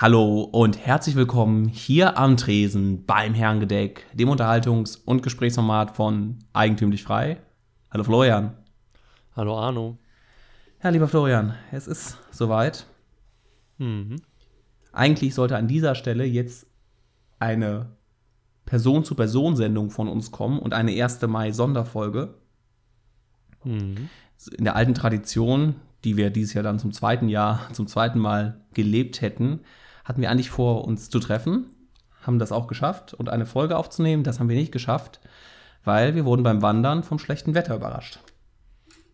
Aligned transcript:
Hallo 0.00 0.42
und 0.42 0.78
herzlich 0.78 1.16
willkommen 1.16 1.66
hier 1.66 2.16
am 2.18 2.36
Tresen 2.36 3.04
beim 3.04 3.34
Herrengedeck, 3.34 4.06
dem 4.14 4.28
Unterhaltungs- 4.28 4.96
und 5.04 5.24
Gesprächsformat 5.24 5.96
von 5.96 6.38
Eigentümlich 6.52 7.02
Frei. 7.02 7.40
Hallo 7.90 8.04
Florian. 8.04 8.56
Hallo 9.34 9.58
Arno. 9.58 9.98
Ja, 10.84 10.90
lieber 10.90 11.08
Florian, 11.08 11.56
es 11.72 11.88
ist 11.88 12.16
soweit. 12.30 12.86
Mhm. 13.78 14.22
Eigentlich 14.92 15.34
sollte 15.34 15.56
an 15.56 15.66
dieser 15.66 15.96
Stelle 15.96 16.24
jetzt 16.24 16.68
eine 17.40 17.86
Person-zu-Person-Sendung 18.66 19.90
von 19.90 20.06
uns 20.06 20.30
kommen 20.30 20.60
und 20.60 20.74
eine 20.74 20.92
1. 20.92 21.22
Mai-Sonderfolge. 21.22 22.36
Mhm. 23.64 24.08
In 24.56 24.62
der 24.62 24.76
alten 24.76 24.94
Tradition, 24.94 25.74
die 26.04 26.16
wir 26.16 26.30
dieses 26.30 26.54
Jahr 26.54 26.62
dann 26.62 26.78
zum 26.78 26.92
zweiten 26.92 27.28
Jahr, 27.28 27.68
zum 27.72 27.88
zweiten 27.88 28.20
Mal 28.20 28.60
gelebt 28.74 29.22
hätten, 29.22 29.62
hatten 30.08 30.22
wir 30.22 30.30
eigentlich 30.30 30.50
vor, 30.50 30.86
uns 30.86 31.10
zu 31.10 31.20
treffen, 31.20 31.66
haben 32.22 32.38
das 32.38 32.50
auch 32.50 32.66
geschafft 32.66 33.12
und 33.12 33.28
eine 33.28 33.44
Folge 33.44 33.76
aufzunehmen. 33.76 34.24
Das 34.24 34.40
haben 34.40 34.48
wir 34.48 34.56
nicht 34.56 34.72
geschafft, 34.72 35.20
weil 35.84 36.14
wir 36.14 36.24
wurden 36.24 36.42
beim 36.42 36.62
Wandern 36.62 37.04
vom 37.04 37.18
schlechten 37.18 37.54
Wetter 37.54 37.76
überrascht. 37.76 38.18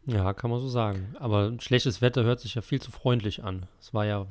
Ja, 0.06 0.32
kann 0.34 0.50
man 0.50 0.60
so 0.60 0.68
sagen. 0.68 1.16
Aber 1.18 1.52
schlechtes 1.58 2.00
Wetter 2.00 2.22
hört 2.22 2.38
sich 2.38 2.54
ja 2.54 2.62
viel 2.62 2.80
zu 2.80 2.92
freundlich 2.92 3.42
an. 3.42 3.66
Es 3.80 3.92
war 3.92 4.04
ja 4.06 4.26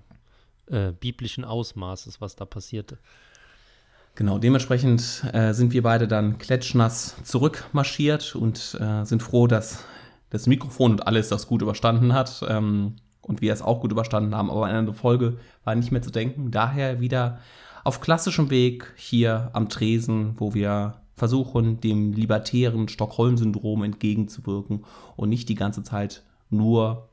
äh, 0.67 0.94
biblischen 0.94 1.44
Ausmaßes, 1.44 2.22
was 2.22 2.38
da 2.38 2.45
passierte. 2.45 2.98
Genau, 4.16 4.38
dementsprechend 4.38 5.25
äh, 5.34 5.53
sind 5.53 5.73
wir 5.73 5.84
beide 5.84 6.08
dann 6.08 6.38
klatschnass 6.38 7.16
zurückmarschiert 7.23 8.36
und 8.36 8.77
äh, 8.80 9.03
sind 9.03 9.22
froh, 9.22 9.48
dass 9.48 9.84
das 10.30 10.48
Mikrofon 10.48 10.91
und 10.91 11.08
alles 11.08 11.27
das 11.27 11.48
gut 11.48 11.61
überstanden 11.61 12.14
hat. 12.14 12.41
Ähm, 12.48 12.95
und 13.23 13.41
wir 13.41 13.54
es 13.54 13.62
auch 13.62 13.82
gut 13.82 13.91
überstanden 13.91 14.36
haben, 14.36 14.52
aber 14.52 14.66
eine 14.66 14.94
Folge 14.94 15.38
war 15.64 15.76
nicht 15.76 15.91
mehr 15.91 16.02
zu 16.02 16.12
denken. 16.12 16.52
Daher 16.52 17.00
wieder 17.00 17.40
auf 17.84 18.02
klassischem 18.02 18.50
Weg 18.50 18.94
hier 18.95 19.50
am 19.53 19.70
Tresen, 19.70 20.36
wo 20.38 20.53
wir 20.53 21.02
versuchen, 21.16 21.80
dem 21.80 22.14
libertären 22.14 22.88
Stockholm-Syndrom 22.88 23.83
entgegenzuwirken 23.83 24.86
und 25.16 25.30
nicht 25.30 25.50
die 25.50 25.56
ganze 25.56 25.83
Zeit 25.83 26.23
nur 26.50 27.09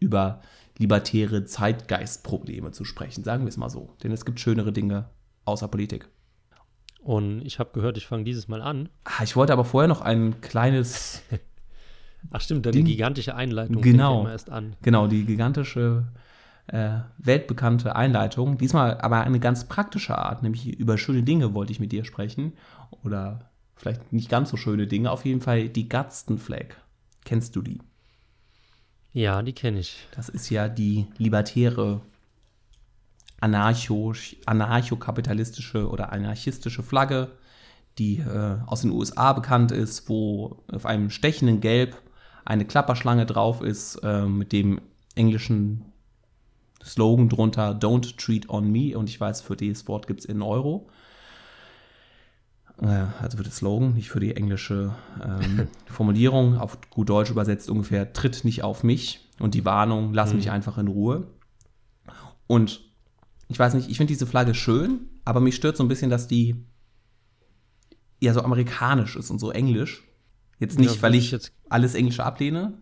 über 0.00 0.40
libertäre 0.78 1.44
Zeitgeistprobleme 1.44 2.70
zu 2.70 2.84
sprechen, 2.84 3.24
sagen 3.24 3.44
wir 3.44 3.48
es 3.48 3.56
mal 3.56 3.70
so. 3.70 3.96
Denn 4.02 4.12
es 4.12 4.24
gibt 4.24 4.38
schönere 4.38 4.72
Dinge 4.72 5.10
außer 5.44 5.68
Politik. 5.68 6.08
Und 7.00 7.42
ich 7.42 7.58
habe 7.58 7.70
gehört, 7.72 7.96
ich 7.96 8.06
fange 8.06 8.24
dieses 8.24 8.48
Mal 8.48 8.60
an. 8.60 8.88
Ah, 9.04 9.22
ich 9.24 9.34
wollte 9.34 9.52
aber 9.52 9.64
vorher 9.64 9.88
noch 9.88 10.02
ein 10.02 10.40
kleines 10.40 11.22
Ach 12.30 12.40
stimmt, 12.40 12.66
deine 12.66 12.82
gigantische 12.82 13.34
Einleitung 13.34 13.80
genau, 13.80 14.24
ja 14.24 14.32
erst 14.32 14.50
an. 14.50 14.74
Genau, 14.82 15.06
die 15.06 15.24
gigantische 15.24 16.04
äh, 16.68 16.98
weltbekannte 17.18 17.96
Einleitung. 17.96 18.58
Diesmal 18.58 19.00
aber 19.00 19.22
eine 19.22 19.40
ganz 19.40 19.64
praktische 19.64 20.16
Art, 20.16 20.42
nämlich 20.42 20.78
über 20.78 20.98
schöne 20.98 21.22
Dinge 21.22 21.54
wollte 21.54 21.72
ich 21.72 21.80
mit 21.80 21.92
dir 21.92 22.04
sprechen. 22.04 22.52
Oder 23.02 23.50
vielleicht 23.76 24.12
nicht 24.12 24.28
ganz 24.28 24.50
so 24.50 24.56
schöne 24.56 24.86
Dinge. 24.86 25.10
Auf 25.10 25.24
jeden 25.24 25.40
Fall 25.40 25.68
die 25.68 25.88
Gadsden 25.88 26.38
Flag. 26.38 26.76
Kennst 27.24 27.56
du 27.56 27.62
die? 27.62 27.80
Ja, 29.12 29.42
die 29.42 29.52
kenne 29.52 29.80
ich. 29.80 30.06
Das 30.14 30.28
ist 30.28 30.50
ja 30.50 30.68
die 30.68 31.06
libertäre 31.16 32.00
anarcho, 33.40 34.14
anarchokapitalistische 34.46 35.88
oder 35.88 36.12
anarchistische 36.12 36.82
Flagge, 36.82 37.30
die 37.98 38.18
äh, 38.18 38.58
aus 38.66 38.82
den 38.82 38.90
USA 38.90 39.32
bekannt 39.32 39.72
ist, 39.72 40.08
wo 40.08 40.62
auf 40.70 40.86
einem 40.86 41.10
stechenden 41.10 41.60
Gelb 41.60 41.96
eine 42.48 42.64
Klapperschlange 42.64 43.26
drauf 43.26 43.60
ist 43.60 43.96
äh, 43.96 44.22
mit 44.24 44.52
dem 44.52 44.80
englischen 45.14 45.84
Slogan 46.82 47.28
drunter 47.28 47.72
Don't 47.72 48.16
treat 48.16 48.48
on 48.48 48.72
me 48.72 48.96
und 48.96 49.10
ich 49.10 49.20
weiß, 49.20 49.42
für 49.42 49.54
dieses 49.54 49.86
Wort 49.86 50.06
gibt 50.06 50.20
es 50.20 50.26
in 50.26 50.40
Euro. 50.40 50.88
Äh, 52.80 53.04
also 53.20 53.36
für 53.36 53.42
das 53.42 53.56
Slogan, 53.56 53.92
nicht 53.92 54.08
für 54.08 54.20
die 54.20 54.34
englische 54.34 54.94
ähm, 55.22 55.68
Formulierung. 55.86 56.56
Auf 56.56 56.78
gut 56.88 57.10
Deutsch 57.10 57.30
übersetzt 57.30 57.68
ungefähr 57.68 58.14
Tritt 58.14 58.46
nicht 58.46 58.64
auf 58.64 58.82
mich 58.82 59.28
und 59.38 59.52
die 59.52 59.66
Warnung, 59.66 60.14
lass 60.14 60.30
mhm. 60.30 60.36
mich 60.36 60.50
einfach 60.50 60.78
in 60.78 60.88
Ruhe. 60.88 61.26
Und 62.46 62.80
ich 63.48 63.58
weiß 63.58 63.74
nicht, 63.74 63.90
ich 63.90 63.98
finde 63.98 64.14
diese 64.14 64.26
Flagge 64.26 64.54
schön, 64.54 65.00
aber 65.26 65.40
mich 65.40 65.56
stört 65.56 65.76
so 65.76 65.84
ein 65.84 65.88
bisschen, 65.88 66.08
dass 66.08 66.28
die 66.28 66.64
ja 68.20 68.32
so 68.32 68.40
amerikanisch 68.40 69.16
ist 69.16 69.28
und 69.30 69.38
so 69.38 69.50
englisch. 69.50 70.07
Jetzt 70.58 70.78
nicht, 70.78 70.96
ja, 70.96 71.02
weil 71.02 71.14
ich 71.14 71.30
jetzt 71.30 71.52
alles 71.68 71.94
Englische 71.94 72.24
ablehne. 72.24 72.74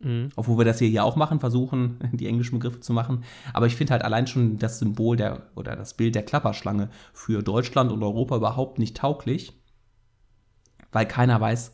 Mhm. 0.00 0.30
Obwohl 0.36 0.58
wir 0.58 0.64
das 0.64 0.78
hier 0.78 0.88
ja 0.88 1.02
auch 1.02 1.16
machen, 1.16 1.40
versuchen, 1.40 1.98
die 2.12 2.26
englischen 2.26 2.58
Begriffe 2.58 2.80
zu 2.80 2.92
machen. 2.92 3.24
Aber 3.52 3.66
ich 3.66 3.76
finde 3.76 3.92
halt 3.92 4.02
allein 4.02 4.26
schon 4.26 4.58
das 4.58 4.78
Symbol 4.78 5.16
der 5.16 5.46
oder 5.54 5.76
das 5.76 5.94
Bild 5.94 6.14
der 6.14 6.24
Klapperschlange 6.24 6.90
für 7.12 7.42
Deutschland 7.42 7.92
und 7.92 8.02
Europa 8.02 8.36
überhaupt 8.36 8.78
nicht 8.78 8.96
tauglich. 8.96 9.52
Weil 10.92 11.06
keiner 11.06 11.40
weiß, 11.40 11.72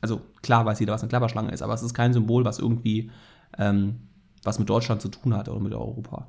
also 0.00 0.20
klar 0.42 0.66
weiß 0.66 0.80
jeder, 0.80 0.92
was 0.92 1.02
eine 1.02 1.08
Klapperschlange 1.08 1.52
ist, 1.52 1.62
aber 1.62 1.74
es 1.74 1.82
ist 1.82 1.94
kein 1.94 2.12
Symbol, 2.12 2.44
was 2.44 2.58
irgendwie 2.58 3.10
ähm, 3.58 4.08
was 4.42 4.58
mit 4.58 4.68
Deutschland 4.68 5.00
zu 5.02 5.08
tun 5.08 5.34
hat 5.34 5.48
oder 5.48 5.60
mit 5.60 5.72
Europa. 5.72 6.28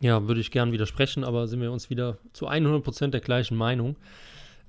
Ja, 0.00 0.26
würde 0.28 0.40
ich 0.40 0.50
gern 0.50 0.72
widersprechen, 0.72 1.24
aber 1.24 1.48
sind 1.48 1.60
wir 1.60 1.72
uns 1.72 1.90
wieder 1.90 2.18
zu 2.32 2.48
100% 2.48 3.08
der 3.08 3.20
gleichen 3.20 3.56
Meinung. 3.56 3.96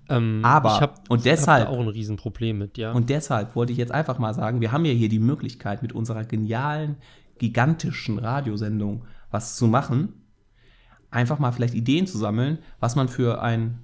Ähm, 0.09 0.42
aber, 0.44 0.75
ich 0.75 0.81
hab, 0.81 1.09
und 1.09 1.25
deshalb. 1.25 1.70
Auch 1.70 1.80
ein 1.80 1.88
Riesenproblem 1.88 2.58
mit, 2.58 2.78
ja. 2.78 2.92
Und 2.92 3.09
deshalb 3.09 3.56
wollte 3.56 3.72
ich 3.72 3.78
jetzt 3.78 3.92
einfach 3.92 4.18
mal 4.18 4.34
sagen, 4.34 4.59
wir 4.59 4.72
haben 4.72 4.86
ja 4.86 4.92
hier 4.92 5.09
die 5.09 5.20
Möglichkeit, 5.20 5.81
mit 5.81 5.94
unserer 5.94 6.24
genialen, 6.24 6.97
gigantischen 7.38 8.18
Radiosendung 8.18 9.06
was 9.30 9.56
zu 9.56 9.68
machen. 9.68 10.14
Einfach 11.12 11.40
mal 11.40 11.52
vielleicht 11.52 11.75
Ideen 11.75 12.08
zu 12.08 12.18
sammeln, 12.18 12.59
was 12.80 12.96
man 12.96 13.08
für 13.08 13.42
ein 13.42 13.80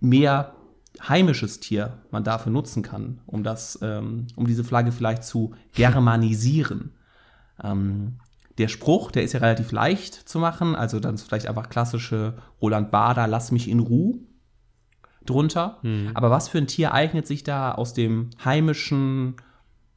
mehr 0.00 0.54
heimisches 1.00 1.60
Tier 1.60 2.02
man 2.10 2.24
dafür 2.24 2.52
nutzen 2.52 2.82
kann, 2.82 3.20
um 3.26 3.42
das, 3.42 3.78
ähm, 3.82 4.26
um 4.36 4.46
diese 4.46 4.64
Flagge 4.64 4.92
vielleicht 4.92 5.24
zu 5.24 5.54
germanisieren. 5.74 6.92
ähm, 7.64 8.18
der 8.58 8.68
Spruch, 8.68 9.10
der 9.10 9.22
ist 9.22 9.32
ja 9.32 9.40
relativ 9.40 9.72
leicht 9.72 10.14
zu 10.14 10.38
machen, 10.38 10.74
also 10.74 11.00
dann 11.00 11.14
ist 11.14 11.22
vielleicht 11.22 11.46
einfach 11.48 11.70
klassische 11.70 12.34
Roland 12.60 12.90
Bader, 12.90 13.26
lass 13.26 13.50
mich 13.50 13.68
in 13.68 13.80
Ruhe 13.80 14.18
drunter. 15.26 15.78
Mhm. 15.82 16.10
Aber 16.14 16.30
was 16.30 16.48
für 16.48 16.58
ein 16.58 16.66
Tier 16.66 16.92
eignet 16.92 17.26
sich 17.26 17.44
da 17.44 17.72
aus 17.72 17.94
dem 17.94 18.30
heimischen 18.44 19.36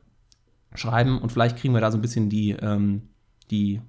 schreiben 0.75 1.19
und 1.19 1.33
vielleicht 1.33 1.57
kriegen 1.57 1.75
wir 1.75 1.81
da 1.81 1.91
so 1.91 1.99
ein 1.99 2.03
bisschen 2.03 2.29
die, 2.29 2.51
ähm, 2.51 3.09
die 3.51 3.81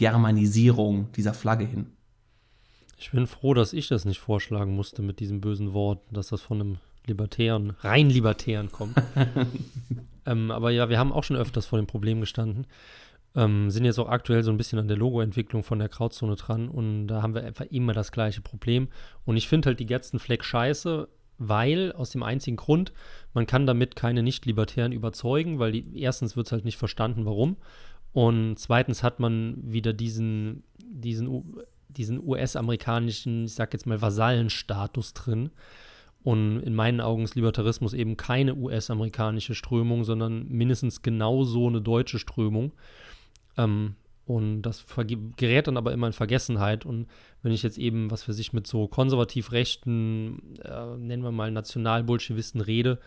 Germanisierung 0.00 1.12
dieser 1.12 1.34
Flagge 1.34 1.66
hin. 1.66 1.84
Ich 2.96 3.10
bin 3.10 3.26
froh, 3.26 3.52
dass 3.52 3.74
ich 3.74 3.86
das 3.86 4.06
nicht 4.06 4.18
vorschlagen 4.18 4.74
musste 4.74 5.02
mit 5.02 5.20
diesem 5.20 5.42
bösen 5.42 5.74
Wort, 5.74 6.00
dass 6.10 6.28
das 6.28 6.40
von 6.40 6.58
einem 6.58 6.76
Libertären, 7.06 7.74
rein 7.80 8.08
Libertären 8.08 8.72
kommt. 8.72 8.96
ähm, 10.26 10.50
aber 10.50 10.70
ja, 10.70 10.88
wir 10.88 10.98
haben 10.98 11.12
auch 11.12 11.22
schon 11.22 11.36
öfters 11.36 11.66
vor 11.66 11.78
dem 11.78 11.86
Problem 11.86 12.20
gestanden. 12.20 12.66
Ähm, 13.36 13.70
sind 13.70 13.84
jetzt 13.84 13.98
auch 13.98 14.08
aktuell 14.08 14.42
so 14.42 14.50
ein 14.50 14.56
bisschen 14.56 14.78
an 14.78 14.88
der 14.88 14.96
Logoentwicklung 14.96 15.62
von 15.62 15.78
der 15.78 15.90
Krautzone 15.90 16.36
dran 16.36 16.70
und 16.70 17.06
da 17.06 17.20
haben 17.20 17.34
wir 17.34 17.44
einfach 17.44 17.66
immer 17.66 17.92
das 17.92 18.10
gleiche 18.10 18.40
Problem. 18.40 18.88
Und 19.26 19.36
ich 19.36 19.48
finde 19.48 19.66
halt 19.66 19.80
die 19.80 19.86
Gerstenfleck 19.86 20.42
scheiße, 20.44 21.08
weil 21.36 21.92
aus 21.92 22.08
dem 22.10 22.22
einzigen 22.22 22.56
Grund, 22.56 22.94
man 23.34 23.46
kann 23.46 23.66
damit 23.66 23.96
keine 23.96 24.22
Nicht-Libertären 24.22 24.92
überzeugen, 24.92 25.58
weil 25.58 25.72
die, 25.72 26.00
erstens 26.00 26.36
wird 26.36 26.46
es 26.46 26.52
halt 26.52 26.64
nicht 26.64 26.78
verstanden, 26.78 27.26
warum. 27.26 27.58
Und 28.12 28.58
zweitens 28.58 29.02
hat 29.02 29.20
man 29.20 29.56
wieder 29.62 29.92
diesen, 29.92 30.64
diesen, 30.78 31.44
diesen 31.88 32.26
US-amerikanischen, 32.26 33.44
ich 33.44 33.54
sag 33.54 33.72
jetzt 33.72 33.86
mal, 33.86 34.02
Vasallenstatus 34.02 35.14
drin. 35.14 35.50
Und 36.22 36.60
in 36.60 36.74
meinen 36.74 37.00
Augen 37.00 37.22
ist 37.22 37.34
Libertarismus 37.34 37.94
eben 37.94 38.16
keine 38.16 38.54
US-amerikanische 38.54 39.54
Strömung, 39.54 40.04
sondern 40.04 40.48
mindestens 40.48 41.02
genauso 41.02 41.66
eine 41.66 41.80
deutsche 41.80 42.18
Strömung. 42.18 42.72
Ähm, 43.56 43.94
und 44.26 44.62
das 44.62 44.84
gerät 45.36 45.66
dann 45.66 45.76
aber 45.76 45.92
immer 45.92 46.06
in 46.06 46.12
Vergessenheit. 46.12 46.84
Und 46.84 47.06
wenn 47.42 47.52
ich 47.52 47.62
jetzt 47.62 47.78
eben, 47.78 48.10
was 48.10 48.22
für 48.22 48.32
sich 48.32 48.52
mit 48.52 48.66
so 48.66 48.86
konservativ 48.86 49.50
rechten, 49.52 50.54
äh, 50.62 50.96
nennen 50.96 51.24
wir 51.24 51.32
mal 51.32 51.50
Nationalbolschewisten 51.50 52.60
rede, 52.60 52.98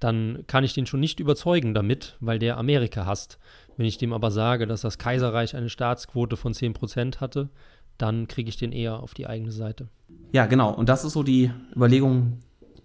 dann 0.00 0.44
kann 0.46 0.64
ich 0.64 0.74
den 0.74 0.86
schon 0.86 1.00
nicht 1.00 1.20
überzeugen 1.20 1.74
damit, 1.74 2.16
weil 2.20 2.38
der 2.38 2.58
Amerika 2.58 3.06
hasst. 3.06 3.38
Wenn 3.76 3.86
ich 3.86 3.98
dem 3.98 4.12
aber 4.12 4.30
sage, 4.30 4.66
dass 4.66 4.80
das 4.80 4.98
Kaiserreich 4.98 5.54
eine 5.54 5.68
Staatsquote 5.68 6.36
von 6.36 6.52
10% 6.52 7.20
hatte, 7.20 7.50
dann 7.98 8.28
kriege 8.28 8.48
ich 8.48 8.56
den 8.56 8.72
eher 8.72 9.00
auf 9.00 9.14
die 9.14 9.26
eigene 9.26 9.52
Seite. 9.52 9.88
Ja, 10.32 10.46
genau. 10.46 10.72
Und 10.72 10.88
das 10.88 11.04
ist 11.04 11.12
so 11.12 11.22
die 11.22 11.50
Überlegung, 11.74 12.38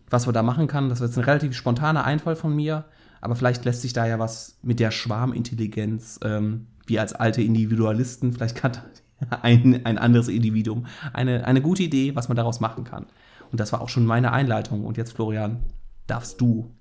was 0.09 0.27
wir 0.27 0.33
da 0.33 0.43
machen 0.43 0.67
kann. 0.67 0.89
Das 0.89 0.99
ist 0.99 1.07
jetzt 1.07 1.17
ein 1.17 1.23
relativ 1.23 1.55
spontaner 1.55 2.03
Einfall 2.03 2.35
von 2.35 2.55
mir, 2.55 2.85
aber 3.21 3.35
vielleicht 3.35 3.65
lässt 3.65 3.81
sich 3.81 3.93
da 3.93 4.05
ja 4.05 4.19
was 4.19 4.59
mit 4.61 4.79
der 4.79 4.91
Schwarmintelligenz, 4.91 6.19
ähm, 6.23 6.67
wie 6.85 6.99
als 6.99 7.13
alte 7.13 7.41
Individualisten, 7.41 8.33
vielleicht 8.33 8.55
kann 8.55 8.73
ein, 9.41 9.85
ein 9.85 9.97
anderes 9.97 10.27
Individuum 10.27 10.85
eine, 11.13 11.45
eine 11.45 11.61
gute 11.61 11.83
Idee, 11.83 12.15
was 12.15 12.27
man 12.27 12.35
daraus 12.35 12.59
machen 12.59 12.83
kann. 12.83 13.07
Und 13.51 13.59
das 13.59 13.71
war 13.71 13.81
auch 13.81 13.89
schon 13.89 14.05
meine 14.05 14.31
Einleitung. 14.31 14.83
Und 14.83 14.97
jetzt, 14.97 15.13
Florian, 15.13 15.61
darfst 16.07 16.41
du 16.41 16.71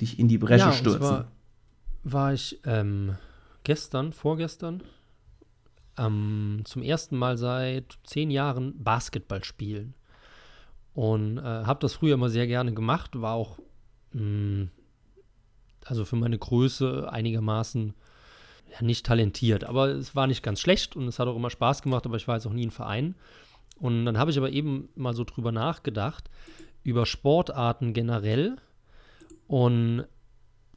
dich 0.00 0.18
in 0.18 0.28
die 0.28 0.38
Bresche 0.38 0.66
ja, 0.66 0.72
stürzen. 0.72 1.00
War, 1.00 1.32
war 2.04 2.32
ich 2.32 2.60
ähm, 2.64 3.16
gestern, 3.64 4.12
vorgestern, 4.12 4.82
ähm, 5.96 6.62
zum 6.64 6.82
ersten 6.82 7.16
Mal 7.16 7.36
seit 7.36 7.98
zehn 8.04 8.30
Jahren 8.30 8.82
Basketball 8.82 9.44
spielen. 9.44 9.94
Und 10.94 11.38
äh, 11.38 11.42
habe 11.42 11.80
das 11.80 11.94
früher 11.94 12.14
immer 12.14 12.28
sehr 12.28 12.46
gerne 12.46 12.72
gemacht, 12.74 13.20
war 13.20 13.34
auch 13.34 13.58
mh, 14.12 14.20
hm, 14.20 14.70
also 15.84 16.04
für 16.04 16.16
meine 16.16 16.38
Größe 16.38 17.10
einigermaßen 17.10 17.94
ja, 18.72 18.82
nicht 18.82 19.06
talentiert, 19.06 19.64
aber 19.64 19.88
es 19.88 20.14
war 20.14 20.26
nicht 20.26 20.42
ganz 20.42 20.60
schlecht 20.60 20.96
und 20.96 21.08
es 21.08 21.18
hat 21.18 21.28
auch 21.28 21.36
immer 21.36 21.50
Spaß 21.50 21.82
gemacht, 21.82 22.04
aber 22.04 22.16
ich 22.16 22.28
war 22.28 22.36
jetzt 22.36 22.46
auch 22.46 22.52
nie 22.52 22.66
ein 22.66 22.70
Verein. 22.70 23.14
Und 23.76 24.04
dann 24.04 24.18
habe 24.18 24.30
ich 24.30 24.38
aber 24.38 24.50
eben 24.50 24.88
mal 24.96 25.14
so 25.14 25.24
drüber 25.24 25.52
nachgedacht, 25.52 26.28
über 26.82 27.06
Sportarten 27.06 27.92
generell 27.92 28.56
und 29.48 30.04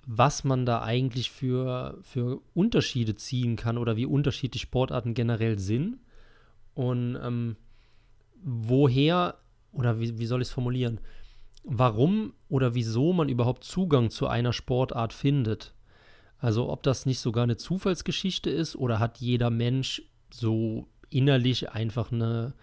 was 0.07 0.44
man 0.44 0.65
da 0.65 0.81
eigentlich 0.81 1.29
für, 1.29 2.00
für 2.01 2.41
Unterschiede 2.56 3.15
ziehen 3.15 3.56
kann 3.56 3.77
oder 3.77 3.97
wie 3.97 4.07
unterschiedlich 4.07 4.63
Sportarten 4.63 5.13
generell 5.13 5.59
sind 5.59 6.00
und 6.73 7.19
ähm, 7.21 7.57
woher 8.41 9.35
oder 9.71 10.00
wie, 10.00 10.18
wie 10.18 10.25
soll 10.25 10.41
ich 10.41 10.47
es 10.47 10.53
formulieren, 10.53 11.00
warum 11.63 12.33
oder 12.50 12.73
wieso 12.73 13.13
man 13.13 13.29
überhaupt 13.29 13.63
Zugang 13.63 14.09
zu 14.09 14.27
einer 14.27 14.53
Sportart 14.53 15.13
findet. 15.13 15.73
Also 16.39 16.69
ob 16.69 16.81
das 16.81 17.06
nicht 17.06 17.19
sogar 17.19 17.44
eine 17.44 17.57
Zufallsgeschichte 17.57 18.50
ist 18.50 18.75
oder 18.75 19.00
hat 19.00 19.19
jeder 19.19 19.51
Mensch 19.51 20.01
so 20.33 20.88
innerlich 21.09 21.71
einfach 21.71 22.12
eine, 22.12 22.53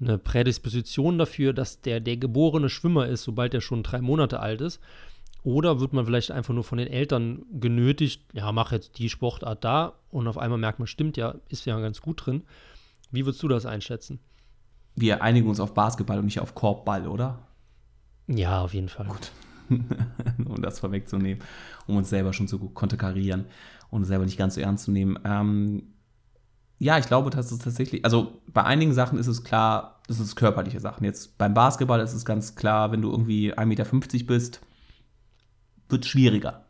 eine 0.00 0.18
Prädisposition 0.18 1.18
dafür, 1.18 1.52
dass 1.52 1.80
der 1.80 2.00
der 2.00 2.18
geborene 2.18 2.68
Schwimmer 2.68 3.08
ist, 3.08 3.24
sobald 3.24 3.54
er 3.54 3.62
schon 3.62 3.82
drei 3.82 4.00
Monate 4.00 4.38
alt 4.38 4.60
ist. 4.60 4.80
Oder 5.46 5.78
wird 5.78 5.92
man 5.92 6.04
vielleicht 6.04 6.32
einfach 6.32 6.52
nur 6.52 6.64
von 6.64 6.78
den 6.78 6.88
Eltern 6.88 7.44
genötigt, 7.52 8.20
ja, 8.32 8.50
mach 8.50 8.72
jetzt 8.72 8.98
die 8.98 9.08
Sportart 9.08 9.62
da 9.62 9.92
und 10.10 10.26
auf 10.26 10.38
einmal 10.38 10.58
merkt 10.58 10.80
man, 10.80 10.88
stimmt 10.88 11.16
ja, 11.16 11.36
ist 11.48 11.66
ja 11.66 11.78
ganz 11.78 12.00
gut 12.00 12.26
drin. 12.26 12.42
Wie 13.12 13.24
würdest 13.24 13.44
du 13.44 13.46
das 13.46 13.64
einschätzen? 13.64 14.18
Wir 14.96 15.22
einigen 15.22 15.48
uns 15.48 15.60
auf 15.60 15.72
Basketball 15.72 16.18
und 16.18 16.24
nicht 16.24 16.40
auf 16.40 16.56
Korbball, 16.56 17.06
oder? 17.06 17.38
Ja, 18.26 18.62
auf 18.62 18.74
jeden 18.74 18.88
Fall. 18.88 19.06
Gut. 19.06 19.30
um 20.44 20.60
das 20.60 20.80
vorwegzunehmen, 20.80 21.44
um 21.86 21.96
uns 21.96 22.10
selber 22.10 22.32
schon 22.32 22.48
zu 22.48 22.58
konterkarieren 22.58 23.44
und 23.90 24.04
selber 24.04 24.24
nicht 24.24 24.38
ganz 24.38 24.56
so 24.56 24.60
ernst 24.60 24.86
zu 24.86 24.90
nehmen. 24.90 25.16
Ähm, 25.24 25.84
ja, 26.80 26.98
ich 26.98 27.06
glaube, 27.06 27.30
dass 27.30 27.52
es 27.52 27.60
tatsächlich, 27.60 28.04
also 28.04 28.32
bei 28.52 28.64
einigen 28.64 28.94
Sachen 28.94 29.16
ist 29.16 29.28
es 29.28 29.44
klar, 29.44 30.00
das 30.08 30.18
ist 30.18 30.34
körperliche 30.34 30.80
Sachen. 30.80 31.04
Jetzt 31.04 31.38
beim 31.38 31.54
Basketball 31.54 32.00
ist 32.00 32.14
es 32.14 32.24
ganz 32.24 32.56
klar, 32.56 32.90
wenn 32.90 33.02
du 33.02 33.12
irgendwie 33.12 33.54
1,50 33.54 33.64
Meter 33.66 33.84
bist, 34.26 34.60
wird 35.88 36.06
schwieriger, 36.06 36.64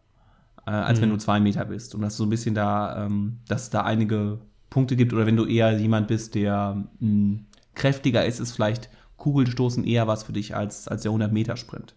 äh, 0.67 0.71
als 0.71 0.99
mhm. 0.99 1.03
wenn 1.03 1.11
du 1.11 1.17
2 1.17 1.41
Meter 1.41 1.65
bist. 1.65 1.95
Und 1.95 2.03
das 2.03 2.17
so 2.17 2.25
ein 2.25 2.31
bisschen 2.31 2.55
da, 2.55 3.05
ähm, 3.05 3.39
dass 3.49 3.65
es 3.65 3.71
da 3.71 3.83
einige 3.83 4.39
Punkte 4.71 4.97
gibt 4.97 5.13
oder 5.13 5.27
wenn 5.27 5.37
du 5.37 5.47
eher 5.47 5.79
jemand 5.79 6.09
bist, 6.09 6.35
der 6.35 6.75
mh, 6.75 6.87
hm, 7.01 7.47
kräftiger 7.75 8.25
ist, 8.25 8.41
ist 8.41 8.53
vielleicht 8.53 8.91
Kugelstoßen 9.17 9.85
eher 9.85 10.07
was 10.07 10.25
für 10.25 10.33
dich 10.33 10.55
als, 10.55 10.89
als 10.89 11.03
der 11.03 11.13
100-Meter-Sprint. 11.13 11.95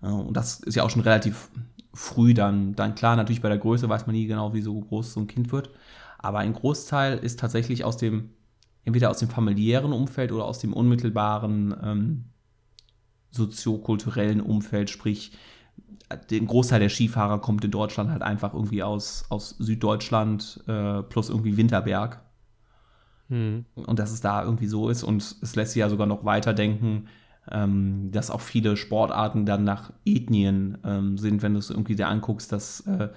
Und 0.00 0.36
das 0.36 0.60
ist 0.60 0.74
ja 0.74 0.82
auch 0.82 0.90
schon 0.90 1.02
relativ 1.02 1.48
früh 1.94 2.34
dann, 2.34 2.74
dann 2.74 2.94
klar. 2.94 3.16
Natürlich 3.16 3.40
bei 3.40 3.48
der 3.48 3.58
Größe 3.58 3.88
weiß 3.88 4.06
man 4.06 4.16
nie 4.16 4.26
genau, 4.26 4.52
wie 4.54 4.60
so 4.60 4.78
groß 4.78 5.12
so 5.12 5.20
ein 5.20 5.28
Kind 5.28 5.52
wird. 5.52 5.70
Aber 6.18 6.38
ein 6.38 6.52
Großteil 6.52 7.18
ist 7.18 7.38
tatsächlich 7.38 7.84
aus 7.84 7.96
dem, 7.96 8.30
entweder 8.84 9.10
aus 9.10 9.18
dem 9.18 9.28
familiären 9.28 9.92
Umfeld 9.92 10.32
oder 10.32 10.44
aus 10.44 10.58
dem 10.58 10.72
unmittelbaren 10.72 11.74
ähm, 11.82 12.24
soziokulturellen 13.30 14.40
Umfeld, 14.40 14.90
sprich, 14.90 15.32
der 16.30 16.40
Großteil 16.40 16.80
der 16.80 16.88
Skifahrer 16.88 17.40
kommt 17.40 17.64
in 17.64 17.70
Deutschland 17.70 18.10
halt 18.10 18.22
einfach 18.22 18.54
irgendwie 18.54 18.82
aus, 18.82 19.24
aus 19.28 19.50
Süddeutschland 19.58 20.62
äh, 20.66 21.02
plus 21.02 21.28
irgendwie 21.28 21.56
Winterberg. 21.56 22.20
Hm. 23.28 23.64
Und 23.74 23.98
dass 23.98 24.12
es 24.12 24.20
da 24.20 24.44
irgendwie 24.44 24.66
so 24.66 24.88
ist. 24.88 25.02
Und 25.02 25.36
es 25.40 25.56
lässt 25.56 25.72
sich 25.72 25.80
ja 25.80 25.88
sogar 25.88 26.06
noch 26.06 26.24
weiterdenken, 26.24 27.08
ähm, 27.50 28.10
dass 28.12 28.30
auch 28.30 28.40
viele 28.40 28.76
Sportarten 28.76 29.46
dann 29.46 29.64
nach 29.64 29.92
Ethnien 30.04 30.78
ähm, 30.84 31.18
sind, 31.18 31.42
wenn 31.42 31.54
du 31.54 31.58
es 31.58 31.70
irgendwie 31.70 31.96
dir 31.96 32.08
anguckst, 32.08 32.52
dass 32.52 32.80
äh, 32.86 33.08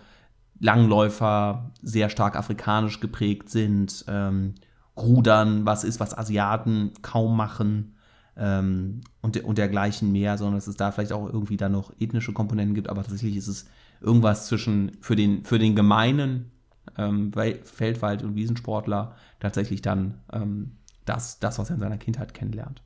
Langläufer 0.60 1.72
sehr 1.82 2.10
stark 2.10 2.36
afrikanisch 2.36 3.00
geprägt 3.00 3.50
sind, 3.50 4.06
ähm, 4.08 4.56
Rudern, 4.98 5.66
was 5.66 5.84
ist, 5.84 6.00
was 6.00 6.18
Asiaten 6.18 6.94
kaum 7.02 7.36
machen 7.36 7.95
ähm, 8.38 9.02
und, 9.22 9.42
und 9.44 9.58
dergleichen 9.58 10.12
mehr, 10.12 10.38
sondern 10.38 10.56
dass 10.56 10.68
es 10.68 10.78
da 10.78 10.92
vielleicht 10.92 11.14
auch 11.14 11.28
irgendwie 11.28 11.58
dann 11.58 11.72
noch 11.72 11.94
ethnische 12.00 12.34
Komponenten 12.34 12.76
gibt, 12.76 12.90
aber 12.90 13.04
tatsächlich 13.04 13.38
ist 13.38 13.48
es 13.48 13.68
irgendwas 14.02 14.48
zwischen 14.48 14.92
für 15.02 15.16
den, 15.16 15.46
für 15.46 15.60
den 15.60 15.76
gemeinen 15.76 16.52
ähm, 16.98 17.32
Feldwald- 17.64 18.24
und 18.24 18.36
Wiesensportler 18.36 19.16
tatsächlich 19.40 19.82
dann 19.82 20.22
ähm, 20.32 20.78
das, 21.06 21.40
das, 21.40 21.60
was 21.60 21.70
er 21.70 21.76
in 21.76 21.80
seiner 21.80 21.98
Kindheit 21.98 22.34
kennenlernt. 22.34 22.82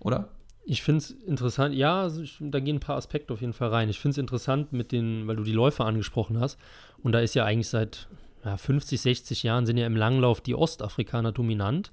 Oder? 0.00 0.30
Ich 0.64 0.82
finde 0.82 0.98
es 0.98 1.10
interessant, 1.10 1.74
ja, 1.74 2.02
also 2.02 2.22
da 2.40 2.60
gehen 2.60 2.76
ein 2.76 2.80
paar 2.80 2.96
Aspekte 2.96 3.32
auf 3.32 3.40
jeden 3.40 3.54
Fall 3.54 3.68
rein. 3.68 3.88
Ich 3.88 4.00
finde 4.00 4.12
es 4.12 4.18
interessant 4.18 4.72
mit 4.72 4.92
den, 4.92 5.26
weil 5.26 5.36
du 5.36 5.42
die 5.42 5.52
Läufer 5.52 5.86
angesprochen 5.86 6.38
hast. 6.38 6.58
Und 7.02 7.12
da 7.12 7.20
ist 7.20 7.34
ja 7.34 7.44
eigentlich 7.44 7.68
seit 7.68 8.06
ja, 8.44 8.56
50, 8.56 9.00
60 9.00 9.42
Jahren 9.42 9.64
sind 9.64 9.78
ja 9.78 9.86
im 9.86 9.96
Langlauf 9.96 10.40
die 10.40 10.54
Ostafrikaner 10.54 11.32
dominant. 11.32 11.90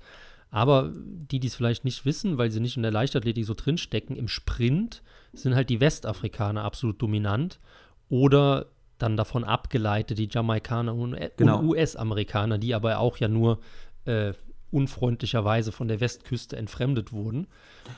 Aber 0.51 0.91
die, 0.93 1.39
die 1.39 1.47
es 1.47 1.55
vielleicht 1.55 1.83
nicht 1.83 2.05
wissen, 2.05 2.37
weil 2.37 2.51
sie 2.51 2.59
nicht 2.59 2.77
in 2.77 2.83
der 2.83 2.91
Leichtathletik 2.91 3.45
so 3.45 3.53
drinstecken, 3.53 4.15
im 4.15 4.27
Sprint 4.27 5.03
sind 5.33 5.55
halt 5.55 5.69
die 5.69 5.81
Westafrikaner 5.81 6.63
absolut 6.63 7.01
dominant. 7.01 7.59
Oder 8.09 8.67
dann 8.97 9.17
davon 9.17 9.43
abgeleitet 9.43 10.17
die 10.17 10.29
Jamaikaner 10.31 10.95
und, 10.95 11.17
genau. 11.37 11.61
US-Amerikaner, 11.61 12.57
die 12.57 12.73
aber 12.73 12.99
auch 12.99 13.17
ja 13.17 13.27
nur 13.27 13.59
äh, 14.05 14.33
unfreundlicherweise 14.71 15.71
von 15.71 15.87
der 15.87 15.99
Westküste 15.99 16.57
entfremdet 16.57 17.11
wurden. 17.11 17.47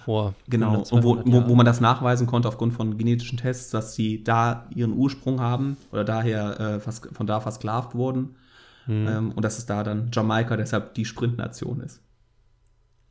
Vor 0.06 0.36
genau, 0.48 0.84
und 0.92 1.04
wo, 1.04 1.18
wo, 1.26 1.48
wo, 1.48 1.56
man 1.56 1.66
das 1.66 1.82
nachweisen 1.82 2.28
konnte 2.28 2.48
aufgrund 2.48 2.74
von 2.74 2.98
genetischen 2.98 3.38
Tests, 3.38 3.72
dass 3.72 3.96
sie 3.96 4.24
da 4.24 4.68
ihren 4.76 4.94
Ursprung 4.94 5.40
haben 5.40 5.78
oder 5.92 6.04
daher 6.04 6.60
äh, 6.60 6.80
fast, 6.80 7.08
von 7.14 7.26
da 7.26 7.40
versklavt 7.40 7.96
wurden. 7.96 8.36
Hm. 8.86 9.08
Ähm, 9.08 9.32
und 9.32 9.44
dass 9.44 9.58
es 9.58 9.66
da 9.66 9.84
dann 9.84 10.12
Jamaika 10.14 10.56
deshalb 10.56 10.94
die 10.94 11.06
Sprintnation 11.06 11.82
ist. 11.82 12.02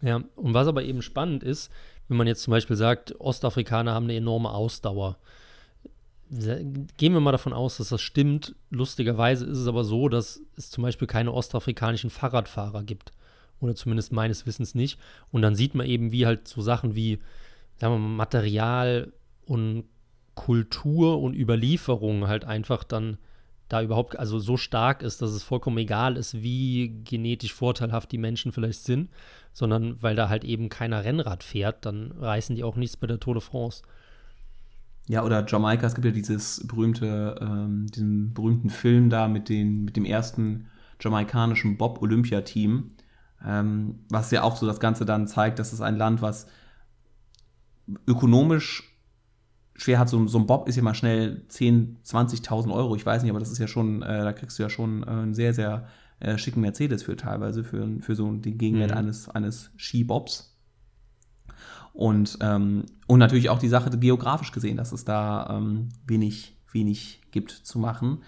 Ja, 0.02 0.22
und 0.36 0.54
was 0.54 0.68
aber 0.68 0.82
eben 0.82 1.02
spannend 1.02 1.42
ist, 1.42 1.70
wenn 2.08 2.16
man 2.16 2.26
jetzt 2.26 2.42
zum 2.42 2.50
Beispiel 2.52 2.76
sagt, 2.76 3.18
Ostafrikaner 3.20 3.94
haben 3.94 4.04
eine 4.04 4.16
enorme 4.16 4.50
Ausdauer. 4.50 5.18
Gehen 6.30 7.12
wir 7.12 7.20
mal 7.20 7.32
davon 7.32 7.52
aus, 7.52 7.76
dass 7.76 7.90
das 7.90 8.02
stimmt. 8.02 8.54
Lustigerweise 8.70 9.46
ist 9.46 9.58
es 9.58 9.68
aber 9.68 9.84
so, 9.84 10.08
dass 10.08 10.40
es 10.56 10.70
zum 10.70 10.82
Beispiel 10.82 11.06
keine 11.06 11.32
ostafrikanischen 11.32 12.10
Fahrradfahrer 12.10 12.82
gibt 12.82 13.12
oder 13.60 13.74
zumindest 13.74 14.12
meines 14.12 14.46
Wissens 14.46 14.74
nicht. 14.74 14.98
Und 15.30 15.42
dann 15.42 15.54
sieht 15.54 15.74
man 15.74 15.86
eben, 15.86 16.12
wie 16.12 16.26
halt 16.26 16.48
so 16.48 16.60
Sachen 16.60 16.94
wie, 16.94 17.20
sagen 17.78 17.94
wir 17.94 17.98
mal, 17.98 18.16
Material 18.16 19.12
und 19.46 19.84
Kultur 20.34 21.20
und 21.20 21.34
Überlieferung 21.34 22.26
halt 22.26 22.44
einfach 22.44 22.84
dann 22.84 23.18
da 23.68 23.82
überhaupt, 23.82 24.18
also 24.18 24.38
so 24.38 24.56
stark 24.56 25.02
ist, 25.02 25.22
dass 25.22 25.30
es 25.30 25.42
vollkommen 25.42 25.78
egal 25.78 26.16
ist, 26.16 26.42
wie 26.42 27.00
genetisch 27.04 27.52
vorteilhaft 27.52 28.12
die 28.12 28.18
Menschen 28.18 28.52
vielleicht 28.52 28.84
sind, 28.84 29.10
sondern 29.52 30.00
weil 30.02 30.14
da 30.14 30.28
halt 30.28 30.44
eben 30.44 30.68
keiner 30.68 31.04
Rennrad 31.04 31.42
fährt, 31.42 31.84
dann 31.84 32.12
reißen 32.12 32.54
die 32.54 32.64
auch 32.64 32.76
nichts 32.76 32.96
bei 32.96 33.06
der 33.06 33.18
Tour 33.18 33.34
de 33.34 33.42
France. 33.42 33.82
Ja, 35.08 35.24
oder 35.24 35.44
Jamaika, 35.46 35.86
es 35.86 35.94
gibt 35.94 36.04
ja 36.04 36.10
dieses 36.10 36.66
berühmte, 36.66 37.36
ähm, 37.40 37.86
diesen 37.86 38.34
berühmten 38.34 38.70
Film 38.70 39.08
da 39.08 39.28
mit, 39.28 39.48
den, 39.48 39.84
mit 39.84 39.96
dem 39.96 40.04
ersten 40.04 40.68
jamaikanischen 41.00 41.76
Bob-Olympia-Team, 41.76 42.90
ähm, 43.44 44.00
was 44.10 44.30
ja 44.30 44.42
auch 44.42 44.56
so 44.56 44.66
das 44.66 44.80
Ganze 44.80 45.04
dann 45.04 45.26
zeigt, 45.26 45.58
dass 45.58 45.72
es 45.72 45.80
ein 45.80 45.96
Land, 45.96 46.22
was 46.22 46.48
ökonomisch 48.06 48.95
schwer 49.76 49.98
hat. 49.98 50.08
So, 50.08 50.26
so 50.26 50.38
ein 50.38 50.46
Bob 50.46 50.68
ist 50.68 50.76
ja 50.76 50.82
mal 50.82 50.94
schnell 50.94 51.42
10.000, 51.50 52.42
20.000 52.44 52.72
Euro. 52.72 52.96
Ich 52.96 53.06
weiß 53.06 53.22
nicht, 53.22 53.30
aber 53.30 53.40
das 53.40 53.50
ist 53.50 53.58
ja 53.58 53.68
schon, 53.68 54.02
äh, 54.02 54.24
da 54.24 54.32
kriegst 54.32 54.58
du 54.58 54.62
ja 54.62 54.70
schon 54.70 55.02
äh, 55.02 55.06
einen 55.06 55.34
sehr, 55.34 55.52
sehr 55.54 55.86
äh, 56.20 56.38
schicken 56.38 56.60
Mercedes 56.60 57.02
für 57.02 57.16
teilweise, 57.16 57.64
für, 57.64 57.86
für 58.00 58.14
so 58.14 58.30
den 58.32 58.58
Gegenwert 58.58 58.92
mhm. 58.92 58.96
eines, 58.96 59.28
eines 59.28 59.70
Skibobs. 59.76 60.56
Und, 61.92 62.38
ähm, 62.42 62.84
und 63.06 63.18
natürlich 63.18 63.48
auch 63.48 63.58
die 63.58 63.68
Sache 63.68 63.90
geografisch 63.90 64.52
gesehen, 64.52 64.76
dass 64.76 64.92
es 64.92 65.04
da 65.04 65.48
ähm, 65.50 65.88
wenig, 66.06 66.56
wenig 66.72 67.22
gibt 67.30 67.50
zu 67.50 67.78
machen. 67.78 68.22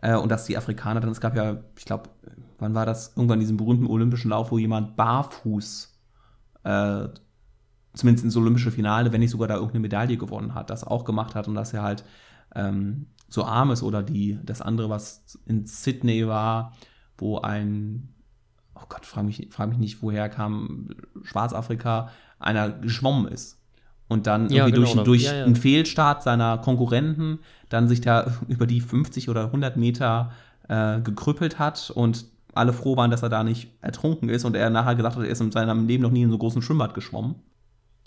Äh, 0.00 0.16
und 0.16 0.30
dass 0.30 0.44
die 0.44 0.56
Afrikaner 0.56 1.00
dann, 1.00 1.10
es 1.10 1.20
gab 1.20 1.36
ja, 1.36 1.58
ich 1.76 1.84
glaube, 1.84 2.10
wann 2.58 2.74
war 2.74 2.86
das? 2.86 3.14
Irgendwann 3.16 3.40
diesen 3.40 3.56
berühmten 3.56 3.86
olympischen 3.86 4.30
Lauf, 4.30 4.52
wo 4.52 4.58
jemand 4.58 4.96
barfuß 4.96 5.98
äh, 6.62 7.08
zumindest 7.94 8.24
ins 8.24 8.36
olympische 8.36 8.70
Finale, 8.70 9.12
wenn 9.12 9.20
nicht 9.20 9.30
sogar 9.30 9.48
da 9.48 9.54
irgendeine 9.54 9.80
Medaille 9.80 10.16
gewonnen 10.16 10.54
hat, 10.54 10.70
das 10.70 10.84
auch 10.84 11.04
gemacht 11.04 11.34
hat 11.34 11.48
und 11.48 11.54
dass 11.54 11.72
er 11.72 11.82
halt 11.82 12.04
ähm, 12.54 13.06
so 13.28 13.44
arm 13.44 13.70
ist 13.70 13.82
oder 13.82 14.02
die, 14.02 14.38
das 14.42 14.62
andere, 14.62 14.88
was 14.88 15.38
in 15.46 15.66
Sydney 15.66 16.26
war, 16.26 16.72
wo 17.16 17.38
ein, 17.38 18.08
oh 18.74 18.84
Gott, 18.88 19.04
frag 19.04 19.24
mich, 19.24 19.48
frag 19.50 19.68
mich 19.68 19.78
nicht, 19.78 20.02
woher 20.02 20.28
kam, 20.28 20.90
Schwarzafrika, 21.22 22.10
einer 22.38 22.70
geschwommen 22.70 23.30
ist. 23.30 23.58
Und 24.08 24.26
dann 24.26 24.48
Ja, 24.48 24.66
irgendwie 24.66 24.90
genau, 24.90 25.04
durch, 25.04 25.04
durch 25.04 25.22
ja, 25.24 25.38
ja. 25.38 25.44
einen 25.44 25.56
Fehlstart 25.56 26.22
seiner 26.22 26.58
Konkurrenten 26.58 27.40
dann 27.68 27.88
sich 27.88 28.00
da 28.00 28.32
über 28.48 28.66
die 28.66 28.80
50 28.80 29.28
oder 29.28 29.46
100 29.46 29.76
Meter 29.76 30.32
äh, 30.68 31.00
gekrüppelt 31.00 31.58
hat 31.58 31.90
und 31.90 32.24
alle 32.54 32.72
froh 32.72 32.96
waren, 32.96 33.10
dass 33.10 33.22
er 33.22 33.28
da 33.28 33.44
nicht 33.44 33.70
ertrunken 33.82 34.30
ist 34.30 34.44
und 34.44 34.56
er 34.56 34.70
nachher 34.70 34.94
gesagt 34.94 35.16
hat, 35.16 35.24
er 35.24 35.30
ist 35.30 35.40
in 35.40 35.52
seinem 35.52 35.86
Leben 35.86 36.02
noch 36.02 36.10
nie 36.10 36.22
in 36.22 36.30
so 36.30 36.38
großen 36.38 36.62
Schwimmbad 36.62 36.94
geschwommen. 36.94 37.36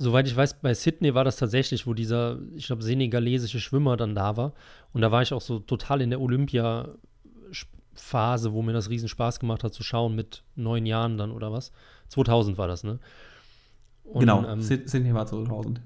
Soweit 0.02 0.28
ich 0.28 0.36
weiß, 0.36 0.62
bei 0.62 0.74
Sydney 0.74 1.14
war 1.14 1.24
das 1.24 1.36
tatsächlich, 1.38 1.86
wo 1.86 1.94
dieser, 1.94 2.40
ich 2.56 2.66
glaube, 2.66 2.82
senegalesische 2.82 3.60
Schwimmer 3.60 3.98
dann 3.98 4.16
da 4.16 4.36
war. 4.36 4.54
Und 4.94 5.02
da 5.02 5.12
war 5.12 5.22
ich 5.22 5.32
auch 5.32 5.42
so 5.42 5.60
total 5.60 6.02
in 6.02 6.10
der 6.10 6.20
Olympia-Phase, 6.20 8.52
wo 8.54 8.64
mir 8.64 8.74
das 8.74 8.90
riesen 8.90 9.10
Spaß 9.10 9.40
gemacht 9.40 9.64
hat 9.64 9.76
zu 9.76 9.84
schauen, 9.84 10.16
mit 10.16 10.44
neun 10.56 10.88
Jahren 10.88 11.18
dann 11.18 11.32
oder 11.32 11.52
was. 11.52 11.72
2000 12.08 12.58
war 12.58 12.68
das, 12.68 12.84
ne? 12.84 12.98
Und, 14.04 14.22
genau, 14.22 14.44
ähm, 14.46 14.62
Syd- 14.62 14.90
Sydney 14.90 15.14
war 15.14 15.28
2000. 15.28 15.82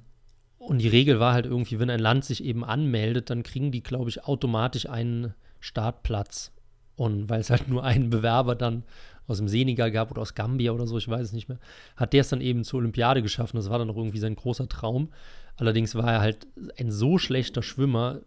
Und 0.58 0.78
die 0.80 0.88
Regel 0.88 1.20
war 1.20 1.34
halt 1.34 1.46
irgendwie, 1.46 1.80
wenn 1.80 1.90
ein 1.90 2.00
Land 2.00 2.24
sich 2.26 2.44
eben 2.44 2.64
anmeldet, 2.64 3.30
dann 3.30 3.44
kriegen 3.44 3.72
die, 3.72 3.84
glaube 3.84 4.10
ich, 4.10 4.24
automatisch 4.24 4.90
einen 4.90 5.34
Startplatz. 5.60 6.52
Und 6.96 7.30
weil 7.30 7.42
es 7.42 7.50
halt 7.50 7.68
nur 7.68 7.84
einen 7.84 8.10
Bewerber 8.10 8.56
dann 8.56 8.84
aus 9.28 9.38
dem 9.38 9.48
Senegal 9.48 9.92
gab 9.92 10.12
oder 10.12 10.22
aus 10.22 10.36
Gambia 10.36 10.72
oder 10.72 10.88
so, 10.88 10.98
ich 10.98 11.08
weiß 11.08 11.22
es 11.22 11.34
nicht 11.34 11.50
mehr, 11.50 11.60
hat 11.96 12.14
der 12.14 12.22
es 12.22 12.30
dann 12.30 12.42
eben 12.42 12.64
zur 12.64 12.80
Olympiade 12.80 13.22
geschaffen. 13.22 13.58
Das 13.58 13.70
war 13.70 13.80
dann 13.80 13.90
auch 13.90 13.98
irgendwie 13.98 14.20
sein 14.20 14.36
großer 14.36 14.68
Traum. 14.70 15.10
Allerdings 15.58 15.96
war 15.96 16.12
er 16.12 16.20
halt 16.20 16.48
ein 16.78 16.92
so 16.92 17.18
schlechter 17.18 17.62
Schwimmer, 17.62 18.20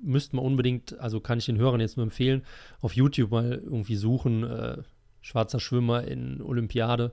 müsste 0.00 0.36
man 0.36 0.44
unbedingt, 0.44 0.98
also 1.00 1.20
kann 1.20 1.38
ich 1.38 1.46
den 1.46 1.58
Hörern 1.58 1.80
jetzt 1.80 1.96
nur 1.96 2.04
empfehlen, 2.04 2.42
auf 2.80 2.94
YouTube 2.94 3.32
mal 3.32 3.60
irgendwie 3.64 3.96
suchen, 3.96 4.44
äh, 4.44 4.78
schwarzer 5.20 5.58
Schwimmer 5.58 6.04
in 6.04 6.40
Olympiade. 6.40 7.12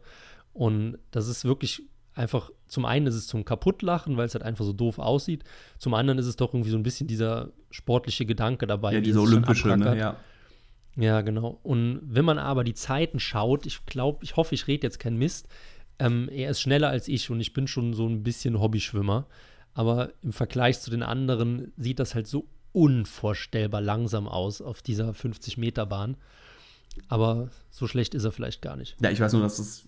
Und 0.54 1.00
das 1.12 1.28
ist 1.28 1.46
wirklich 1.46 1.82
einfach, 2.14 2.52
zum 2.68 2.86
einen 2.86 3.08
ist 3.08 3.16
es 3.16 3.28
zum 3.28 3.44
Kaputtlachen, 3.44 4.18
weil 4.18 4.26
es 4.26 4.36
halt 4.36 4.44
einfach 4.44 4.66
so 4.66 4.74
doof 4.74 5.00
aussieht. 5.00 5.44
Zum 5.78 5.94
anderen 5.94 6.20
ist 6.20 6.28
es 6.28 6.36
doch 6.36 6.54
irgendwie 6.54 6.70
so 6.70 6.78
ein 6.78 6.84
bisschen 6.84 7.08
dieser 7.08 7.50
sportliche 7.72 8.26
Gedanke 8.26 8.68
dabei. 8.68 8.94
Ja, 8.94 9.00
wie 9.00 9.04
diese 9.04 9.20
er 9.20 9.26
sich 9.26 9.30
dann 9.34 9.44
olympische, 9.44 9.78
ne? 9.78 9.98
Ja. 9.98 10.16
Ja, 10.96 11.22
genau. 11.22 11.60
Und 11.64 12.02
wenn 12.04 12.26
man 12.26 12.40
aber 12.40 12.64
die 12.64 12.74
Zeiten 12.74 13.20
schaut, 13.20 13.66
ich 13.66 13.86
glaube, 13.86 14.24
ich 14.24 14.36
hoffe, 14.36 14.56
ich 14.56 14.68
rede 14.68 14.88
jetzt 14.88 15.00
keinen 15.00 15.18
Mist. 15.18 15.48
Ähm, 16.00 16.30
er 16.30 16.52
ist 16.52 16.62
schneller 16.62 16.90
als 16.90 17.08
ich 17.08 17.30
und 17.30 17.40
ich 17.40 17.54
bin 17.54 17.68
schon 17.68 17.94
so 17.94 18.08
ein 18.08 18.24
bisschen 18.24 18.60
Hobbyschwimmer. 18.60 19.28
Aber 19.74 20.12
im 20.24 20.32
Vergleich 20.32 20.80
zu 20.80 20.90
den 20.90 21.04
anderen 21.04 21.74
sieht 21.76 22.00
das 22.00 22.16
halt 22.16 22.28
so 22.28 22.48
unvorstellbar 22.72 23.82
langsam 23.82 24.28
aus 24.28 24.62
auf 24.62 24.82
dieser 24.82 25.12
50-Meter-Bahn. 25.12 26.18
Aber 27.10 27.50
so 27.72 27.88
schlecht 27.88 28.16
ist 28.16 28.24
er 28.24 28.32
vielleicht 28.32 28.62
gar 28.62 28.78
nicht. 28.78 28.96
Ja, 29.02 29.12
ich 29.12 29.20
weiß 29.20 29.34
nur, 29.34 29.42
dass 29.42 29.60
es, 29.60 29.86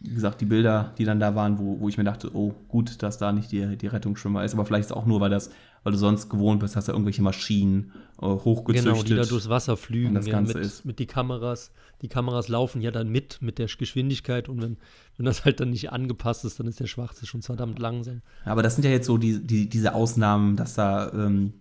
wie 0.00 0.14
gesagt, 0.14 0.40
die 0.40 0.44
Bilder, 0.44 0.92
die 0.98 1.04
dann 1.04 1.20
da 1.20 1.36
waren, 1.36 1.58
wo, 1.58 1.78
wo 1.80 1.88
ich 1.88 1.96
mir 1.98 2.04
dachte, 2.04 2.34
oh, 2.34 2.52
gut, 2.66 3.02
dass 3.02 3.18
da 3.18 3.32
nicht 3.32 3.52
die, 3.52 3.76
die 3.76 3.86
Rettungsschwimmer 3.86 4.44
ist, 4.44 4.54
aber 4.54 4.64
vielleicht 4.64 4.86
ist 4.86 4.92
auch 4.92 5.06
nur, 5.06 5.20
weil 5.20 5.30
das, 5.30 5.50
weil 5.82 5.92
du 5.92 5.98
sonst 5.98 6.28
gewohnt 6.28 6.60
bist, 6.60 6.76
dass 6.76 6.86
da 6.86 6.92
irgendwelche 6.92 7.22
Maschinen 7.22 7.92
äh, 8.20 8.26
hochgezüchtet. 8.26 8.92
Genau, 8.92 9.02
die 9.02 9.14
da 9.14 9.24
durchs 9.24 9.48
Wasser 9.48 9.76
flügen. 9.76 10.08
Und 10.08 10.14
das 10.14 10.26
ja, 10.26 10.32
Ganze 10.32 10.54
mit, 10.58 10.66
ist- 10.66 10.84
mit 10.84 10.98
die 10.98 11.06
Kameras. 11.06 11.72
Die 12.02 12.08
Kameras 12.08 12.48
laufen 12.48 12.80
ja 12.80 12.90
dann 12.90 13.08
mit, 13.08 13.40
mit 13.42 13.58
der 13.58 13.66
Geschwindigkeit. 13.66 14.48
Und 14.48 14.62
wenn, 14.62 14.76
wenn 15.16 15.26
das 15.26 15.44
halt 15.44 15.60
dann 15.60 15.70
nicht 15.70 15.92
angepasst 15.92 16.44
ist, 16.44 16.60
dann 16.60 16.66
ist 16.66 16.80
der 16.80 16.86
Schwarze 16.86 17.26
schon 17.26 17.42
verdammt 17.42 17.78
langsam. 17.78 18.22
Ja, 18.44 18.52
aber 18.52 18.62
das 18.62 18.74
sind 18.74 18.84
ja 18.84 18.90
jetzt 18.90 19.06
so 19.06 19.18
die, 19.18 19.44
die, 19.44 19.68
diese 19.68 19.94
Ausnahmen, 19.94 20.56
dass 20.56 20.74
da 20.74 21.12
ähm, 21.12 21.54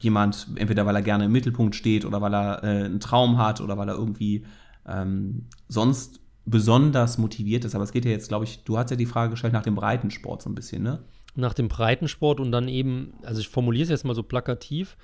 jemand, 0.00 0.48
entweder 0.56 0.84
weil 0.86 0.96
er 0.96 1.02
gerne 1.02 1.26
im 1.26 1.32
Mittelpunkt 1.32 1.74
steht 1.74 2.04
oder 2.04 2.20
weil 2.20 2.34
er 2.34 2.64
äh, 2.64 2.84
einen 2.84 3.00
Traum 3.00 3.38
hat 3.38 3.60
oder 3.60 3.78
weil 3.78 3.88
er 3.88 3.94
irgendwie 3.94 4.44
ähm, 4.86 5.46
sonst 5.68 6.20
besonders 6.44 7.18
motiviert 7.18 7.64
ist. 7.64 7.74
Aber 7.74 7.84
es 7.84 7.92
geht 7.92 8.04
ja 8.04 8.10
jetzt, 8.10 8.28
glaube 8.28 8.44
ich, 8.44 8.64
du 8.64 8.76
hast 8.76 8.90
ja 8.90 8.96
die 8.96 9.06
Frage 9.06 9.30
gestellt 9.30 9.52
nach 9.52 9.62
dem 9.62 9.76
Breitensport 9.76 10.42
so 10.42 10.50
ein 10.50 10.54
bisschen, 10.54 10.82
ne? 10.82 11.04
Nach 11.34 11.54
dem 11.54 11.68
Breitensport 11.68 12.40
und 12.40 12.52
dann 12.52 12.68
eben, 12.68 13.14
also 13.22 13.40
ich 13.40 13.48
formuliere 13.48 13.84
es 13.84 13.90
jetzt 13.90 14.04
mal 14.04 14.14
so 14.14 14.22
plakativ, 14.22 14.96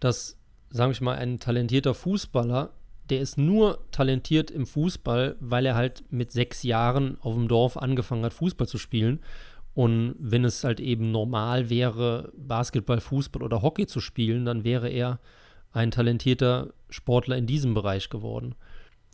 dass, 0.00 0.38
sagen 0.70 0.92
wir 0.92 1.04
mal, 1.04 1.16
ein 1.16 1.38
talentierter 1.38 1.94
Fußballer, 1.94 2.70
der 3.08 3.20
ist 3.20 3.38
nur 3.38 3.78
talentiert 3.92 4.50
im 4.50 4.66
Fußball, 4.66 5.36
weil 5.38 5.66
er 5.66 5.76
halt 5.76 6.04
mit 6.10 6.32
sechs 6.32 6.64
Jahren 6.64 7.18
auf 7.20 7.34
dem 7.34 7.46
Dorf 7.46 7.76
angefangen 7.76 8.24
hat, 8.24 8.32
Fußball 8.32 8.66
zu 8.66 8.78
spielen. 8.78 9.20
Und 9.74 10.16
wenn 10.18 10.44
es 10.44 10.64
halt 10.64 10.80
eben 10.80 11.12
normal 11.12 11.70
wäre, 11.70 12.32
Basketball, 12.36 13.00
Fußball 13.00 13.42
oder 13.42 13.62
Hockey 13.62 13.86
zu 13.86 14.00
spielen, 14.00 14.44
dann 14.44 14.64
wäre 14.64 14.88
er 14.88 15.20
ein 15.72 15.90
talentierter 15.90 16.72
Sportler 16.88 17.36
in 17.36 17.46
diesem 17.46 17.74
Bereich 17.74 18.08
geworden. 18.08 18.54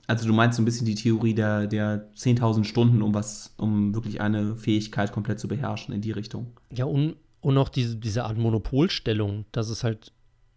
Also 0.07 0.27
du 0.27 0.33
meinst 0.33 0.57
so 0.57 0.63
ein 0.63 0.65
bisschen 0.65 0.87
die 0.87 0.95
Theorie 0.95 1.35
der, 1.35 1.67
der 1.67 2.13
10.000 2.15 2.65
Stunden, 2.65 3.03
um 3.03 3.15
was, 3.15 3.55
um 3.57 3.95
wirklich 3.95 4.21
eine 4.21 4.57
Fähigkeit 4.57 5.13
komplett 5.13 5.39
zu 5.39 5.49
beherrschen 5.49 5.95
in 5.95 6.01
die 6.01 6.11
Richtung. 6.11 6.49
Ja, 6.71 6.87
und, 6.87 7.17
und 7.41 7.57
auch 7.57 7.69
diese, 7.69 7.97
diese 7.97 8.25
Art 8.25 8.37
Monopolstellung, 8.37 9.45
dass 9.53 9.69
es 9.69 9.85
halt 9.85 10.13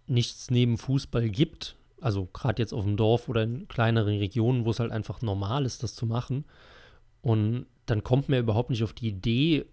nichts 0.07 0.49
neben 0.49 0.77
Fußball 0.77 1.29
gibt. 1.29 1.75
Also 2.01 2.27
gerade 2.33 2.61
jetzt 2.61 2.73
auf 2.73 2.83
dem 2.83 2.97
Dorf 2.97 3.29
oder 3.29 3.43
in 3.43 3.67
kleineren 3.67 4.17
Regionen, 4.17 4.65
wo 4.65 4.71
es 4.71 4.79
halt 4.79 4.91
einfach 4.91 5.21
normal 5.21 5.65
ist, 5.65 5.83
das 5.83 5.95
zu 5.95 6.05
machen. 6.05 6.45
Und 7.21 7.65
dann 7.85 8.03
kommt 8.03 8.29
mir 8.29 8.39
überhaupt 8.39 8.69
nicht 8.69 8.83
auf 8.83 8.93
die 8.93 9.07
Idee, 9.07 9.65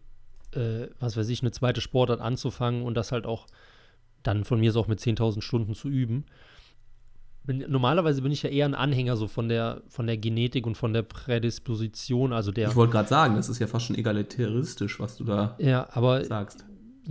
äh, 0.53 0.89
was 1.01 1.17
weiß 1.17 1.29
ich, 1.29 1.43
eine 1.43 1.51
zweite 1.51 1.81
Sportart 1.81 2.21
anzufangen 2.21 2.83
und 2.83 2.95
das 2.95 3.13
halt 3.13 3.27
auch 3.27 3.47
dann 4.23 4.45
von 4.45 4.61
mir 4.61 4.73
so 4.73 4.81
auch 4.81 4.89
mit 4.89 5.01
10.000 5.01 5.43
Stunden 5.43 5.75
zu 5.75 5.89
üben. 5.89 6.25
Bin, 7.45 7.65
normalerweise 7.69 8.23
bin 8.23 8.31
ich 8.31 8.43
ja 8.43 8.51
eher 8.51 8.67
ein 8.67 8.75
Anhänger 8.75 9.17
so 9.17 9.27
von 9.27 9.49
der, 9.49 9.83
von 9.89 10.07
der 10.07 10.17
Genetik 10.17 10.65
und 10.67 10.77
von 10.77 10.93
der 10.93 11.03
Prädisposition, 11.03 12.33
also 12.33 12.53
der. 12.53 12.69
Ich 12.69 12.77
wollte 12.77 12.93
gerade 12.93 13.09
sagen, 13.09 13.35
das 13.35 13.49
ist 13.49 13.59
ja 13.59 13.67
fast 13.67 13.87
schon 13.87 13.97
egalitaristisch, 13.97 15.01
was 15.01 15.17
du 15.17 15.25
da 15.25 15.57
ja, 15.59 15.89
aber 15.93 16.25
sagst. 16.25 16.65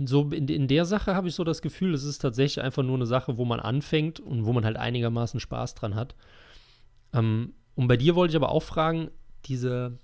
so 0.06 0.30
in, 0.30 0.48
in 0.48 0.68
der 0.68 0.86
Sache 0.86 1.14
habe 1.14 1.28
ich 1.28 1.34
so 1.34 1.44
das 1.44 1.60
Gefühl, 1.60 1.92
es 1.92 2.04
ist 2.04 2.18
tatsächlich 2.18 2.64
einfach 2.64 2.82
nur 2.82 2.96
eine 2.96 3.04
Sache, 3.04 3.36
wo 3.36 3.44
man 3.44 3.60
anfängt 3.60 4.20
und 4.20 4.46
wo 4.46 4.54
man 4.54 4.64
halt 4.64 4.78
einigermaßen 4.78 5.38
Spaß 5.38 5.74
dran 5.74 5.94
hat. 5.94 6.14
Ähm, 7.12 7.52
und 7.74 7.88
bei 7.88 7.98
dir 7.98 8.14
wollte 8.14 8.32
ich 8.32 8.36
aber 8.36 8.50
auch 8.50 8.62
fragen, 8.62 9.10
diese, 9.44 9.98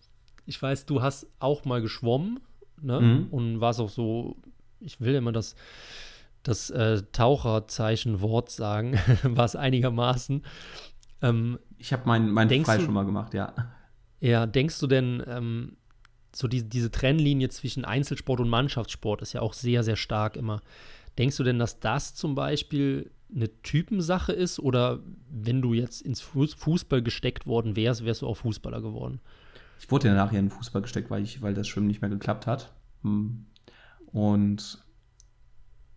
ich 0.44 0.61
weiß, 0.61 0.85
du 0.85 1.00
hast 1.00 1.26
auch 1.38 1.64
mal 1.64 1.80
geschwommen, 1.80 2.40
ne? 2.80 3.00
Mhm. 3.00 3.26
Und 3.30 3.61
warst 3.61 3.80
auch 3.80 3.88
so, 3.88 4.37
ich 4.80 5.00
will 5.00 5.14
immer 5.14 5.32
das, 5.32 5.54
das 6.48 6.70
äh, 6.70 7.02
Taucherzeichenwort 7.12 8.50
sagen, 8.50 8.98
war 9.22 9.44
es 9.44 9.56
einigermaßen. 9.56 10.42
Ähm, 11.22 11.58
Ich 11.78 11.92
habe 11.92 12.06
meinen 12.06 12.30
mein 12.30 12.48
Frei 12.64 12.78
du- 12.78 12.84
schon 12.84 12.94
mal 12.94 13.04
gemacht, 13.04 13.34
ja. 13.34 13.52
ja, 14.20 14.46
denkst 14.46 14.78
du 14.80 14.86
denn, 14.86 15.22
ähm, 15.26 15.76
so 16.34 16.46
die, 16.46 16.68
diese 16.68 16.90
Trennlinie 16.90 17.48
zwischen 17.48 17.84
Einzelsport 17.84 18.40
und 18.40 18.48
Mannschaftssport 18.48 19.22
ist 19.22 19.32
ja 19.32 19.40
auch 19.40 19.54
sehr, 19.54 19.82
sehr 19.82 19.96
stark 19.96 20.36
immer. 20.36 20.60
Denkst 21.16 21.36
du 21.36 21.42
denn, 21.42 21.58
dass 21.58 21.80
das 21.80 22.14
zum 22.14 22.34
Beispiel 22.34 23.10
eine 23.34 23.48
Typensache 23.62 24.32
ist 24.32 24.58
oder 24.60 25.00
wenn 25.30 25.60
du 25.60 25.74
jetzt 25.74 26.00
ins 26.02 26.20
Fuß 26.20 26.54
Fußball 26.54 27.02
gesteckt 27.02 27.46
worden 27.46 27.76
wärst, 27.76 28.04
wärst 28.04 28.22
du 28.22 28.26
auch 28.26 28.36
Fußballer 28.36 28.80
geworden? 28.80 29.20
Ich 29.80 29.90
wurde 29.90 30.08
ja 30.08 30.14
nachher 30.14 30.38
in 30.38 30.46
den 30.46 30.50
Fußball 30.50 30.82
gesteckt, 30.82 31.10
weil, 31.10 31.22
ich, 31.22 31.42
weil 31.42 31.54
das 31.54 31.66
Schwimmen 31.68 31.88
nicht 31.88 32.00
mehr 32.00 32.10
geklappt 32.10 32.46
hat. 32.46 32.72
Hm. 33.02 33.46
Und 34.12 34.78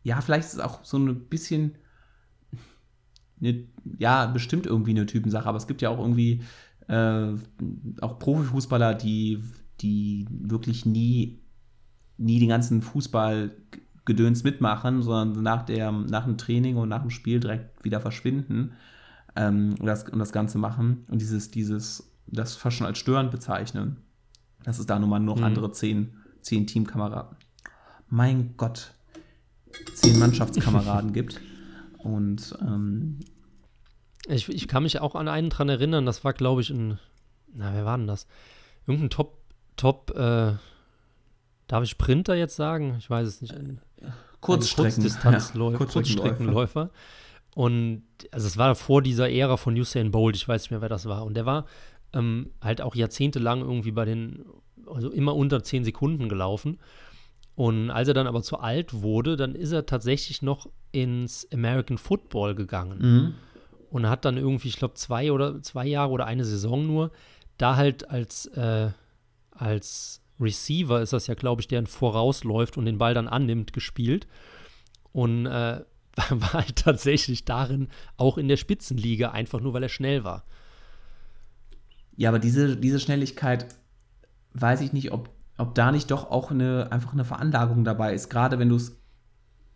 ja, 0.04 0.22
vielleicht 0.22 0.48
ist 0.48 0.54
es 0.56 0.60
auch 0.60 0.84
so 0.84 0.98
ein 0.98 1.26
bisschen, 1.30 1.76
eine, 3.40 3.64
ja, 3.98 4.26
bestimmt 4.28 4.66
irgendwie 4.66 4.92
eine 4.92 5.06
Typensache, 5.06 5.48
aber 5.48 5.58
es 5.58 5.68
gibt 5.68 5.82
ja 5.82 5.90
auch 5.90 6.00
irgendwie 6.00 6.42
äh, 6.88 7.34
auch 8.02 8.20
Profifußballer, 8.20 8.94
die, 8.96 9.44
die 9.82 10.28
wirklich 10.30 10.86
nie, 10.86 11.40
nie 12.18 12.40
den 12.40 12.50
ganzen 12.50 12.82
Fußballgedöns 12.82 14.44
mitmachen, 14.44 15.02
sondern 15.02 15.44
nach, 15.44 15.64
der, 15.64 15.92
nach 15.92 16.26
dem 16.26 16.38
Training 16.38 16.78
und 16.78 16.90
nach 16.90 17.02
dem 17.02 17.10
Spiel 17.10 17.40
direkt 17.40 17.84
wieder 17.84 18.00
verschwinden 18.00 18.74
ähm, 19.36 19.76
und, 19.80 19.86
das, 19.86 20.08
und 20.10 20.20
das 20.20 20.32
Ganze 20.32 20.58
machen 20.58 21.06
und 21.08 21.22
dieses, 21.22 21.52
dieses, 21.52 22.12
das 22.28 22.56
fast 22.56 22.78
schon 22.78 22.88
als 22.88 22.98
störend 23.00 23.32
bezeichnen, 23.32 23.98
dass 24.64 24.78
es 24.80 24.86
da 24.86 25.00
nun 25.00 25.10
mal 25.10 25.20
noch 25.20 25.38
Mhm. 25.38 25.44
andere 25.44 25.72
zehn, 25.72 26.14
zehn 26.42 26.68
Teamkameraden, 26.68 27.38
mein 28.10 28.56
Gott, 28.58 28.94
zehn 29.94 30.20
Mannschaftskameraden 30.20 31.14
gibt. 31.14 31.40
Und 32.00 32.58
ähm, 32.62 33.20
Ich, 34.28 34.50
ich 34.50 34.68
kann 34.68 34.84
mich 34.84 35.00
auch 35.00 35.16
an 35.16 35.28
einen 35.28 35.50
dran 35.50 35.70
erinnern, 35.70 36.06
das 36.06 36.24
war, 36.24 36.34
glaube 36.34 36.62
ich, 36.62 36.70
ein, 36.70 37.00
na, 37.54 37.74
wer 37.74 37.86
war 37.86 37.98
denn 37.98 38.08
das? 38.08 38.28
Irgendein 38.88 39.10
Top, 39.10 39.38
Top, 39.76 40.12
äh, 40.16 40.54
darf 41.68 41.84
ich 41.84 41.92
Sprinter 41.92 42.36
jetzt 42.36 42.56
sagen? 42.56 42.96
Ich 43.00 43.10
weiß 43.10 43.28
es 43.28 43.42
nicht. 43.42 43.54
Ein, 43.54 43.82
Kurzstrecken, 44.42 44.94
Kurzdistanzläufer. 44.94 45.72
ja, 45.72 45.78
Kurzstreckenläufer. 45.78 46.90
Kurzstreckenläufer. 46.90 46.90
Und 47.54 48.04
also 48.32 48.48
es 48.48 48.58
war 48.58 48.76
vor 48.76 49.02
dieser 49.02 49.30
Ära 49.30 49.58
von 49.58 49.76
Usain 49.76 50.12
Bolt, 50.12 50.36
ich 50.36 50.48
weiß 50.48 50.64
nicht 50.64 50.72
mehr, 50.72 50.82
wer 50.82 50.90
das 50.90 51.06
war. 51.06 51.26
Und 51.26 51.36
der 51.36 51.46
war 51.46 51.66
ähm, 52.14 52.52
halt 52.62 52.82
auch 52.82 52.96
jahrzehntelang 52.96 53.62
irgendwie 53.62 53.92
bei 53.92 54.06
den, 54.06 54.46
also 54.88 55.12
immer 55.12 55.36
unter 55.36 55.64
10 55.64 55.84
Sekunden 55.84 56.30
gelaufen. 56.30 56.80
Und 57.56 57.90
als 57.90 58.08
er 58.08 58.14
dann 58.14 58.28
aber 58.28 58.42
zu 58.42 58.60
alt 58.60 58.94
wurde, 58.94 59.36
dann 59.36 59.56
ist 59.56 59.72
er 59.72 59.86
tatsächlich 59.86 60.42
noch 60.42 60.70
ins 60.92 61.48
American 61.54 61.98
Football 61.98 62.56
gegangen. 62.56 63.00
Mhm. 63.00 63.34
Und 63.90 64.08
hat 64.08 64.24
dann 64.26 64.38
irgendwie, 64.38 64.70
ich 64.70 64.78
glaube, 64.78 64.94
zwei 64.94 65.32
oder 65.32 65.62
zwei 65.62 65.86
Jahre 65.86 66.12
oder 66.12 66.26
eine 66.26 66.46
Saison 66.46 66.88
nur, 66.88 67.12
da 67.58 67.76
halt 67.76 68.10
als, 68.10 68.46
äh, 68.48 68.92
als 69.52 70.22
Receiver 70.40 71.02
ist 71.02 71.14
das 71.14 71.28
ja, 71.28 71.36
glaube 71.36 71.62
ich, 71.62 71.68
der 71.68 71.86
vorausläuft 71.86 72.78
und 72.78 72.86
den 72.86 72.98
Ball 72.98 73.14
dann 73.14 73.28
annimmt, 73.28 73.74
gespielt. 73.74 74.28
Und 75.12 75.46
äh, 75.46 75.82
war 76.30 76.54
halt 76.54 76.78
tatsächlich 76.78 77.46
darin 77.46 77.90
auch 78.18 78.38
in 78.38 78.48
der 78.48 78.58
Spitzenliga, 78.58 79.32
einfach 79.32 79.60
nur 79.60 79.74
weil 79.74 79.84
er 79.84 79.90
schnell 79.90 80.24
war. 80.24 80.46
Ja, 82.18 82.30
aber 82.30 82.40
diese, 82.40 82.76
diese 82.78 83.00
Schnelligkeit, 83.00 83.68
weiß 84.54 84.82
ich 84.82 84.94
nicht, 84.94 85.12
ob, 85.12 85.30
ob 85.62 85.76
da 85.76 85.92
nicht 85.92 86.10
doch 86.10 86.32
auch 86.32 86.50
eine, 86.50 86.92
einfach 86.92 87.14
eine 87.14 87.24
Veranlagung 87.24 87.84
dabei 87.84 88.16
ist, 88.16 88.30
gerade 88.30 88.58
wenn 88.58 88.70
du 88.70 88.78
es 88.78 89.00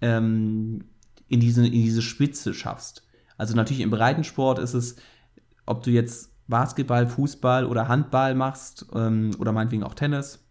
ähm, 0.02 0.86
in, 1.28 1.40
diese, 1.40 1.64
in 1.64 1.72
diese 1.72 2.02
Spitze 2.02 2.56
schaffst. 2.56 3.08
Also 3.38 3.56
natürlich 3.56 3.84
im 3.84 3.92
Breitensport 3.92 4.58
ist 4.58 4.74
es, 4.74 4.96
ob 5.68 5.84
du 5.84 5.92
jetzt 5.92 6.32
Basketball, 6.48 7.06
Fußball 7.06 7.66
oder 7.66 7.88
Handball 7.88 8.34
machst 8.34 8.88
ähm, 8.96 9.32
oder 9.38 9.52
meinetwegen 9.52 9.84
auch 9.84 9.94
Tennis, 9.94 10.44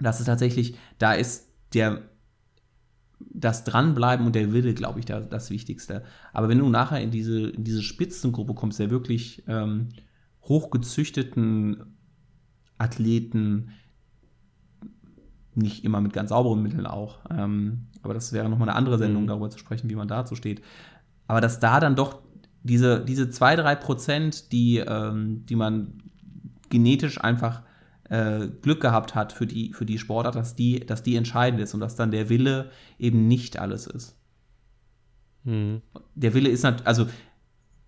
das 0.00 0.20
ist 0.20 0.26
tatsächlich, 0.26 0.76
da 0.98 1.12
ist 1.12 1.50
der 1.74 2.08
das 3.30 3.64
Dranbleiben 3.64 4.26
und 4.26 4.34
der 4.34 4.52
Wille, 4.52 4.74
glaube 4.74 4.98
ich, 4.98 5.04
da, 5.04 5.20
das 5.20 5.50
Wichtigste. 5.50 6.02
Aber 6.32 6.48
wenn 6.48 6.58
du 6.58 6.68
nachher 6.68 7.00
in 7.00 7.10
diese, 7.10 7.50
in 7.50 7.62
diese 7.62 7.82
Spitzengruppe 7.82 8.54
kommst, 8.54 8.80
der 8.80 8.90
wirklich 8.90 9.44
ähm, 9.46 9.90
hochgezüchteten 10.42 11.98
Athleten, 12.78 13.70
nicht 15.54 15.84
immer 15.84 16.00
mit 16.00 16.12
ganz 16.12 16.30
sauberen 16.30 16.62
Mitteln 16.62 16.86
auch, 16.86 17.18
ähm, 17.30 17.86
aber 18.02 18.14
das 18.14 18.32
wäre 18.32 18.48
nochmal 18.48 18.68
eine 18.68 18.76
andere 18.76 18.98
Sendung, 18.98 19.24
mhm. 19.24 19.28
darüber 19.28 19.50
zu 19.50 19.58
sprechen, 19.58 19.88
wie 19.90 19.94
man 19.94 20.08
dazu 20.08 20.34
steht. 20.34 20.62
Aber 21.26 21.40
dass 21.40 21.60
da 21.60 21.80
dann 21.80 21.94
doch 21.94 22.20
diese, 22.62 23.04
diese 23.04 23.24
2-3 23.24 23.76
Prozent, 23.76 24.52
die, 24.52 24.78
ähm, 24.78 25.44
die 25.46 25.56
man 25.56 25.98
genetisch 26.70 27.20
einfach 27.20 27.62
äh, 28.08 28.48
Glück 28.60 28.80
gehabt 28.80 29.14
hat 29.14 29.32
für 29.32 29.46
die, 29.46 29.72
für 29.72 29.86
die 29.86 29.98
Sportart, 29.98 30.36
dass 30.36 30.54
die, 30.54 30.80
dass 30.80 31.02
die 31.02 31.16
entscheidend 31.16 31.60
ist 31.60 31.74
und 31.74 31.80
dass 31.80 31.96
dann 31.96 32.10
der 32.10 32.28
Wille 32.28 32.70
eben 32.98 33.26
nicht 33.28 33.58
alles 33.58 33.86
ist. 33.86 34.16
Mhm. 35.44 35.82
Der 36.14 36.34
Wille 36.34 36.48
ist 36.48 36.62
natürlich, 36.62 36.86
also 36.86 37.06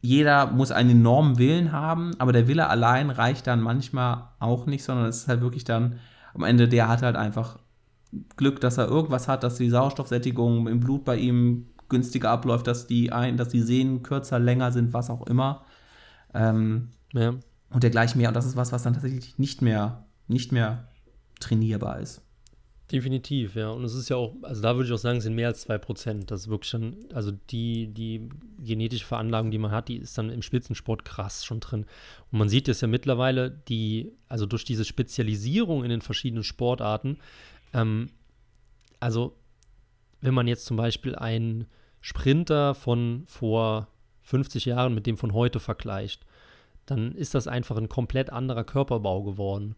jeder 0.01 0.49
muss 0.49 0.71
einen 0.71 0.91
enormen 0.91 1.39
Willen 1.39 1.73
haben, 1.73 2.13
aber 2.19 2.33
der 2.33 2.47
Wille 2.47 2.69
allein 2.69 3.11
reicht 3.11 3.47
dann 3.47 3.61
manchmal 3.61 4.29
auch 4.39 4.67
nicht, 4.67 4.85
sondern 4.85 5.07
es 5.07 5.19
ist 5.19 5.29
halt 5.29 5.41
wirklich 5.41 5.65
dann 5.65 5.99
am 6.35 6.45
Ende, 6.45 6.69
der 6.69 6.89
hat 6.89 7.03
halt 7.03 7.17
einfach 7.17 7.59
Glück, 8.37 8.61
dass 8.61 8.79
er 8.79 8.89
irgendwas 8.89 9.29
hat, 9.29 9.43
dass 9.43 9.57
die 9.57 9.71
Sauerstoffsättigung 9.71 10.69
im 10.69 10.81
Blut 10.81 11.05
bei 11.05 11.17
ihm 11.17 11.67
günstiger 11.89 12.31
abläuft, 12.31 12.67
dass 12.67 12.87
die 12.87 13.13
ein, 13.13 13.37
dass 13.37 13.49
die 13.49 13.61
Sehnen 13.61 14.03
kürzer, 14.03 14.39
länger 14.39 14.73
sind, 14.73 14.93
was 14.93 15.11
auch 15.11 15.27
immer. 15.27 15.65
Ähm, 16.33 16.91
ja. 17.13 17.35
Und 17.71 17.83
dergleichen 17.83 18.21
mehr. 18.21 18.29
Und 18.29 18.35
das 18.35 18.47
ist 18.47 18.57
was, 18.57 18.73
was 18.73 18.83
dann 18.83 18.95
tatsächlich 18.95 19.39
nicht 19.39 19.63
mehr 19.63 20.05
nicht 20.29 20.53
mehr 20.53 20.89
trainierbar 21.41 22.01
ist. 22.01 22.23
Definitiv, 22.93 23.57
ja. 23.57 23.71
Und 23.71 23.83
es 23.85 23.95
ist 23.95 24.11
ja 24.11 24.17
auch, 24.17 24.35
also 24.43 24.61
da 24.61 24.77
würde 24.77 24.87
ich 24.87 24.93
auch 24.93 24.99
sagen, 24.99 25.19
es 25.19 25.25
sind 25.25 25.35
mehr 25.35 25.49
als 25.49 25.63
zwei 25.63 25.79
Prozent. 25.79 26.31
Das 26.31 26.43
ist 26.43 26.49
wirklich 26.49 26.69
schon, 26.69 26.97
also 27.15 27.33
die, 27.51 27.89
die 27.89 28.29
genetische 28.59 29.07
Veranlagung, 29.07 29.51
die 29.51 29.59
man 29.59 29.71
hat, 29.71 29.89
die 29.89 29.97
ist 29.97 30.19
dann 30.19 30.29
im 30.29 30.43
Spitzensport 30.43 31.05
krass 31.05 31.47
schon 31.47 31.61
drin. 31.61 31.87
Und 32.31 32.39
man 32.39 32.51
sieht 32.51 32.69
es 32.69 32.83
ja 32.83 32.89
mittlerweile, 32.89 33.51
die, 33.51 34.13
also 34.29 34.45
durch 34.45 34.65
diese 34.65 34.85
Spezialisierung 34.85 35.83
in 35.83 35.91
den 35.91 36.03
verschiedenen 36.03 36.45
Sportarten, 36.45 37.19
ähm, 37.73 38.11
also 39.01 39.35
wenn 40.21 40.35
man 40.35 40.47
jetzt 40.47 40.67
zum 40.67 40.77
Beispiel 40.77 41.15
einen 41.15 41.67
Sprinter 42.03 42.75
von 42.75 43.23
vor 43.27 43.89
50 44.23 44.67
Jahren 44.67 44.95
mit 44.95 45.07
dem 45.07 45.17
von 45.17 45.33
heute 45.33 45.59
vergleicht, 45.59 46.27
dann 46.87 47.13
ist 47.13 47.35
das 47.35 47.49
einfach 47.49 47.77
ein 47.77 47.89
komplett 47.89 48.31
anderer 48.31 48.65
Körperbau 48.65 49.23
geworden. 49.23 49.75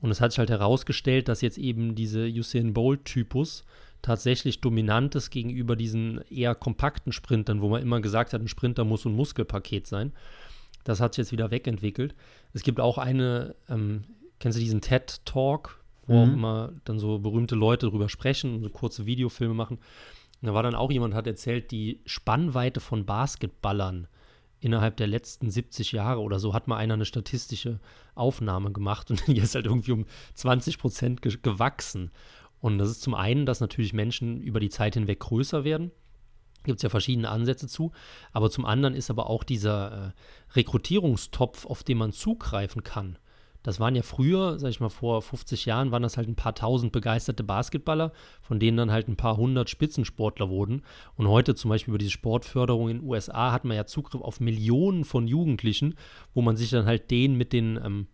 Und 0.00 0.10
es 0.10 0.20
hat 0.20 0.32
sich 0.32 0.38
halt 0.38 0.50
herausgestellt, 0.50 1.28
dass 1.28 1.40
jetzt 1.40 1.58
eben 1.58 1.94
diese 1.94 2.26
Usain 2.26 2.72
Bolt-Typus 2.72 3.64
tatsächlich 4.02 4.60
dominant 4.60 5.14
ist 5.14 5.30
gegenüber 5.30 5.76
diesen 5.76 6.22
eher 6.30 6.54
kompakten 6.54 7.12
Sprintern, 7.12 7.60
wo 7.60 7.68
man 7.68 7.82
immer 7.82 8.00
gesagt 8.00 8.32
hat, 8.32 8.40
ein 8.40 8.48
Sprinter 8.48 8.84
muss 8.84 9.04
ein 9.04 9.14
Muskelpaket 9.14 9.86
sein. 9.86 10.12
Das 10.84 11.00
hat 11.00 11.14
sich 11.14 11.24
jetzt 11.24 11.32
wieder 11.32 11.50
wegentwickelt. 11.50 12.14
Es 12.54 12.62
gibt 12.62 12.80
auch 12.80 12.96
eine, 12.96 13.54
ähm, 13.68 14.04
kennst 14.38 14.56
du 14.56 14.62
diesen 14.62 14.80
TED-Talk, 14.80 15.82
wo 16.06 16.14
mhm. 16.14 16.30
auch 16.30 16.34
immer 16.34 16.72
dann 16.84 16.98
so 16.98 17.18
berühmte 17.18 17.54
Leute 17.54 17.88
drüber 17.90 18.08
sprechen 18.08 18.54
und 18.54 18.62
so 18.62 18.70
kurze 18.70 19.04
Videofilme 19.04 19.54
machen. 19.54 19.78
Und 20.40 20.46
da 20.46 20.54
war 20.54 20.62
dann 20.62 20.74
auch 20.74 20.90
jemand, 20.90 21.14
hat 21.14 21.26
erzählt, 21.26 21.70
die 21.70 22.00
Spannweite 22.06 22.80
von 22.80 23.04
Basketballern 23.04 24.08
innerhalb 24.60 24.96
der 24.96 25.06
letzten 25.06 25.50
70 25.50 25.92
Jahre 25.92 26.20
oder 26.20 26.38
so 26.38 26.54
hat 26.54 26.68
mal 26.68 26.76
einer 26.76 26.94
eine 26.94 27.04
statistische 27.04 27.80
Aufnahme 28.14 28.72
gemacht 28.72 29.10
und 29.10 29.26
die 29.26 29.38
ist 29.38 29.54
halt 29.54 29.66
irgendwie 29.66 29.92
um 29.92 30.06
20 30.34 30.78
Prozent 30.78 31.22
ge 31.22 31.36
gewachsen. 31.42 32.10
Und 32.60 32.78
das 32.78 32.90
ist 32.90 33.02
zum 33.02 33.14
einen, 33.14 33.46
dass 33.46 33.60
natürlich 33.60 33.94
Menschen 33.94 34.40
über 34.40 34.60
die 34.60 34.68
Zeit 34.68 34.94
hinweg 34.94 35.20
größer 35.20 35.64
werden. 35.64 35.92
Gibt 36.64 36.76
es 36.76 36.82
ja 36.82 36.90
verschiedene 36.90 37.30
Ansätze 37.30 37.68
zu. 37.68 37.92
Aber 38.32 38.50
zum 38.50 38.66
anderen 38.66 38.94
ist 38.94 39.08
aber 39.08 39.30
auch 39.30 39.44
dieser 39.44 40.08
äh, 40.08 40.56
Rekrutierungstopf, 40.56 41.64
auf 41.64 41.82
den 41.82 41.96
man 41.96 42.12
zugreifen 42.12 42.84
kann, 42.84 43.18
das 43.62 43.78
waren 43.78 43.94
ja 43.94 44.02
früher, 44.02 44.58
sag 44.58 44.70
ich 44.70 44.80
mal, 44.80 44.88
vor 44.88 45.20
50 45.20 45.66
Jahren, 45.66 45.90
waren 45.90 46.02
das 46.02 46.16
halt 46.16 46.28
ein 46.28 46.34
paar 46.34 46.54
tausend 46.54 46.92
begeisterte 46.92 47.44
Basketballer, 47.44 48.12
von 48.40 48.58
denen 48.58 48.76
dann 48.76 48.90
halt 48.90 49.08
ein 49.08 49.16
paar 49.16 49.36
hundert 49.36 49.68
Spitzensportler 49.68 50.48
wurden. 50.48 50.82
Und 51.16 51.28
heute 51.28 51.54
zum 51.54 51.68
Beispiel 51.68 51.92
über 51.92 51.98
diese 51.98 52.10
Sportförderung 52.10 52.88
in 52.88 52.98
den 53.00 53.08
USA 53.08 53.52
hat 53.52 53.64
man 53.64 53.76
ja 53.76 53.84
Zugriff 53.84 54.22
auf 54.22 54.40
Millionen 54.40 55.04
von 55.04 55.26
Jugendlichen, 55.26 55.94
wo 56.32 56.40
man 56.40 56.56
sich 56.56 56.70
dann 56.70 56.86
halt 56.86 57.10
den 57.10 57.34
mit 57.36 57.52
den, 57.52 57.78
ähm, 57.84 58.06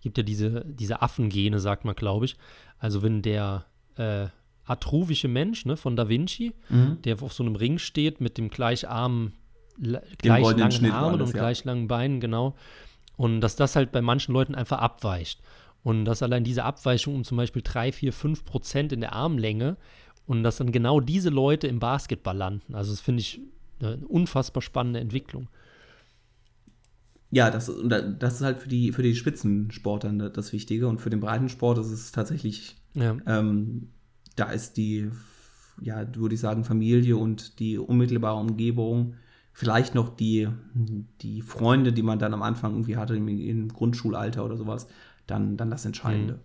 gibt 0.00 0.16
ja 0.16 0.22
diese, 0.22 0.64
diese 0.64 1.02
Affengene, 1.02 1.58
sagt 1.58 1.84
man, 1.84 1.96
glaube 1.96 2.26
ich. 2.26 2.36
Also 2.78 3.02
wenn 3.02 3.20
der 3.22 3.66
äh, 3.96 4.26
atruvische 4.64 5.28
Mensch 5.28 5.66
ne, 5.66 5.76
von 5.76 5.96
Da 5.96 6.08
Vinci, 6.08 6.52
mhm. 6.68 6.98
der 7.02 7.20
auf 7.20 7.32
so 7.32 7.42
einem 7.42 7.56
Ring 7.56 7.78
steht 7.78 8.20
mit 8.20 8.38
dem 8.38 8.48
gleich 8.48 8.88
armen, 8.88 9.32
gleich 10.18 10.56
langen 10.56 10.92
Armen 10.92 11.20
und 11.20 11.34
ja. 11.34 11.40
gleich 11.40 11.64
langen 11.64 11.88
Beinen, 11.88 12.20
genau 12.20 12.54
und 13.16 13.40
dass 13.40 13.56
das 13.56 13.76
halt 13.76 13.92
bei 13.92 14.02
manchen 14.02 14.32
Leuten 14.32 14.54
einfach 14.54 14.78
abweicht. 14.78 15.40
Und 15.82 16.06
dass 16.06 16.22
allein 16.22 16.44
diese 16.44 16.64
Abweichung 16.64 17.14
um 17.14 17.24
zum 17.24 17.36
Beispiel 17.36 17.62
3, 17.62 17.92
4, 17.92 18.12
5 18.12 18.44
Prozent 18.44 18.92
in 18.92 19.00
der 19.00 19.12
Armlänge 19.12 19.76
und 20.26 20.42
dass 20.42 20.56
dann 20.56 20.72
genau 20.72 21.00
diese 21.00 21.28
Leute 21.28 21.66
im 21.66 21.78
Basketball 21.78 22.36
landen. 22.36 22.74
Also 22.74 22.92
das 22.92 23.00
finde 23.00 23.20
ich 23.20 23.40
eine 23.80 23.98
unfassbar 24.06 24.62
spannende 24.62 25.00
Entwicklung. 25.00 25.48
Ja, 27.30 27.50
das, 27.50 27.70
das 27.84 28.34
ist 28.34 28.42
halt 28.42 28.60
für 28.60 28.68
die, 28.68 28.92
für 28.92 29.02
die 29.02 29.14
Spitzensportler 29.14 30.30
das 30.30 30.52
Wichtige 30.52 30.86
und 30.86 31.00
für 31.00 31.10
den 31.10 31.20
Breitensport 31.20 31.78
ist 31.78 31.90
es 31.90 32.12
tatsächlich, 32.12 32.76
ja. 32.94 33.16
ähm, 33.26 33.88
da 34.36 34.50
ist 34.50 34.76
die, 34.76 35.10
ja, 35.80 36.06
würde 36.14 36.36
ich 36.36 36.40
sagen, 36.40 36.64
Familie 36.64 37.16
und 37.16 37.58
die 37.58 37.76
unmittelbare 37.76 38.38
Umgebung 38.38 39.14
vielleicht 39.54 39.94
noch 39.94 40.14
die, 40.14 40.48
die 40.74 41.40
Freunde, 41.40 41.92
die 41.92 42.02
man 42.02 42.18
dann 42.18 42.34
am 42.34 42.42
Anfang 42.42 42.72
irgendwie 42.72 42.96
hatte 42.96 43.16
im, 43.16 43.28
im 43.28 43.68
Grundschulalter 43.68 44.44
oder 44.44 44.56
sowas, 44.56 44.88
dann, 45.26 45.56
dann 45.56 45.70
das 45.70 45.86
Entscheidende. 45.86 46.34
Mhm. 46.34 46.40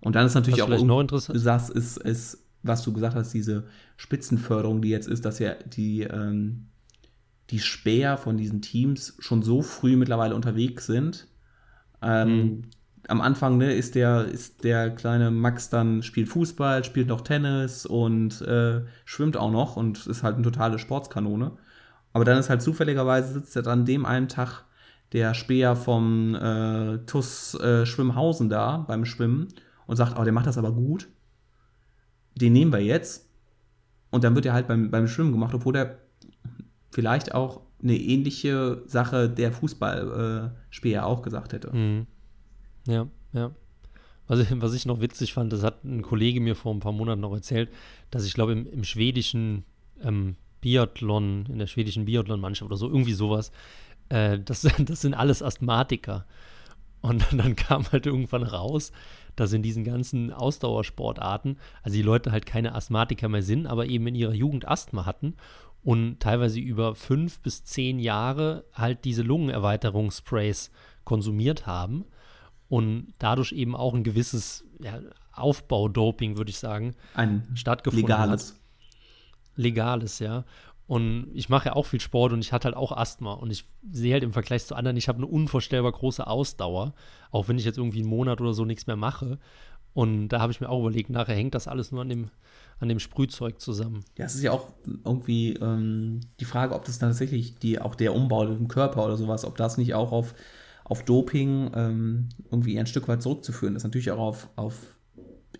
Und 0.00 0.14
dann 0.14 0.24
ist 0.24 0.34
natürlich 0.34 0.62
auch 0.62 0.68
noch 0.68 1.00
interessant. 1.00 1.36
Du 1.36 1.40
sagst, 1.40 1.70
ist, 1.70 1.96
ist, 1.98 2.46
was 2.62 2.82
du 2.82 2.92
gesagt 2.92 3.16
hast, 3.16 3.34
diese 3.34 3.64
Spitzenförderung, 3.96 4.80
die 4.80 4.90
jetzt 4.90 5.08
ist, 5.08 5.24
dass 5.24 5.40
ja 5.40 5.54
die, 5.54 6.02
ähm, 6.02 6.68
die 7.50 7.58
Späher 7.58 8.16
von 8.16 8.36
diesen 8.36 8.62
Teams 8.62 9.16
schon 9.18 9.42
so 9.42 9.60
früh 9.60 9.96
mittlerweile 9.96 10.36
unterwegs 10.36 10.86
sind. 10.86 11.26
Ähm, 12.00 12.28
mhm. 12.28 12.62
Am 13.08 13.20
Anfang 13.20 13.58
ne, 13.58 13.72
ist, 13.74 13.96
der, 13.96 14.26
ist 14.26 14.62
der 14.62 14.90
kleine 14.90 15.32
Max 15.32 15.68
dann, 15.68 16.04
spielt 16.04 16.28
Fußball, 16.28 16.84
spielt 16.84 17.08
noch 17.08 17.22
Tennis 17.22 17.86
und 17.86 18.40
äh, 18.42 18.82
schwimmt 19.04 19.36
auch 19.36 19.50
noch 19.50 19.76
und 19.76 20.06
ist 20.06 20.22
halt 20.22 20.36
eine 20.36 20.44
totale 20.44 20.78
Sportskanone. 20.78 21.58
Aber 22.12 22.24
dann 22.24 22.38
ist 22.38 22.50
halt 22.50 22.62
zufälligerweise 22.62 23.32
sitzt 23.32 23.56
er 23.56 23.62
dann 23.62 23.84
dem 23.84 24.06
einen 24.06 24.28
Tag 24.28 24.64
der 25.12 25.34
Speer 25.34 25.76
vom 25.76 26.34
äh, 26.34 26.98
TUS 27.06 27.54
äh, 27.54 27.86
Schwimmhausen 27.86 28.48
da 28.48 28.78
beim 28.78 29.04
Schwimmen 29.04 29.48
und 29.86 29.96
sagt, 29.96 30.18
oh, 30.18 30.24
der 30.24 30.32
macht 30.32 30.46
das 30.46 30.58
aber 30.58 30.72
gut. 30.72 31.08
Den 32.34 32.52
nehmen 32.52 32.72
wir 32.72 32.80
jetzt. 32.80 33.28
Und 34.10 34.24
dann 34.24 34.34
wird 34.34 34.46
er 34.46 34.52
halt 34.52 34.68
beim, 34.68 34.90
beim 34.90 35.08
Schwimmen 35.08 35.32
gemacht, 35.32 35.54
obwohl 35.54 35.76
er 35.76 35.98
vielleicht 36.90 37.34
auch 37.34 37.62
eine 37.82 37.96
ähnliche 37.96 38.82
Sache 38.86 39.28
der 39.30 39.52
Fußballspeer 39.52 41.00
äh, 41.00 41.04
auch 41.04 41.22
gesagt 41.22 41.52
hätte. 41.52 41.74
Mhm. 41.74 42.06
Ja, 42.86 43.06
ja. 43.32 43.50
Was 44.26 44.40
ich, 44.40 44.60
was 44.60 44.74
ich 44.74 44.84
noch 44.84 45.00
witzig 45.00 45.32
fand, 45.32 45.52
das 45.52 45.62
hat 45.62 45.84
ein 45.84 46.02
Kollege 46.02 46.40
mir 46.40 46.54
vor 46.54 46.74
ein 46.74 46.80
paar 46.80 46.92
Monaten 46.92 47.20
noch 47.20 47.32
erzählt, 47.32 47.70
dass 48.10 48.26
ich 48.26 48.34
glaube, 48.34 48.52
im, 48.52 48.66
im 48.66 48.84
schwedischen 48.84 49.64
ähm, 50.02 50.36
Biathlon, 50.60 51.46
in 51.46 51.58
der 51.58 51.66
schwedischen 51.66 52.04
Biathlon-Mannschaft 52.04 52.70
oder 52.70 52.76
so, 52.76 52.88
irgendwie 52.88 53.12
sowas. 53.12 53.52
Äh, 54.08 54.38
das, 54.38 54.62
das 54.78 55.00
sind 55.00 55.14
alles 55.14 55.42
Asthmatiker. 55.42 56.26
Und 57.00 57.24
dann, 57.30 57.38
dann 57.38 57.56
kam 57.56 57.90
halt 57.92 58.06
irgendwann 58.06 58.42
raus, 58.42 58.92
dass 59.36 59.52
in 59.52 59.62
diesen 59.62 59.84
ganzen 59.84 60.32
Ausdauersportarten, 60.32 61.58
also 61.82 61.96
die 61.96 62.02
Leute 62.02 62.32
halt 62.32 62.44
keine 62.44 62.74
Asthmatiker 62.74 63.28
mehr 63.28 63.42
sind, 63.42 63.66
aber 63.66 63.86
eben 63.86 64.06
in 64.08 64.16
ihrer 64.16 64.34
Jugend 64.34 64.66
Asthma 64.66 65.06
hatten 65.06 65.34
und 65.84 66.18
teilweise 66.20 66.58
über 66.58 66.94
fünf 66.94 67.38
bis 67.40 67.62
zehn 67.64 68.00
Jahre 68.00 68.64
halt 68.74 69.04
diese 69.04 69.22
Lungenerweiterungssprays 69.22 70.72
konsumiert 71.04 71.66
haben 71.66 72.04
und 72.68 73.14
dadurch 73.18 73.52
eben 73.52 73.76
auch 73.76 73.94
ein 73.94 74.02
gewisses 74.02 74.64
ja, 74.80 75.00
Aufbaudoping, 75.32 76.36
würde 76.36 76.50
ich 76.50 76.58
sagen, 76.58 76.94
Ein 77.14 77.46
stattgefunden 77.54 78.08
legales. 78.08 78.50
hat. 78.50 78.60
Legales, 79.58 80.18
ja. 80.20 80.44
Und 80.86 81.28
ich 81.34 81.50
mache 81.50 81.66
ja 81.66 81.76
auch 81.76 81.84
viel 81.84 82.00
Sport 82.00 82.32
und 82.32 82.40
ich 82.40 82.52
hatte 82.54 82.64
halt 82.64 82.76
auch 82.76 82.92
Asthma. 82.92 83.34
Und 83.34 83.50
ich 83.50 83.66
sehe 83.92 84.14
halt 84.14 84.22
im 84.22 84.32
Vergleich 84.32 84.64
zu 84.64 84.74
anderen, 84.74 84.96
ich 84.96 85.08
habe 85.08 85.18
eine 85.18 85.26
unvorstellbar 85.26 85.92
große 85.92 86.26
Ausdauer, 86.26 86.94
auch 87.30 87.48
wenn 87.48 87.58
ich 87.58 87.66
jetzt 87.66 87.76
irgendwie 87.76 88.00
einen 88.00 88.08
Monat 88.08 88.40
oder 88.40 88.54
so 88.54 88.64
nichts 88.64 88.86
mehr 88.86 88.96
mache. 88.96 89.38
Und 89.92 90.28
da 90.28 90.40
habe 90.40 90.52
ich 90.52 90.60
mir 90.60 90.68
auch 90.70 90.80
überlegt, 90.80 91.10
nachher 91.10 91.34
hängt 91.34 91.54
das 91.54 91.68
alles 91.68 91.92
nur 91.92 92.00
an 92.00 92.08
dem, 92.08 92.30
an 92.78 92.88
dem 92.88 93.00
Sprühzeug 93.00 93.60
zusammen. 93.60 94.04
Ja, 94.16 94.24
es 94.24 94.34
ist 94.34 94.42
ja 94.42 94.52
auch 94.52 94.68
irgendwie 95.04 95.54
ähm, 95.54 96.20
die 96.40 96.46
Frage, 96.46 96.74
ob 96.74 96.84
das 96.84 96.98
tatsächlich 96.98 97.56
die, 97.56 97.80
auch 97.80 97.94
der 97.94 98.14
Umbau 98.14 98.44
im 98.44 98.68
Körper 98.68 99.04
oder 99.04 99.16
sowas, 99.16 99.44
ob 99.44 99.56
das 99.56 99.76
nicht 99.76 99.94
auch 99.94 100.12
auf, 100.12 100.34
auf 100.84 101.04
Doping 101.04 101.70
ähm, 101.74 102.28
irgendwie 102.50 102.78
ein 102.78 102.86
Stück 102.86 103.08
weit 103.08 103.22
zurückzuführen 103.22 103.76
ist. 103.76 103.84
Natürlich 103.84 104.10
auch 104.10 104.18
auf, 104.18 104.48
auf 104.56 104.96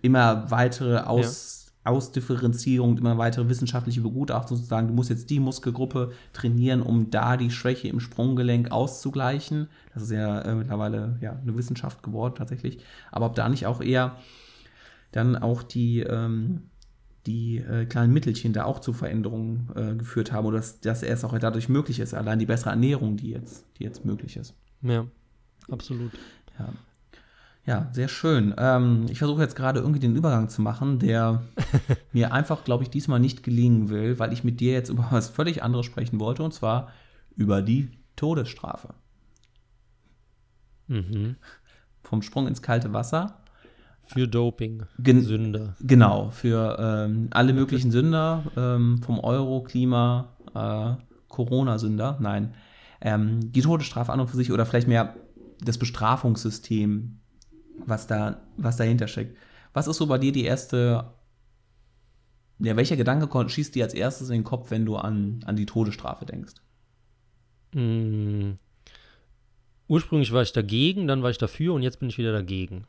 immer 0.00 0.50
weitere 0.50 1.00
Aus, 1.00 1.67
Ausdifferenzierung, 1.88 2.98
immer 2.98 3.18
weitere 3.18 3.48
wissenschaftliche 3.48 4.00
Begutachtung, 4.00 4.56
sozusagen, 4.56 4.88
du 4.88 4.94
musst 4.94 5.10
jetzt 5.10 5.30
die 5.30 5.40
Muskelgruppe 5.40 6.12
trainieren, 6.32 6.82
um 6.82 7.10
da 7.10 7.36
die 7.36 7.50
Schwäche 7.50 7.88
im 7.88 8.00
Sprunggelenk 8.00 8.70
auszugleichen. 8.70 9.68
Das 9.94 10.04
ist 10.04 10.12
ja 10.12 10.40
äh, 10.42 10.54
mittlerweile 10.54 11.18
ja, 11.20 11.32
eine 11.32 11.56
Wissenschaft 11.56 12.02
geworden 12.02 12.34
tatsächlich. 12.36 12.78
Aber 13.10 13.26
ob 13.26 13.34
da 13.34 13.48
nicht 13.48 13.66
auch 13.66 13.80
eher 13.80 14.16
dann 15.12 15.36
auch 15.36 15.62
die, 15.62 16.00
ähm, 16.00 16.68
die 17.26 17.58
äh, 17.58 17.86
kleinen 17.86 18.12
Mittelchen 18.12 18.52
da 18.52 18.64
auch 18.64 18.80
zu 18.80 18.92
Veränderungen 18.92 19.70
äh, 19.74 19.94
geführt 19.94 20.32
haben 20.32 20.46
oder 20.46 20.58
dass, 20.58 20.80
dass 20.80 21.02
erst 21.02 21.24
auch 21.24 21.36
dadurch 21.38 21.68
möglich 21.68 22.00
ist, 22.00 22.14
allein 22.14 22.38
die 22.38 22.46
bessere 22.46 22.70
Ernährung, 22.70 23.16
die 23.16 23.30
jetzt, 23.30 23.64
die 23.78 23.84
jetzt 23.84 24.04
möglich 24.04 24.36
ist. 24.36 24.54
Ja, 24.82 25.06
absolut. 25.70 26.12
Ja, 26.58 26.72
ja 27.68 27.88
sehr 27.92 28.08
schön. 28.08 28.54
Ähm, 28.58 29.06
ich 29.10 29.18
versuche 29.18 29.42
jetzt 29.42 29.54
gerade 29.54 29.80
irgendwie 29.80 30.00
den 30.00 30.16
Übergang 30.16 30.48
zu 30.48 30.62
machen, 30.62 30.98
der 30.98 31.42
mir 32.12 32.32
einfach, 32.32 32.64
glaube 32.64 32.82
ich, 32.82 32.90
diesmal 32.90 33.20
nicht 33.20 33.42
gelingen 33.42 33.90
will, 33.90 34.18
weil 34.18 34.32
ich 34.32 34.42
mit 34.42 34.58
dir 34.60 34.72
jetzt 34.72 34.88
über 34.88 35.06
was 35.10 35.28
völlig 35.28 35.62
anderes 35.62 35.86
sprechen 35.86 36.18
wollte 36.18 36.42
und 36.42 36.54
zwar 36.54 36.88
über 37.36 37.62
die 37.62 37.90
Todesstrafe. 38.16 38.94
Mhm. 40.88 41.36
Vom 42.02 42.22
Sprung 42.22 42.46
ins 42.48 42.62
kalte 42.62 42.92
Wasser 42.92 43.40
Für 44.04 44.26
Doping, 44.26 44.84
Gen- 44.98 45.22
Sünder. 45.22 45.76
Genau, 45.80 46.30
für 46.30 46.76
ähm, 46.80 47.28
alle 47.30 47.52
möglichen 47.52 47.90
Sünder, 47.90 48.44
ähm, 48.56 49.02
vom 49.02 49.20
Euro, 49.20 49.62
Klima, 49.62 50.30
äh, 50.54 50.94
Corona-Sünder, 51.28 52.16
nein. 52.20 52.54
Ähm, 53.00 53.52
die 53.52 53.60
Todesstrafe 53.60 54.10
an 54.12 54.20
und 54.20 54.28
für 54.28 54.36
sich 54.38 54.50
oder 54.50 54.64
vielleicht 54.64 54.88
mehr 54.88 55.14
das 55.60 55.76
Bestrafungssystem, 55.78 57.18
was, 57.86 58.06
da, 58.06 58.40
was 58.56 58.76
dahinter 58.76 59.08
steckt. 59.08 59.36
Was 59.72 59.86
ist 59.86 59.96
so 59.96 60.06
bei 60.06 60.18
dir 60.18 60.32
die 60.32 60.44
erste, 60.44 61.12
ja, 62.58 62.76
welcher 62.76 62.96
Gedanke 62.96 63.48
schießt 63.48 63.74
dir 63.74 63.84
als 63.84 63.94
erstes 63.94 64.28
in 64.28 64.36
den 64.36 64.44
Kopf, 64.44 64.70
wenn 64.70 64.84
du 64.84 64.96
an, 64.96 65.40
an 65.46 65.56
die 65.56 65.66
Todesstrafe 65.66 66.24
denkst? 66.26 66.54
Mm. 67.72 68.52
Ursprünglich 69.88 70.32
war 70.32 70.42
ich 70.42 70.52
dagegen, 70.52 71.06
dann 71.06 71.22
war 71.22 71.30
ich 71.30 71.38
dafür 71.38 71.74
und 71.74 71.82
jetzt 71.82 71.98
bin 72.00 72.08
ich 72.08 72.18
wieder 72.18 72.32
dagegen. 72.32 72.84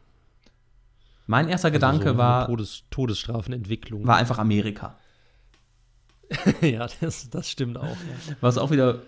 Mein 1.27 1.47
erster 1.47 1.67
Also 1.67 1.73
Gedanke 1.75 2.09
so 2.09 2.17
war, 2.17 2.47
Todes 2.47 2.83
Todesstrafenentwicklung. 2.89 4.05
war 4.05 4.17
einfach 4.17 4.39
Amerika. 4.39 4.97
ja, 6.61 6.87
das, 7.01 7.29
das 7.29 7.49
stimmt 7.49 7.77
auch. 7.77 7.83
Ja. 7.83 8.35
Was 8.41 8.57
auch 8.57 8.71
wieder 8.71 9.03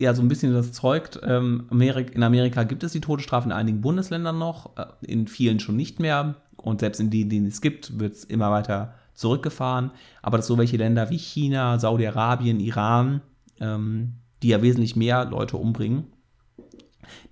ja 0.00 0.14
so 0.14 0.22
ein 0.22 0.28
bisschen 0.28 0.52
das 0.52 0.72
zeugt. 0.72 1.20
Ähm, 1.22 1.66
Amerik 1.70 2.14
in 2.14 2.22
Amerika 2.22 2.64
gibt 2.64 2.82
es 2.82 2.92
die 2.92 3.00
Todesstrafe 3.00 3.46
in 3.46 3.52
einigen 3.52 3.80
Bundesländern 3.80 4.38
noch, 4.38 4.76
äh, 4.76 4.86
in 5.02 5.26
vielen 5.26 5.60
schon 5.60 5.76
nicht 5.76 6.00
mehr. 6.00 6.36
Und 6.56 6.80
selbst 6.80 7.00
in 7.00 7.10
denen, 7.10 7.30
denen 7.30 7.46
es 7.46 7.60
gibt, 7.60 7.98
wird 7.98 8.14
es 8.14 8.24
immer 8.24 8.50
weiter 8.50 8.94
zurückgefahren. 9.14 9.90
Aber 10.22 10.38
dass 10.38 10.46
so 10.46 10.58
welche 10.58 10.78
Länder 10.78 11.10
wie 11.10 11.18
China, 11.18 11.78
Saudi-Arabien, 11.78 12.60
Iran, 12.60 13.20
ähm, 13.60 14.14
die 14.42 14.48
ja 14.48 14.62
wesentlich 14.62 14.96
mehr 14.96 15.26
Leute 15.26 15.58
umbringen, 15.58 16.06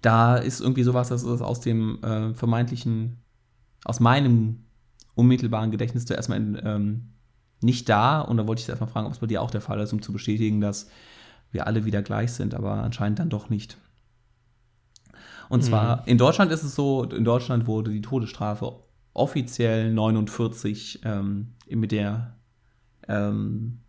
da 0.02 0.36
ist 0.36 0.60
irgendwie 0.60 0.82
sowas, 0.82 1.08
das 1.08 1.22
ist 1.22 1.40
aus 1.40 1.60
dem 1.60 2.02
äh, 2.02 2.34
vermeintlichen, 2.34 3.18
aus 3.84 4.00
meinem 4.00 4.64
unmittelbaren 5.14 5.70
Gedächtnis 5.70 6.04
zuerst 6.04 6.28
mal 6.28 6.36
in, 6.36 6.60
ähm, 6.62 7.08
nicht 7.60 7.88
da. 7.88 8.20
Und 8.20 8.36
da 8.36 8.46
wollte 8.46 8.60
ich 8.60 8.68
erstmal 8.68 8.90
fragen, 8.90 9.06
ob 9.06 9.12
es 9.12 9.18
bei 9.18 9.26
dir 9.26 9.42
auch 9.42 9.50
der 9.50 9.60
Fall 9.60 9.80
ist, 9.80 9.92
um 9.92 10.02
zu 10.02 10.12
bestätigen, 10.12 10.60
dass 10.60 10.88
wir 11.50 11.66
alle 11.66 11.84
wieder 11.84 12.02
gleich 12.02 12.32
sind, 12.32 12.54
aber 12.54 12.72
anscheinend 12.82 13.18
dann 13.18 13.30
doch 13.30 13.50
nicht. 13.50 13.78
Und 15.48 15.62
zwar, 15.64 16.06
in 16.06 16.18
Deutschland 16.18 16.52
ist 16.52 16.62
es 16.62 16.74
so, 16.74 17.04
in 17.04 17.24
Deutschland 17.24 17.66
wurde 17.66 17.90
die 17.90 18.02
Todesstrafe 18.02 18.82
offiziell 19.14 19.92
49 19.92 21.00
ähm, 21.04 21.54
mit 21.70 21.90
der 21.90 22.36
ähm, 23.08 23.80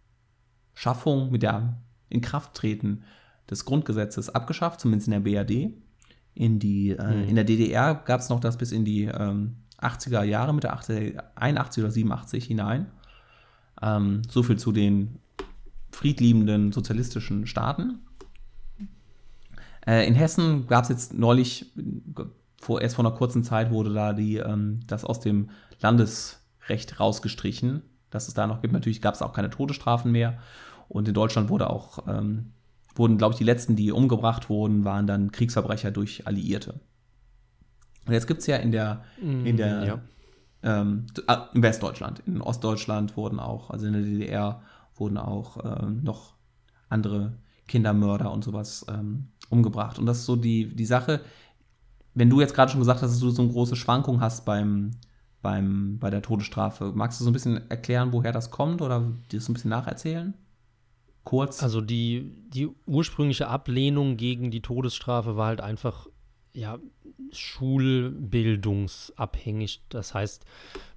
Schaffung, 0.74 1.32
mit 1.32 1.44
der 1.44 1.78
Inkrafttreten 2.08 3.04
des 3.50 3.66
Grundgesetzes 3.66 4.30
abgeschafft, 4.30 4.80
zumindest 4.80 5.08
in 5.08 5.12
der 5.12 5.20
BRD. 5.20 5.74
In, 6.34 6.60
die, 6.60 6.92
äh, 6.92 7.04
Hm. 7.04 7.28
in 7.28 7.36
der 7.36 7.44
DDR 7.44 7.96
gab 7.96 8.22
es 8.22 8.30
noch 8.30 8.40
das 8.40 8.58
bis 8.58 8.72
in 8.72 8.86
die 8.86 9.04
ähm, 9.06 9.58
80er 9.82 10.24
Jahre, 10.24 10.54
Mitte 10.54 10.72
80, 10.72 11.18
81 11.36 11.84
oder 11.84 11.92
87 11.92 12.46
hinein. 12.46 12.88
Ähm, 13.82 14.22
so 14.30 14.44
viel 14.44 14.58
zu 14.58 14.72
den 14.72 15.20
friedliebenden 15.92 16.72
sozialistischen 16.72 17.48
Staaten. 17.48 18.00
Äh, 19.86 20.08
in 20.08 20.16
Hessen 20.16 20.68
gab 20.68 20.84
es 20.84 20.90
jetzt 20.90 21.14
neulich, 21.14 21.72
vor, 22.62 22.82
erst 22.82 22.96
vor 22.96 23.06
einer 23.06 23.16
kurzen 23.16 23.44
Zeit 23.44 23.72
wurde 23.72 23.94
da 23.94 24.14
die, 24.14 24.38
ähm, 24.38 24.82
das 24.88 25.06
aus 25.06 25.20
dem 25.20 25.50
Landesrecht 25.82 27.00
rausgestrichen, 27.00 27.82
dass 28.10 28.28
es 28.28 28.34
da 28.34 28.48
noch 28.48 28.62
gibt. 28.62 28.74
Natürlich 28.74 29.02
gab 29.02 29.16
es 29.16 29.22
auch 29.22 29.34
keine 29.34 29.50
Todesstrafen 29.50 30.12
mehr. 30.12 30.38
Und 30.88 31.08
in 31.08 31.14
Deutschland 31.14 31.50
wurde 31.50 31.70
auch, 31.70 32.08
ähm, 32.08 32.52
wurden, 32.96 33.18
glaube 33.18 33.34
ich, 33.34 33.38
die 33.38 33.44
letzten, 33.44 33.76
die 33.76 33.92
umgebracht 33.92 34.50
wurden, 34.50 34.84
waren 34.84 35.08
dann 35.08 35.32
Kriegsverbrecher 35.32 35.92
durch 35.92 36.28
Alliierte. 36.28 36.80
Und 38.06 38.14
jetzt 38.14 38.28
gibt 38.28 38.42
es 38.42 38.48
ja 38.48 38.58
in 38.58 38.72
der, 38.72 39.04
in 39.22 39.56
der 39.56 39.86
ja. 39.86 40.00
ähm, 40.64 41.06
ah, 41.28 41.48
in 41.54 41.62
Westdeutschland, 41.62 42.24
in 42.26 42.42
Ostdeutschland 42.42 43.16
wurden 43.16 43.40
auch, 43.40 43.70
also 43.70 43.86
in 43.86 43.94
der 43.94 44.02
DDR 44.02 44.64
wurden 45.00 45.18
auch 45.18 45.58
ähm, 45.64 46.04
noch 46.04 46.34
andere 46.90 47.38
Kindermörder 47.68 48.32
und 48.32 48.44
sowas 48.44 48.86
ähm, 48.90 49.28
umgebracht. 49.50 50.00
Und 50.00 50.06
das 50.06 50.20
ist 50.20 50.26
so 50.26 50.36
die, 50.36 50.76
die 50.76 50.86
Sache, 50.86 51.22
wenn 52.14 52.30
du 52.30 52.42
jetzt 52.42 52.54
gerade 52.54 52.72
schon 52.72 52.82
gesagt 52.82 53.02
hast, 53.02 53.12
dass 53.12 53.20
du 53.20 53.30
so 53.30 53.42
eine 53.42 53.52
große 53.52 53.76
Schwankung 53.76 54.20
hast 54.22 54.46
beim, 54.46 54.92
beim, 55.42 56.00
bei 56.00 56.10
der 56.10 56.22
Todesstrafe, 56.22 56.92
magst 56.94 57.20
du 57.20 57.24
so 57.24 57.30
ein 57.30 57.34
bisschen 57.34 57.70
erklären, 57.70 58.12
woher 58.12 58.32
das 58.32 58.52
kommt 58.52 58.82
oder 58.82 59.12
dir 59.32 59.40
das 59.40 59.48
ein 59.48 59.54
bisschen 59.54 59.70
nacherzählen? 59.70 60.34
Kurz. 61.24 61.62
Also 61.62 61.82
die, 61.82 62.50
die 62.50 62.70
ursprüngliche 62.88 63.48
Ablehnung 63.48 64.18
gegen 64.18 64.52
die 64.52 64.62
Todesstrafe 64.62 65.38
war 65.38 65.48
halt 65.48 65.62
einfach, 65.62 66.08
ja, 66.54 66.80
schulbildungsabhängig. 67.32 69.82
Das 69.90 70.14
heißt, 70.14 70.46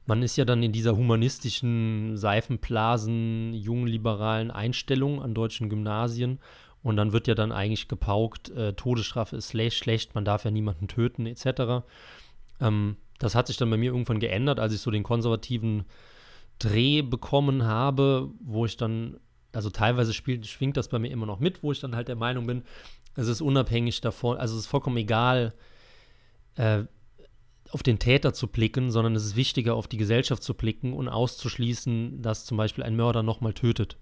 man 0.06 0.22
ist 0.22 0.36
ja 0.36 0.44
dann 0.44 0.62
in 0.62 0.72
dieser 0.72 0.96
humanistischen, 0.96 2.16
Seifenblasen, 2.16 3.54
jungliberalen 3.54 4.50
Einstellung 4.50 5.22
an 5.22 5.34
deutschen 5.34 5.68
Gymnasien 5.68 6.40
und 6.82 6.96
dann 6.96 7.12
wird 7.12 7.28
ja 7.28 7.34
dann 7.34 7.52
eigentlich 7.52 7.88
gepaukt, 7.88 8.50
äh, 8.50 8.72
Todesstrafe 8.72 9.36
ist 9.36 9.50
schlecht, 9.50 9.78
schlecht, 9.78 10.14
man 10.14 10.24
darf 10.24 10.44
ja 10.44 10.50
niemanden 10.50 10.88
töten, 10.88 11.26
etc. 11.26 11.84
Ähm, 12.60 12.96
das 13.18 13.34
hat 13.34 13.46
sich 13.46 13.56
dann 13.56 13.70
bei 13.70 13.76
mir 13.76 13.92
irgendwann 13.92 14.18
geändert, 14.18 14.58
als 14.58 14.74
ich 14.74 14.80
so 14.80 14.90
den 14.90 15.04
konservativen 15.04 15.84
Dreh 16.58 17.02
bekommen 17.02 17.64
habe, 17.64 18.30
wo 18.40 18.66
ich 18.66 18.76
dann, 18.76 19.18
also 19.52 19.70
teilweise 19.70 20.12
spielt, 20.12 20.46
schwingt 20.46 20.76
das 20.76 20.88
bei 20.88 20.98
mir 20.98 21.10
immer 21.10 21.26
noch 21.26 21.38
mit, 21.38 21.62
wo 21.62 21.70
ich 21.70 21.80
dann 21.80 21.94
halt 21.94 22.08
der 22.08 22.16
Meinung 22.16 22.46
bin, 22.46 22.64
es 23.14 23.28
ist 23.28 23.40
unabhängig 23.40 24.00
davon, 24.00 24.38
also 24.38 24.54
es 24.54 24.62
ist 24.62 24.66
vollkommen 24.66 24.96
egal, 24.96 25.54
äh, 26.56 26.84
auf 27.70 27.82
den 27.82 27.98
Täter 27.98 28.34
zu 28.34 28.48
blicken, 28.48 28.90
sondern 28.90 29.14
es 29.14 29.24
ist 29.24 29.36
wichtiger, 29.36 29.74
auf 29.74 29.88
die 29.88 29.96
Gesellschaft 29.96 30.42
zu 30.42 30.54
blicken 30.54 30.92
und 30.92 31.08
auszuschließen, 31.08 32.20
dass 32.20 32.44
zum 32.44 32.58
Beispiel 32.58 32.84
ein 32.84 32.96
Mörder 32.96 33.22
nochmal 33.22 33.54
tötet. 33.54 33.96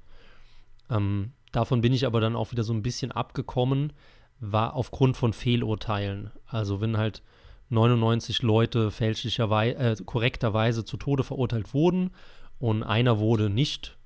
Ähm, 0.90 1.32
davon 1.52 1.80
bin 1.80 1.92
ich 1.92 2.04
aber 2.04 2.20
dann 2.20 2.34
auch 2.34 2.50
wieder 2.50 2.64
so 2.64 2.72
ein 2.72 2.82
bisschen 2.82 3.12
abgekommen, 3.12 3.92
war 4.40 4.74
aufgrund 4.74 5.16
von 5.16 5.32
Fehlurteilen. 5.32 6.30
Also 6.46 6.80
wenn 6.80 6.96
halt 6.96 7.22
99 7.68 8.42
Leute 8.42 8.90
fälschlicherweise, 8.90 9.76
äh, 9.78 9.96
korrekterweise 10.04 10.84
zu 10.84 10.96
Tode 10.96 11.22
verurteilt 11.22 11.72
wurden 11.72 12.10
und 12.58 12.82
einer 12.82 13.18
wurde 13.20 13.50
nicht 13.50 13.96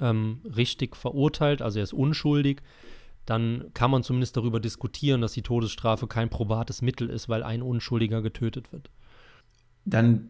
ähm, 0.00 0.40
richtig 0.56 0.96
verurteilt, 0.96 1.62
also 1.62 1.78
er 1.78 1.84
ist 1.84 1.92
unschuldig, 1.92 2.62
dann 3.26 3.70
kann 3.74 3.90
man 3.90 4.02
zumindest 4.02 4.36
darüber 4.36 4.60
diskutieren, 4.60 5.20
dass 5.20 5.32
die 5.32 5.42
Todesstrafe 5.42 6.06
kein 6.06 6.28
probates 6.28 6.82
Mittel 6.82 7.08
ist, 7.08 7.28
weil 7.28 7.42
ein 7.42 7.62
Unschuldiger 7.62 8.22
getötet 8.22 8.72
wird. 8.72 8.90
Dann, 9.84 10.28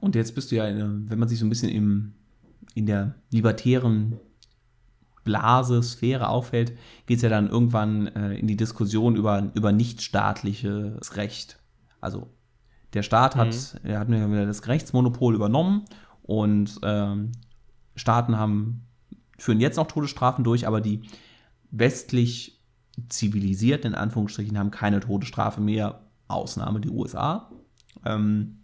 und 0.00 0.14
jetzt 0.14 0.34
bist 0.34 0.50
du 0.50 0.56
ja, 0.56 0.64
wenn 0.66 1.18
man 1.18 1.28
sich 1.28 1.38
so 1.38 1.46
ein 1.46 1.50
bisschen 1.50 1.68
im, 1.68 2.14
in 2.74 2.86
der 2.86 3.14
libertären 3.30 4.18
Blase, 5.24 5.82
Sphäre 5.82 6.28
aufhält, 6.28 6.72
geht 7.06 7.16
es 7.16 7.22
ja 7.22 7.28
dann 7.28 7.48
irgendwann 7.48 8.08
äh, 8.08 8.34
in 8.34 8.48
die 8.48 8.56
Diskussion 8.56 9.14
über, 9.14 9.50
über 9.54 9.70
nichtstaatliches 9.70 11.16
Recht. 11.16 11.58
Also 12.00 12.28
der 12.94 13.02
Staat 13.02 13.36
hat, 13.36 13.48
mhm. 13.48 13.88
er 13.88 14.00
hat 14.00 14.08
mir 14.08 14.46
das 14.46 14.66
Rechtsmonopol 14.66 15.34
übernommen 15.34 15.84
und 16.22 16.78
ähm, 16.82 17.32
Staaten 17.94 18.36
haben, 18.36 18.82
führen 19.38 19.60
jetzt 19.60 19.76
noch 19.76 19.86
Todesstrafen 19.86 20.44
durch, 20.44 20.66
aber 20.66 20.80
die 20.80 21.02
westlich 21.72 22.60
zivilisierten, 23.08 23.92
in 23.92 23.98
Anführungsstrichen, 23.98 24.58
haben 24.58 24.70
keine 24.70 25.00
Todesstrafe 25.00 25.60
mehr, 25.60 26.02
Ausnahme 26.28 26.80
die 26.80 26.90
USA. 26.90 27.50
Ähm, 28.04 28.58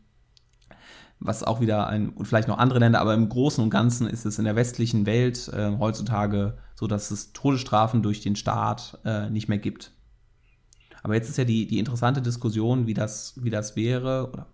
was 1.21 1.43
auch 1.43 1.61
wieder 1.61 1.89
ein, 1.89 2.11
und 2.11 2.27
vielleicht 2.27 2.47
noch 2.47 2.59
andere 2.59 2.79
Länder, 2.79 3.01
aber 3.01 3.15
im 3.15 3.29
Großen 3.29 3.63
und 3.63 3.71
Ganzen 3.71 4.07
ist 4.07 4.25
es 4.25 4.39
in 4.39 4.45
der 4.45 4.55
westlichen 4.55 5.05
Welt 5.05 5.49
äh, 5.49 5.77
heutzutage 5.79 6.59
so, 6.77 6.87
dass 6.87 7.11
es 7.11 7.33
Todesstrafen 7.33 8.03
durch 8.03 8.21
den 8.21 8.37
Staat 8.37 9.01
äh, 9.05 9.29
nicht 9.29 9.49
mehr 9.49 9.59
gibt. 9.59 9.91
Aber 11.03 11.15
jetzt 11.15 11.29
ist 11.29 11.39
ja 11.39 11.45
die, 11.45 11.67
die 11.67 11.79
interessante 11.79 12.23
Diskussion, 12.23 12.87
wie 12.87 12.95
das, 12.95 13.35
wie 13.43 13.51
das 13.51 13.75
wäre, 13.75 14.29
oder 14.33 14.47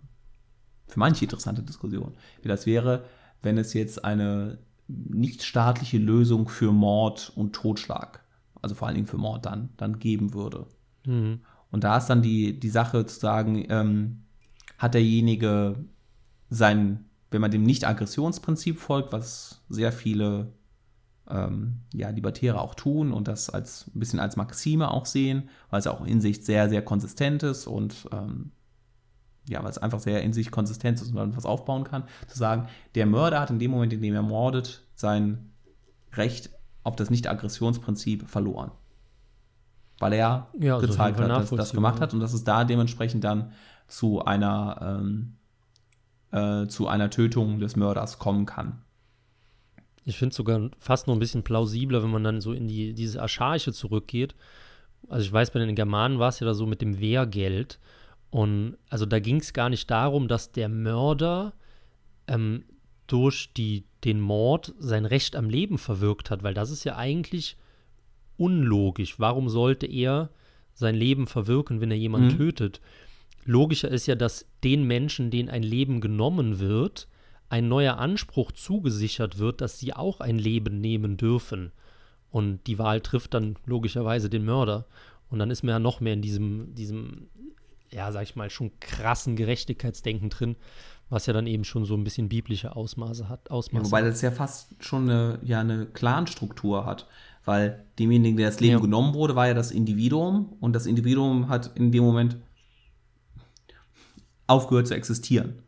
für 0.87 0.99
manche 0.99 1.25
interessante 1.25 1.61
Diskussion, 1.61 2.15
wie 2.41 2.47
das 2.47 2.65
wäre, 2.65 3.05
wenn 3.41 3.57
es 3.57 3.73
jetzt 3.73 4.03
eine 4.03 4.57
nichtstaatliche 4.87 5.97
Lösung 5.97 6.47
für 6.47 6.71
Mord 6.71 7.31
und 7.35 7.53
Totschlag, 7.53 8.23
also 8.65 8.73
vor 8.73 8.87
allen 8.87 8.95
Dingen 8.95 9.05
für 9.05 9.19
Mord 9.19 9.45
dann, 9.45 9.69
dann 9.77 9.99
geben 9.99 10.33
würde. 10.33 10.65
Mhm. 11.05 11.41
Und 11.69 11.83
da 11.83 11.97
ist 11.97 12.07
dann 12.07 12.23
die, 12.23 12.59
die 12.59 12.69
Sache 12.69 13.05
zu 13.05 13.19
sagen, 13.19 13.63
ähm, 13.69 14.23
hat 14.79 14.95
derjenige 14.95 15.75
sein, 16.49 17.05
wenn 17.29 17.41
man 17.41 17.51
dem 17.51 17.61
Nicht-Aggressionsprinzip 17.61 18.79
folgt, 18.79 19.13
was 19.13 19.61
sehr 19.69 19.91
viele 19.91 20.51
ähm, 21.29 21.81
ja, 21.93 22.09
Libertäre 22.09 22.59
auch 22.59 22.73
tun 22.73 23.11
und 23.11 23.27
das 23.27 23.51
als 23.51 23.85
ein 23.93 23.99
bisschen 23.99 24.19
als 24.19 24.35
Maxime 24.35 24.89
auch 24.89 25.05
sehen, 25.05 25.49
weil 25.69 25.79
es 25.79 25.85
auch 25.85 26.03
in 26.03 26.21
sich 26.21 26.43
sehr, 26.43 26.67
sehr 26.67 26.81
konsistent 26.81 27.43
ist 27.43 27.67
und 27.67 28.09
ähm, 28.11 28.51
ja, 29.47 29.63
weil 29.63 29.69
es 29.69 29.77
einfach 29.77 29.99
sehr 29.99 30.23
in 30.23 30.33
sich 30.33 30.49
konsistent 30.49 30.99
ist 30.99 31.09
und 31.09 31.13
man 31.13 31.37
was 31.37 31.45
aufbauen 31.45 31.83
kann, 31.83 32.05
zu 32.27 32.35
sagen, 32.35 32.67
der 32.95 33.05
Mörder 33.05 33.41
hat 33.41 33.51
in 33.51 33.59
dem 33.59 33.69
Moment, 33.69 33.93
in 33.93 34.01
dem 34.01 34.15
er 34.15 34.23
mordet, 34.23 34.87
sein 34.95 35.51
Recht 36.13 36.49
auf 36.85 36.95
das 36.95 37.09
Nicht-Aggressionsprinzip 37.09 38.29
verloren. 38.29 38.71
Weil 39.99 40.13
er 40.13 40.47
ja, 40.57 40.77
gezeigt 40.77 41.19
hat, 41.19 41.29
dass 41.29 41.49
das 41.49 41.73
gemacht 41.73 41.99
hat 41.99 42.13
und 42.13 42.19
dass 42.21 42.33
es 42.33 42.43
da 42.43 42.63
dementsprechend 42.63 43.23
dann 43.23 43.51
zu 43.87 44.23
einer 44.23 44.99
ähm, 45.01 45.33
äh, 46.31 46.67
zu 46.67 46.87
einer 46.87 47.09
Tötung 47.09 47.59
des 47.59 47.75
Mörders 47.75 48.19
kommen 48.19 48.45
kann. 48.45 48.81
Ich 50.03 50.17
finde 50.17 50.31
es 50.31 50.37
sogar 50.37 50.69
fast 50.77 51.07
noch 51.07 51.15
ein 51.15 51.19
bisschen 51.19 51.43
plausibler, 51.43 52.03
wenn 52.03 52.11
man 52.11 52.23
dann 52.23 52.41
so 52.41 52.53
in 52.53 52.67
die, 52.67 52.93
dieses 52.93 53.17
Archaische 53.17 53.73
zurückgeht. 53.73 54.35
Also 55.09 55.25
ich 55.25 55.33
weiß, 55.33 55.51
bei 55.51 55.59
den 55.59 55.75
Germanen 55.75 56.19
war 56.19 56.29
es 56.29 56.39
ja 56.39 56.45
da 56.45 56.53
so 56.53 56.67
mit 56.67 56.81
dem 56.81 56.99
Wehrgeld. 56.99 57.79
Und 58.29 58.77
also 58.89 59.05
da 59.05 59.19
ging 59.19 59.37
es 59.37 59.53
gar 59.53 59.69
nicht 59.69 59.89
darum, 59.89 60.27
dass 60.27 60.51
der 60.51 60.69
Mörder 60.69 61.53
ähm, 62.27 62.65
durch 63.07 63.51
die, 63.55 63.85
den 64.03 64.19
Mord 64.19 64.73
sein 64.79 65.05
Recht 65.05 65.35
am 65.35 65.49
Leben 65.49 65.77
verwirkt 65.77 66.29
hat, 66.29 66.43
weil 66.43 66.53
das 66.53 66.71
ist 66.71 66.83
ja 66.83 66.95
eigentlich 66.95 67.57
unlogisch. 68.37 69.19
Warum 69.19 69.49
sollte 69.49 69.85
er 69.85 70.29
sein 70.73 70.95
Leben 70.95 71.27
verwirken, 71.27 71.81
wenn 71.81 71.91
er 71.91 71.97
jemanden 71.97 72.33
mhm. 72.33 72.37
tötet? 72.37 72.81
Logischer 73.45 73.89
ist 73.89 74.07
ja, 74.07 74.15
dass 74.15 74.47
den 74.63 74.85
Menschen, 74.85 75.29
denen 75.29 75.49
ein 75.49 75.63
Leben 75.63 76.01
genommen 76.01 76.59
wird, 76.59 77.07
ein 77.47 77.67
neuer 77.67 77.97
Anspruch 77.97 78.51
zugesichert 78.51 79.37
wird, 79.37 79.61
dass 79.61 79.79
sie 79.79 79.93
auch 79.93 80.19
ein 80.19 80.39
Leben 80.39 80.81
nehmen 80.81 81.15
dürfen. 81.15 81.71
Und 82.31 82.65
die 82.67 82.79
Wahl 82.79 83.01
trifft 83.01 83.33
dann 83.35 83.55
logischerweise 83.65 84.29
den 84.29 84.43
Mörder. 84.43 84.87
Und 85.29 85.39
dann 85.39 85.51
ist 85.51 85.63
man 85.63 85.73
ja 85.73 85.79
noch 85.79 86.01
mehr 86.01 86.13
in 86.13 86.21
diesem, 86.21 86.73
diesem, 86.73 87.27
ja, 87.91 88.11
sag 88.11 88.23
ich 88.23 88.35
mal, 88.35 88.49
schon 88.49 88.71
krassen 88.79 89.35
Gerechtigkeitsdenken 89.35 90.29
drin, 90.29 90.55
was 91.09 91.25
ja 91.25 91.33
dann 91.33 91.47
eben 91.47 91.63
schon 91.63 91.85
so 91.85 91.95
ein 91.95 92.03
bisschen 92.03 92.29
biblische 92.29 92.75
Ausmaße 92.75 93.29
hat. 93.29 93.51
Ausmaße 93.51 93.83
ja, 93.83 93.91
wobei 93.91 94.01
das 94.01 94.21
ja 94.21 94.31
fast 94.31 94.83
schon 94.83 95.09
eine, 95.09 95.39
ja, 95.43 95.59
eine 95.59 95.85
Clan-Struktur 95.85 96.85
hat. 96.85 97.07
Weil 97.45 97.85
demjenigen, 97.99 98.37
der 98.37 98.49
das 98.49 98.59
Leben 98.59 98.77
ja. 98.77 98.79
genommen 98.79 99.13
wurde, 99.13 99.35
war 99.35 99.47
ja 99.47 99.53
das 99.53 99.69
Individuum 99.69 100.53
und 100.59 100.73
das 100.73 100.87
Individuum 100.87 101.47
hat 101.47 101.71
in 101.75 101.91
dem 101.91 102.03
Moment 102.03 102.37
aufgehört 104.47 104.87
zu 104.87 104.95
existieren. 104.95 105.61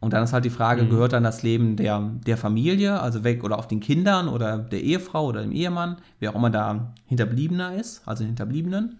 Und 0.00 0.12
dann 0.12 0.24
ist 0.24 0.32
halt 0.32 0.44
die 0.44 0.50
Frage, 0.50 0.82
mhm. 0.82 0.90
gehört 0.90 1.12
dann 1.12 1.22
das 1.22 1.44
Leben 1.44 1.76
der, 1.76 2.00
der 2.26 2.36
Familie, 2.36 3.00
also 3.00 3.22
weg 3.22 3.44
oder 3.44 3.56
auf 3.56 3.68
den 3.68 3.78
Kindern 3.78 4.26
oder 4.26 4.58
der 4.58 4.82
Ehefrau 4.82 5.26
oder 5.26 5.42
dem 5.42 5.52
Ehemann, 5.52 5.98
wer 6.18 6.30
auch 6.30 6.34
immer 6.34 6.50
da 6.50 6.92
Hinterbliebener 7.06 7.76
ist, 7.76 8.02
also 8.04 8.24
Hinterbliebenen. 8.24 8.98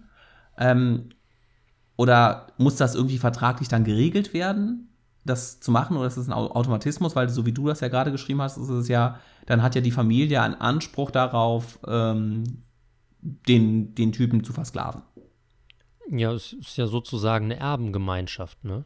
Ähm, 0.57 1.09
oder 1.97 2.47
muss 2.57 2.77
das 2.77 2.95
irgendwie 2.95 3.17
vertraglich 3.17 3.67
dann 3.67 3.83
geregelt 3.83 4.33
werden, 4.33 4.92
das 5.25 5.59
zu 5.59 5.71
machen, 5.71 5.97
oder 5.97 6.07
ist 6.07 6.17
das 6.17 6.27
ein 6.27 6.33
Automatismus? 6.33 7.15
Weil 7.15 7.29
so 7.29 7.45
wie 7.45 7.51
du 7.51 7.67
das 7.67 7.79
ja 7.79 7.87
gerade 7.87 8.11
geschrieben 8.11 8.41
hast, 8.41 8.57
ist 8.57 8.69
es 8.69 8.87
ja, 8.87 9.19
dann 9.45 9.61
hat 9.61 9.75
ja 9.75 9.81
die 9.81 9.91
Familie 9.91 10.41
einen 10.41 10.55
Anspruch 10.55 11.11
darauf, 11.11 11.79
ähm, 11.87 12.63
den, 13.21 13.95
den 13.95 14.11
Typen 14.11 14.43
zu 14.43 14.53
versklaven. 14.53 15.01
Ja, 16.09 16.33
es 16.33 16.53
ist 16.53 16.77
ja 16.77 16.87
sozusagen 16.87 17.45
eine 17.45 17.57
Erbengemeinschaft, 17.57 18.63
ne? 18.65 18.85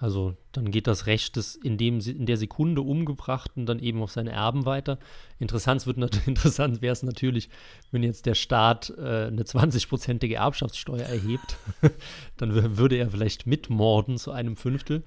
Also 0.00 0.34
dann 0.52 0.70
geht 0.70 0.86
das 0.86 1.06
Recht 1.06 1.36
des 1.36 1.56
in, 1.56 1.76
dem, 1.76 2.00
in 2.00 2.24
der 2.24 2.38
Sekunde 2.38 2.80
umgebrachten 2.80 3.66
dann 3.66 3.78
eben 3.78 4.02
auf 4.02 4.10
seine 4.10 4.30
Erben 4.30 4.64
weiter. 4.64 4.98
Interessant, 5.38 5.86
interessant 6.26 6.80
wäre 6.80 6.94
es 6.94 7.02
natürlich, 7.02 7.50
wenn 7.90 8.02
jetzt 8.02 8.24
der 8.24 8.34
Staat 8.34 8.94
äh, 8.96 9.26
eine 9.26 9.42
20-prozentige 9.42 10.36
Erbschaftssteuer 10.36 11.04
erhebt, 11.04 11.58
dann 12.38 12.78
würde 12.78 12.96
er 12.96 13.10
vielleicht 13.10 13.46
mitmorden 13.46 14.16
zu 14.16 14.32
einem 14.32 14.56
Fünftel. 14.56 15.02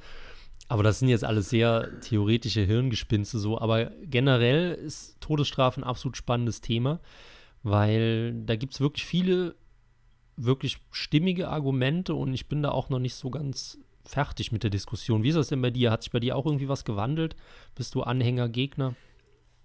Aber 0.73 0.81
das 0.81 0.97
sind 0.97 1.07
jetzt 1.07 1.23
alles 1.23 1.51
sehr 1.51 1.99
theoretische 1.99 2.61
Hirngespinste 2.61 3.37
so. 3.37 3.61
Aber 3.61 3.91
generell 4.01 4.73
ist 4.73 5.21
Todesstrafe 5.21 5.79
ein 5.79 5.83
absolut 5.83 6.17
spannendes 6.17 6.61
Thema, 6.61 6.99
weil 7.61 8.33
da 8.43 8.55
gibt 8.55 8.73
es 8.73 8.81
wirklich 8.81 9.05
viele 9.05 9.53
wirklich 10.35 10.79
stimmige 10.89 11.49
Argumente 11.49 12.15
und 12.15 12.33
ich 12.33 12.49
bin 12.49 12.63
da 12.63 12.71
auch 12.71 12.89
noch 12.89 12.97
nicht 12.97 13.13
so 13.13 13.29
ganz 13.29 13.77
fertig 14.03 14.51
mit 14.51 14.63
der 14.63 14.71
Diskussion. 14.71 15.21
Wie 15.21 15.29
ist 15.29 15.35
das 15.35 15.49
denn 15.49 15.61
bei 15.61 15.69
dir? 15.69 15.91
Hat 15.91 16.01
sich 16.01 16.11
bei 16.11 16.19
dir 16.19 16.35
auch 16.35 16.47
irgendwie 16.47 16.69
was 16.69 16.85
gewandelt? 16.85 17.35
Bist 17.75 17.93
du 17.93 18.01
Anhänger, 18.01 18.49
Gegner? 18.49 18.95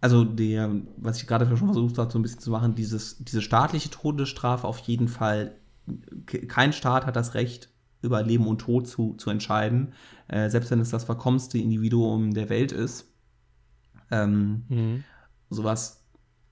Also 0.03 0.25
der, 0.25 0.71
was 0.99 1.23
ich 1.23 1.27
gerade 1.27 1.47
schon 1.47 1.73
versucht 1.73 1.97
habe, 1.97 2.12
so 2.12 2.18
ein 2.18 2.23
bisschen 2.23 2.40
zu 2.40 2.51
machen, 2.51 2.75
dieses, 2.75 3.16
diese 3.16 3.40
staatliche 3.40 3.88
Todesstrafe 3.88 4.68
auf 4.68 4.79
jeden 4.81 5.09
Fall, 5.09 5.55
kein 6.27 6.75
Staat 6.75 7.07
hat 7.07 7.16
das 7.16 7.33
Recht, 7.33 7.71
über 8.03 8.23
Leben 8.23 8.47
und 8.47 8.59
Tod 8.59 8.87
zu, 8.87 9.15
zu 9.15 9.31
entscheiden, 9.31 9.93
äh, 10.29 10.49
selbst 10.51 10.71
wenn 10.71 10.81
es 10.81 10.91
das 10.91 11.05
verkommenste 11.05 11.59
Individuum 11.59 12.35
der 12.35 12.49
Welt 12.49 12.73
ist. 12.73 13.07
Ähm, 14.11 14.65
mhm. 14.69 15.05
Sowas, 15.51 16.05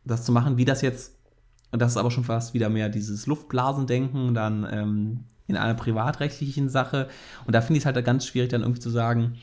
das 0.05 0.25
zu 0.25 0.33
machen, 0.33 0.57
wie 0.57 0.65
das 0.65 0.83
jetzt, 0.83 1.19
und 1.73 1.81
das 1.81 1.93
ist 1.93 1.97
aber 1.97 2.11
schon 2.11 2.25
fast 2.25 2.55
wieder 2.55 2.69
mehr 2.69 2.89
dieses 2.89 3.27
Luftblasendenken, 3.27 4.35
dann 4.35 4.67
ähm, 4.71 5.25
in 5.47 5.57
einer 5.57 5.75
privatrechtlichen 5.75 6.69
Sache. 6.69 7.09
Und 7.47 7.55
da 7.55 7.61
finde 7.61 7.79
ich 7.79 7.83
es 7.83 7.87
halt 7.87 8.05
ganz 8.05 8.27
schwierig, 8.27 8.51
dann 8.51 8.63
irgendwie 8.63 8.81
zu 8.81 8.91
sagen, 8.91 9.39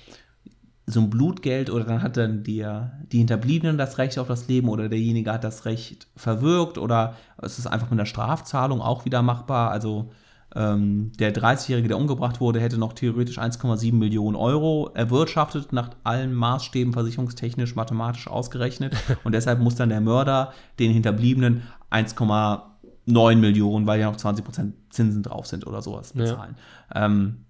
so 0.85 0.99
ein 0.99 1.09
Blutgeld 1.09 1.69
oder 1.69 1.85
dann 1.85 2.01
hat 2.01 2.17
dann 2.17 2.43
die, 2.43 2.65
die 3.11 3.19
Hinterbliebenen 3.19 3.77
das 3.77 3.97
Recht 3.97 4.19
auf 4.19 4.27
das 4.27 4.47
Leben 4.49 4.67
oder 4.67 4.89
derjenige 4.89 5.31
hat 5.31 5.45
das 5.45 5.65
Recht 5.65 6.07
verwirkt 6.17 6.77
oder 6.77 7.15
es 7.41 7.57
ist 7.57 7.67
einfach 7.67 7.89
mit 7.89 7.99
der 7.99 8.05
Strafzahlung 8.05 8.81
auch 8.81 9.05
wieder 9.05 9.21
machbar. 9.21 9.71
Also 9.71 10.11
ähm, 10.55 11.11
der 11.19 11.33
30-Jährige, 11.33 11.87
der 11.87 11.97
umgebracht 11.97 12.39
wurde, 12.39 12.59
hätte 12.59 12.77
noch 12.77 12.93
theoretisch 12.93 13.39
1,7 13.39 13.93
Millionen 13.93 14.35
Euro 14.35 14.91
erwirtschaftet, 14.93 15.73
nach 15.73 15.89
allen 16.03 16.33
Maßstäben 16.33 16.93
versicherungstechnisch, 16.93 17.75
mathematisch 17.75 18.27
ausgerechnet. 18.27 18.95
Und 19.23 19.33
deshalb 19.33 19.59
muss 19.59 19.75
dann 19.75 19.89
der 19.89 20.01
Mörder 20.01 20.53
den 20.79 20.91
Hinterbliebenen 20.91 21.63
1,7 21.91 22.73
9 23.05 23.39
Millionen, 23.39 23.85
weil 23.85 23.99
ja 23.99 24.09
noch 24.09 24.17
20% 24.17 24.73
Zinsen 24.89 25.23
drauf 25.23 25.47
sind 25.47 25.67
oder 25.67 25.81
sowas 25.81 26.13
bezahlen. 26.13 26.55
Ja. 26.93 27.05
Ähm, 27.05 27.45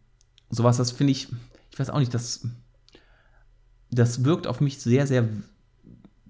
sowas, 0.49 0.77
das 0.77 0.91
finde 0.91 1.11
ich, 1.11 1.27
ich 1.71 1.79
weiß 1.79 1.89
auch 1.89 1.99
nicht, 1.99 2.13
das, 2.13 2.47
das 3.91 4.23
wirkt 4.23 4.47
auf 4.47 4.61
mich 4.61 4.81
sehr, 4.81 5.05
sehr 5.05 5.29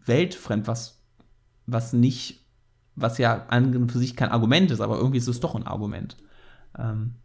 weltfremd, 0.06 0.68
was, 0.68 1.00
was 1.66 1.94
nicht, 1.94 2.46
was 2.96 3.18
ja 3.18 3.46
an 3.48 3.76
und 3.76 3.92
für 3.92 3.98
sich 3.98 4.16
kein 4.16 4.30
Argument 4.30 4.72
ist, 4.72 4.82
aber 4.82 4.98
irgendwie 4.98 5.20
ist 5.20 5.28
es 5.28 5.40
doch 5.40 5.56
ein 5.56 5.66
Argument. 5.66 6.18
Ähm, 6.78 7.16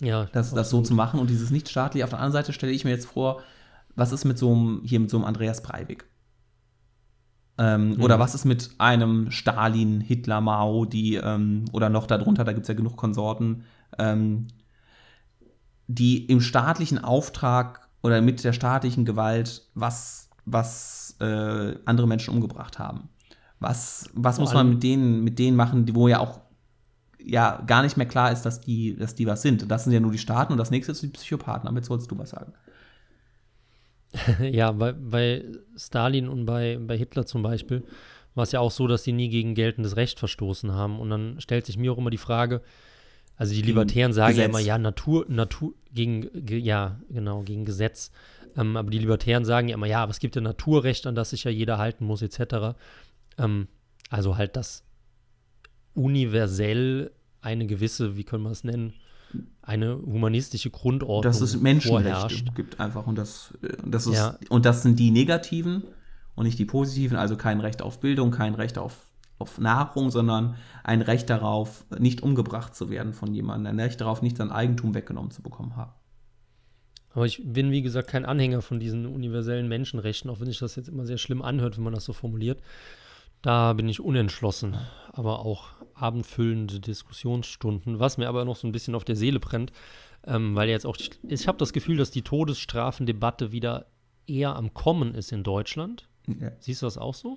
ja, 0.00 0.26
das, 0.32 0.52
das 0.52 0.70
so 0.70 0.82
zu 0.82 0.94
machen 0.94 1.20
und 1.20 1.30
dieses 1.30 1.50
nicht 1.50 1.68
staatliche. 1.68 2.04
Auf 2.04 2.10
der 2.10 2.18
anderen 2.18 2.32
Seite 2.32 2.52
stelle 2.52 2.72
ich 2.72 2.84
mir 2.84 2.90
jetzt 2.90 3.06
vor, 3.06 3.42
was 3.94 4.12
ist 4.12 4.24
mit 4.24 4.38
so 4.38 4.52
einem, 4.52 4.82
hier 4.84 5.00
mit 5.00 5.10
so 5.10 5.16
einem 5.16 5.26
Andreas 5.26 5.62
Breivik? 5.62 6.06
Ähm, 7.56 7.90
Mhm. 7.90 8.02
Oder 8.02 8.18
was 8.18 8.34
ist 8.34 8.44
mit 8.44 8.70
einem 8.78 9.30
Stalin, 9.30 10.00
Hitler, 10.00 10.40
Mao, 10.40 10.84
die, 10.84 11.14
ähm, 11.14 11.66
oder 11.72 11.88
noch 11.88 12.06
darunter, 12.06 12.44
da 12.44 12.52
gibt 12.52 12.64
es 12.64 12.68
ja 12.68 12.74
genug 12.74 12.96
Konsorten, 12.96 13.64
ähm, 13.98 14.48
die 15.86 16.26
im 16.26 16.40
staatlichen 16.40 16.98
Auftrag 16.98 17.88
oder 18.02 18.20
mit 18.20 18.42
der 18.42 18.52
staatlichen 18.52 19.04
Gewalt 19.04 19.68
was, 19.74 20.30
was 20.44 21.16
äh, 21.20 21.76
andere 21.84 22.08
Menschen 22.08 22.34
umgebracht 22.34 22.78
haben. 22.78 23.08
Was, 23.60 24.10
was 24.14 24.36
Vor 24.36 24.44
muss 24.44 24.54
man 24.54 24.70
mit 24.70 24.82
denen, 24.82 25.22
mit 25.24 25.38
denen 25.38 25.56
machen, 25.56 25.86
die, 25.86 25.94
wo 25.94 26.08
ja 26.08 26.18
auch 26.18 26.40
ja 27.24 27.62
gar 27.66 27.82
nicht 27.82 27.96
mehr 27.96 28.06
klar 28.06 28.32
ist, 28.32 28.42
dass 28.42 28.60
die, 28.60 28.96
dass 28.96 29.14
die 29.14 29.26
was 29.26 29.42
sind. 29.42 29.70
Das 29.70 29.84
sind 29.84 29.92
ja 29.92 30.00
nur 30.00 30.12
die 30.12 30.18
Staaten 30.18 30.52
und 30.52 30.58
das 30.58 30.70
nächste 30.70 30.92
ist 30.92 31.02
die 31.02 31.08
Psychopathen. 31.08 31.68
Aber 31.68 31.78
jetzt 31.78 31.86
sollst 31.86 32.10
du 32.10 32.18
was 32.18 32.30
sagen. 32.30 32.52
Ja, 34.40 34.70
bei, 34.70 34.92
bei 34.92 35.44
Stalin 35.76 36.28
und 36.28 36.46
bei, 36.46 36.78
bei 36.80 36.96
Hitler 36.96 37.26
zum 37.26 37.42
Beispiel 37.42 37.84
war 38.34 38.44
es 38.44 38.52
ja 38.52 38.60
auch 38.60 38.70
so, 38.70 38.86
dass 38.86 39.04
sie 39.04 39.12
nie 39.12 39.28
gegen 39.28 39.54
geltendes 39.54 39.96
Recht 39.96 40.18
verstoßen 40.18 40.72
haben. 40.72 41.00
Und 41.00 41.10
dann 41.10 41.40
stellt 41.40 41.66
sich 41.66 41.76
mir 41.76 41.92
auch 41.92 41.98
immer 41.98 42.10
die 42.10 42.18
Frage, 42.18 42.62
also 43.36 43.52
die 43.52 43.62
Gegen 43.62 43.68
Libertären 43.68 44.12
sagen 44.12 44.36
ja 44.36 44.46
Gesetz. 44.46 44.48
immer, 44.48 44.60
ja, 44.60 44.78
Natur, 44.78 45.26
Natur, 45.28 45.74
gegen, 45.92 46.28
ge, 46.46 46.58
ja, 46.58 47.00
genau, 47.10 47.42
gegen 47.42 47.64
Gesetz. 47.64 48.12
Ähm, 48.56 48.76
aber 48.76 48.90
die 48.90 48.98
Libertären 48.98 49.44
sagen 49.44 49.68
ja 49.68 49.74
immer, 49.74 49.86
ja, 49.86 50.02
aber 50.02 50.10
es 50.10 50.20
gibt 50.20 50.36
ja 50.36 50.42
Naturrecht, 50.42 51.06
an 51.06 51.14
das 51.14 51.30
sich 51.30 51.44
ja 51.44 51.50
jeder 51.50 51.78
halten 51.78 52.04
muss, 52.04 52.22
etc. 52.22 52.76
Ähm, 53.38 53.68
also 54.10 54.36
halt, 54.36 54.56
dass 54.56 54.84
universell 55.94 57.10
eine 57.40 57.66
gewisse, 57.66 58.16
wie 58.16 58.24
können 58.24 58.44
wir 58.44 58.50
es 58.50 58.64
nennen, 58.64 58.94
eine 59.62 59.96
humanistische 59.96 60.70
Grundordnung 60.70 61.22
dass 61.22 61.40
es 61.40 61.60
Menschenrechte 61.60 62.10
vorherrscht. 62.10 62.54
gibt 62.54 62.78
einfach 62.78 63.06
und 63.06 63.16
das, 63.18 63.52
äh, 63.62 63.76
das 63.84 64.06
ist, 64.06 64.14
Ja. 64.16 64.38
und 64.48 64.64
das 64.64 64.82
sind 64.82 64.98
die 64.98 65.10
negativen 65.10 65.82
und 66.36 66.44
nicht 66.46 66.58
die 66.58 66.64
positiven, 66.64 67.16
also 67.16 67.36
kein 67.36 67.60
Recht 67.60 67.82
auf 67.82 68.00
Bildung, 68.00 68.30
kein 68.30 68.54
Recht 68.54 68.78
auf, 68.78 69.08
auf 69.38 69.58
Nahrung, 69.58 70.10
sondern 70.10 70.54
ein 70.84 71.02
Recht 71.02 71.28
darauf, 71.30 71.84
nicht 71.98 72.22
umgebracht 72.22 72.74
zu 72.76 72.90
werden 72.90 73.12
von 73.12 73.34
jemandem, 73.34 73.66
ein 73.72 73.80
Recht 73.80 74.00
darauf, 74.00 74.22
nicht 74.22 74.36
sein 74.36 74.52
Eigentum 74.52 74.94
weggenommen 74.94 75.30
zu 75.32 75.42
bekommen 75.42 75.74
haben. 75.76 75.92
Aber 77.10 77.26
ich 77.26 77.42
bin, 77.44 77.70
wie 77.70 77.82
gesagt, 77.82 78.08
kein 78.08 78.24
Anhänger 78.24 78.60
von 78.62 78.80
diesen 78.80 79.06
universellen 79.06 79.68
Menschenrechten, 79.68 80.30
auch 80.30 80.40
wenn 80.40 80.46
sich 80.48 80.58
das 80.58 80.74
jetzt 80.76 80.88
immer 80.88 81.06
sehr 81.06 81.18
schlimm 81.18 81.42
anhört, 81.42 81.76
wenn 81.76 81.84
man 81.84 81.94
das 81.94 82.04
so 82.04 82.12
formuliert. 82.12 82.60
Da 83.44 83.74
bin 83.74 83.90
ich 83.90 84.00
unentschlossen, 84.00 84.74
aber 85.12 85.40
auch 85.40 85.66
abendfüllende 85.92 86.80
Diskussionsstunden, 86.80 87.98
was 88.00 88.16
mir 88.16 88.26
aber 88.26 88.46
noch 88.46 88.56
so 88.56 88.66
ein 88.66 88.72
bisschen 88.72 88.94
auf 88.94 89.04
der 89.04 89.16
Seele 89.16 89.38
brennt, 89.38 89.70
ähm, 90.26 90.54
weil 90.56 90.70
jetzt 90.70 90.86
auch, 90.86 90.96
die, 90.96 91.10
ich 91.28 91.46
habe 91.46 91.58
das 91.58 91.74
Gefühl, 91.74 91.98
dass 91.98 92.10
die 92.10 92.22
Todesstrafendebatte 92.22 93.52
wieder 93.52 93.84
eher 94.26 94.56
am 94.56 94.72
Kommen 94.72 95.14
ist 95.14 95.30
in 95.30 95.42
Deutschland. 95.42 96.08
Ja, 96.26 96.52
Siehst 96.58 96.80
du 96.80 96.86
das 96.86 96.96
auch 96.96 97.12
so, 97.12 97.36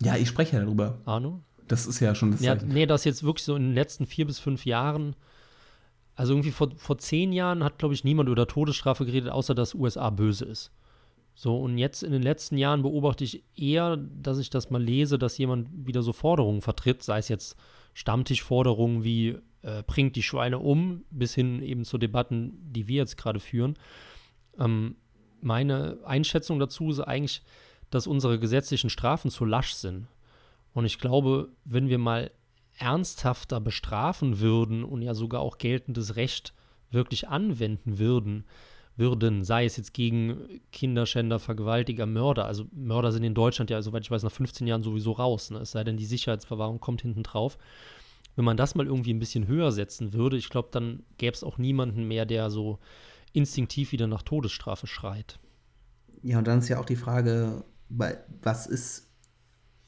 ja 0.00 0.16
ich 0.16 0.26
spreche 0.26 0.56
ja 0.56 0.64
darüber. 0.64 0.98
Arno? 1.04 1.40
Das 1.68 1.86
ist 1.86 2.00
ja 2.00 2.16
schon 2.16 2.32
das 2.32 2.40
Ja, 2.40 2.58
Zeichen. 2.58 2.72
nee, 2.74 2.84
das 2.84 3.04
jetzt 3.04 3.22
wirklich 3.22 3.44
so 3.44 3.54
in 3.54 3.62
den 3.62 3.74
letzten 3.74 4.06
vier 4.06 4.26
bis 4.26 4.40
fünf 4.40 4.66
Jahren. 4.66 5.14
Also 6.16 6.32
irgendwie 6.32 6.50
vor, 6.50 6.72
vor 6.76 6.98
zehn 6.98 7.32
Jahren 7.32 7.62
hat, 7.62 7.78
glaube 7.78 7.94
ich, 7.94 8.02
niemand 8.02 8.28
über 8.28 8.48
Todesstrafe 8.48 9.06
geredet, 9.06 9.30
außer 9.30 9.54
dass 9.54 9.72
USA 9.74 10.10
böse 10.10 10.46
ist. 10.46 10.72
So, 11.34 11.58
und 11.58 11.78
jetzt 11.78 12.02
in 12.02 12.12
den 12.12 12.22
letzten 12.22 12.56
Jahren 12.56 12.82
beobachte 12.82 13.24
ich 13.24 13.42
eher, 13.56 13.96
dass 13.96 14.38
ich 14.38 14.50
das 14.50 14.70
mal 14.70 14.82
lese, 14.82 15.18
dass 15.18 15.36
jemand 15.36 15.68
wieder 15.86 16.02
so 16.02 16.12
Forderungen 16.12 16.62
vertritt, 16.62 17.02
sei 17.02 17.18
es 17.18 17.28
jetzt 17.28 17.56
Stammtischforderungen 17.92 19.02
wie 19.02 19.38
äh, 19.62 19.82
bringt 19.86 20.14
die 20.14 20.22
Schweine 20.22 20.58
um, 20.58 21.04
bis 21.10 21.34
hin 21.34 21.60
eben 21.62 21.84
zu 21.84 21.98
Debatten, 21.98 22.58
die 22.62 22.86
wir 22.86 22.96
jetzt 22.96 23.16
gerade 23.16 23.40
führen. 23.40 23.76
Ähm, 24.58 24.96
meine 25.40 25.98
Einschätzung 26.04 26.58
dazu 26.58 26.90
ist 26.90 27.00
eigentlich, 27.00 27.42
dass 27.90 28.06
unsere 28.06 28.38
gesetzlichen 28.38 28.90
Strafen 28.90 29.30
zu 29.30 29.44
lasch 29.44 29.74
sind. 29.74 30.06
Und 30.72 30.84
ich 30.84 30.98
glaube, 30.98 31.50
wenn 31.64 31.88
wir 31.88 31.98
mal 31.98 32.30
ernsthafter 32.78 33.60
bestrafen 33.60 34.40
würden 34.40 34.84
und 34.84 35.02
ja 35.02 35.14
sogar 35.14 35.40
auch 35.40 35.58
geltendes 35.58 36.16
Recht 36.16 36.54
wirklich 36.90 37.28
anwenden 37.28 37.98
würden, 37.98 38.44
würden, 38.96 39.44
sei 39.44 39.64
es 39.64 39.76
jetzt 39.76 39.92
gegen 39.92 40.60
Kinderschänder, 40.72 41.38
Vergewaltiger, 41.38 42.06
Mörder. 42.06 42.46
Also 42.46 42.66
Mörder 42.72 43.12
sind 43.12 43.24
in 43.24 43.34
Deutschland 43.34 43.70
ja, 43.70 43.82
soweit 43.82 44.04
ich 44.04 44.10
weiß, 44.10 44.22
nach 44.22 44.32
15 44.32 44.66
Jahren 44.66 44.82
sowieso 44.82 45.12
raus. 45.12 45.50
Ne? 45.50 45.58
Es 45.58 45.72
sei 45.72 45.82
denn, 45.84 45.96
die 45.96 46.04
Sicherheitsverwahrung 46.04 46.80
kommt 46.80 47.02
hinten 47.02 47.22
drauf. 47.22 47.58
Wenn 48.36 48.44
man 48.44 48.56
das 48.56 48.74
mal 48.74 48.86
irgendwie 48.86 49.12
ein 49.12 49.18
bisschen 49.18 49.46
höher 49.46 49.72
setzen 49.72 50.12
würde, 50.12 50.36
ich 50.36 50.48
glaube, 50.48 50.68
dann 50.72 51.02
gäbe 51.18 51.34
es 51.34 51.44
auch 51.44 51.58
niemanden 51.58 52.06
mehr, 52.06 52.26
der 52.26 52.50
so 52.50 52.78
instinktiv 53.32 53.92
wieder 53.92 54.06
nach 54.06 54.22
Todesstrafe 54.22 54.86
schreit. 54.86 55.38
Ja, 56.22 56.38
und 56.38 56.46
dann 56.46 56.60
ist 56.60 56.68
ja 56.68 56.78
auch 56.78 56.84
die 56.84 56.96
Frage, 56.96 57.64
was 57.88 58.66
ist, 58.66 59.10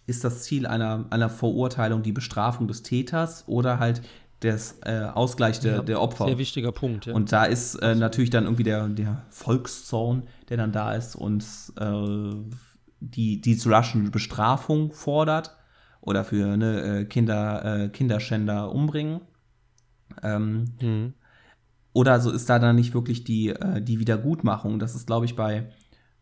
ist 0.07 0.25
das 0.25 0.43
Ziel 0.45 0.67
einer, 0.67 1.07
einer 1.11 1.31
Verurteilung 1.31 2.03
die 2.03 2.13
Bestrafung 2.13 2.69
des 2.69 2.83
Täters 2.83 3.45
oder 3.49 3.79
halt 3.79 4.03
das 4.41 4.79
äh, 4.83 5.01
Ausgleich 5.01 5.61
der, 5.61 5.77
Ja, 5.77 5.83
der 5.83 6.01
Opfer? 6.01 6.27
Sehr 6.27 6.39
wichtiger 6.39 6.73
Punkt, 6.73 7.07
ja. 7.07 7.15
Und 7.15 7.33
da 7.33 7.45
ist 7.45 7.77
äh, 7.77 7.95
natürlich 7.95 8.31
dann 8.31 8.45
irgendwie 8.45 8.65
der, 8.65 8.89
der 8.89 9.25
Volkszorn, 9.31 10.25
der 10.49 10.57
dann 10.57 10.73
da 10.73 10.95
ist 10.95 11.17
und 11.17 11.45
äh, 11.79 12.35
die, 13.01 13.41
die 13.41 13.57
zu 13.57 13.71
raschen 13.71 14.11
Bestrafung 14.11 14.93
fordert 14.93 15.57
oder 16.01 16.25
für 16.25 16.57
ne, 16.57 17.01
äh, 17.01 17.05
Kinder, 17.05 17.85
äh, 17.85 17.89
Kinderschänder 17.89 18.73
umbringen. 18.73 19.21
Ähm, 20.23 20.65
mhm. 20.81 21.15
oder 21.93 22.21
so 22.21 22.31
ist 22.31 22.49
da 22.49 22.59
dann 22.59 22.77
nicht 22.77 22.95
wirklich 22.95 23.25
die, 23.25 23.49
äh, 23.49 23.83
die 23.83 23.99
Wiedergutmachung. 23.99 24.79
Das 24.79 24.95
ist, 24.95 25.07
glaube 25.07 25.27
ich, 25.27 25.35
bei, 25.37 25.69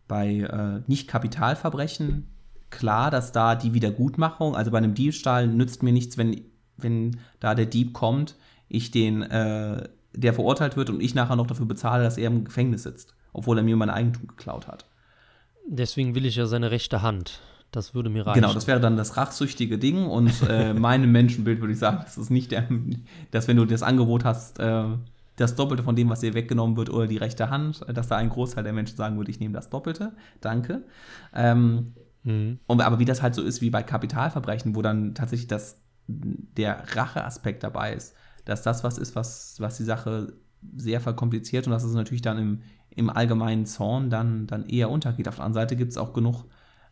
bei 0.08 0.82
Nicht-Kapitalverbrechen 0.86 2.34
klar, 2.74 3.10
dass 3.10 3.32
da 3.32 3.54
die 3.54 3.72
Wiedergutmachung, 3.72 4.54
also 4.54 4.70
bei 4.70 4.78
einem 4.78 4.94
Diebstahl 4.94 5.46
nützt 5.46 5.82
mir 5.82 5.92
nichts, 5.92 6.18
wenn, 6.18 6.44
wenn 6.76 7.18
da 7.40 7.54
der 7.54 7.66
Dieb 7.66 7.92
kommt, 7.92 8.36
ich 8.68 8.90
den, 8.90 9.22
äh, 9.22 9.88
der 10.12 10.34
verurteilt 10.34 10.76
wird 10.76 10.90
und 10.90 11.00
ich 11.00 11.14
nachher 11.14 11.36
noch 11.36 11.46
dafür 11.46 11.66
bezahle, 11.66 12.04
dass 12.04 12.18
er 12.18 12.28
im 12.28 12.44
Gefängnis 12.44 12.84
sitzt, 12.84 13.14
obwohl 13.32 13.58
er 13.58 13.64
mir 13.64 13.76
mein 13.76 13.90
Eigentum 13.90 14.26
geklaut 14.28 14.66
hat. 14.66 14.86
Deswegen 15.66 16.14
will 16.14 16.26
ich 16.26 16.36
ja 16.36 16.46
seine 16.46 16.70
rechte 16.70 17.02
Hand. 17.02 17.40
Das 17.70 17.94
würde 17.94 18.10
mir 18.10 18.26
reichen. 18.26 18.40
Genau, 18.40 18.54
das 18.54 18.66
wäre 18.66 18.78
dann 18.78 18.96
das 18.96 19.16
rachsüchtige 19.16 19.78
Ding 19.78 20.06
und 20.06 20.32
äh, 20.48 20.72
meinem 20.74 21.10
Menschenbild 21.10 21.60
würde 21.60 21.72
ich 21.72 21.78
sagen, 21.78 22.00
das 22.04 22.16
ist 22.18 22.30
nicht 22.30 22.52
der, 22.52 22.68
dass 23.30 23.48
wenn 23.48 23.56
du 23.56 23.64
das 23.64 23.82
Angebot 23.82 24.24
hast, 24.24 24.60
äh, 24.60 24.84
das 25.36 25.56
Doppelte 25.56 25.82
von 25.82 25.96
dem, 25.96 26.08
was 26.10 26.20
dir 26.20 26.34
weggenommen 26.34 26.76
wird, 26.76 26.90
oder 26.90 27.08
die 27.08 27.16
rechte 27.16 27.50
Hand, 27.50 27.84
dass 27.92 28.06
da 28.06 28.16
ein 28.16 28.28
Großteil 28.28 28.62
der 28.62 28.72
Menschen 28.72 28.96
sagen 28.96 29.16
würde, 29.16 29.32
ich 29.32 29.40
nehme 29.40 29.54
das 29.54 29.70
Doppelte, 29.70 30.12
danke. 30.40 30.84
Ähm, 31.34 31.94
Mhm. 32.24 32.58
und, 32.66 32.80
aber 32.80 32.98
wie 32.98 33.04
das 33.04 33.20
halt 33.22 33.34
so 33.34 33.42
ist 33.42 33.60
wie 33.60 33.68
bei 33.70 33.82
Kapitalverbrechen, 33.82 34.74
wo 34.74 34.80
dann 34.82 35.14
tatsächlich 35.14 35.46
das, 35.46 35.82
der 36.06 36.84
Racheaspekt 36.96 37.62
dabei 37.62 37.94
ist, 37.94 38.14
dass 38.44 38.62
das 38.62 38.84
was 38.84 38.98
ist, 38.98 39.16
was, 39.16 39.56
was 39.58 39.76
die 39.76 39.84
Sache 39.84 40.34
sehr 40.76 41.00
verkompliziert 41.00 41.66
und 41.66 41.72
dass 41.72 41.84
es 41.84 41.94
natürlich 41.94 42.22
dann 42.22 42.38
im, 42.38 42.62
im 42.90 43.10
allgemeinen 43.10 43.66
Zorn 43.66 44.10
dann, 44.10 44.46
dann 44.46 44.66
eher 44.66 44.90
untergeht. 44.90 45.28
Auf 45.28 45.36
der 45.36 45.44
anderen 45.44 45.64
Seite 45.64 45.76
gibt 45.76 45.92
es 45.92 45.98
auch 45.98 46.12
genug 46.12 46.44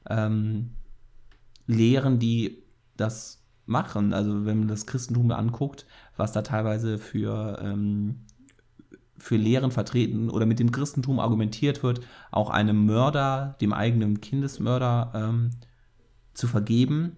ähm, 0.09 0.71
Lehren, 1.67 2.19
die 2.19 2.63
das 2.97 3.43
machen. 3.67 4.13
Also 4.13 4.45
wenn 4.45 4.61
man 4.61 4.69
das 4.69 4.87
Christentum 4.87 5.31
anguckt, 5.31 5.87
was 6.17 6.33
da 6.33 6.43
teilweise 6.43 6.99
für, 6.99 7.59
ähm, 7.63 8.21
für 9.17 9.37
Lehren 9.37 9.71
vertreten 9.71 10.31
oder 10.31 10.47
mit 10.47 10.59
dem 10.59 10.73
Christentum 10.73 11.21
argumentiert 11.21 11.83
wird, 11.83 12.01
auch 12.31 12.51
einem 12.51 12.87
Mörder, 12.87 13.57
dem 13.61 13.73
eigenen 13.73 14.21
Kindesmörder 14.21 15.13
ähm, 15.15 15.51
zu 16.35 16.47
vergeben, 16.47 17.17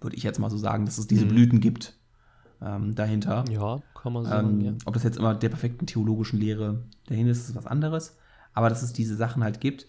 würde 0.00 0.16
ich 0.16 0.22
jetzt 0.22 0.38
mal 0.38 0.50
so 0.50 0.56
sagen, 0.58 0.86
dass 0.86 0.98
es 0.98 1.06
diese 1.06 1.24
Mhm. 1.24 1.28
Blüten 1.28 1.60
gibt 1.60 1.96
ähm, 2.62 2.94
dahinter. 2.94 3.44
Ja, 3.50 3.80
kann 3.94 4.12
man 4.12 4.24
sagen, 4.24 4.60
Ähm, 4.60 4.60
ja. 4.60 4.72
Ob 4.84 4.94
das 4.94 5.02
jetzt 5.02 5.16
immer 5.18 5.34
der 5.34 5.48
perfekten 5.48 5.86
theologischen 5.86 6.38
Lehre 6.38 6.84
dahinter 7.06 7.32
ist, 7.32 7.48
ist 7.48 7.54
was 7.54 7.66
anderes. 7.66 8.16
Aber 8.52 8.68
dass 8.68 8.82
es 8.82 8.92
diese 8.92 9.16
Sachen 9.16 9.44
halt 9.44 9.60
gibt. 9.60 9.86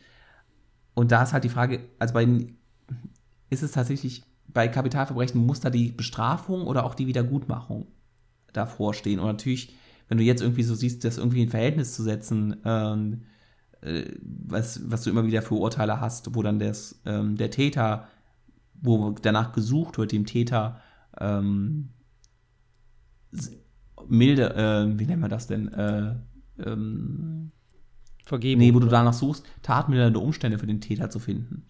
Und 0.94 1.12
da 1.12 1.24
ist 1.24 1.34
halt 1.34 1.44
die 1.44 1.50
Frage, 1.50 1.82
also 2.00 2.14
bei 2.14 2.28
ist 3.50 3.64
es 3.64 3.72
tatsächlich 3.72 4.24
bei 4.48 4.68
Kapitalverbrechen, 4.68 5.46
muss 5.46 5.60
da 5.62 5.70
die 5.70 5.92
Bestrafung 5.92 6.68
oder 6.68 6.86
auch 6.86 6.96
die 6.96 7.08
Wiedergutmachung 7.08 7.88
davor 8.54 8.94
stehen? 8.94 9.20
Und 9.20 9.28
natürlich, 9.28 9.76
wenn 10.08 10.18
du 10.18 10.24
jetzt 10.24 10.42
irgendwie 10.42 10.64
so 10.64 10.76
siehst, 10.76 11.04
das 11.04 11.18
irgendwie 11.18 11.42
in 11.44 11.50
Verhältnis 11.50 11.94
zu 11.96 12.04
setzen, 12.04 12.58
ähm, 12.66 13.24
äh, 13.82 14.04
was, 14.22 14.90
was 14.92 15.04
du 15.04 15.10
immer 15.10 15.26
wieder 15.26 15.42
für 15.42 15.56
Urteile 15.56 16.00
hast, 16.02 16.36
wo 16.36 16.44
dann 16.44 16.60
das, 16.60 17.02
ähm, 17.06 17.38
der 17.38 17.52
Täter, 17.52 18.08
wo 18.82 19.12
danach 19.12 19.54
gesucht 19.54 19.98
wird, 19.98 20.12
dem 20.12 20.26
Täter 20.26 20.82
ähm, 21.20 21.90
milde, 24.08 24.56
äh, 24.56 25.00
wie 25.00 25.06
nennen 25.06 25.22
wir 25.22 25.30
das 25.30 25.48
denn? 25.48 25.72
Äh, 25.74 26.16
ähm, 26.66 27.52
Vergebung. 28.26 28.60
nee, 28.60 28.74
wo 28.74 28.80
du 28.80 28.88
danach 28.88 29.14
suchst, 29.14 29.46
tatmildernde 29.62 30.20
Umstände 30.20 30.58
für 30.60 30.68
den 30.68 30.82
Täter 30.82 31.10
zu 31.10 31.20
finden. 31.20 31.66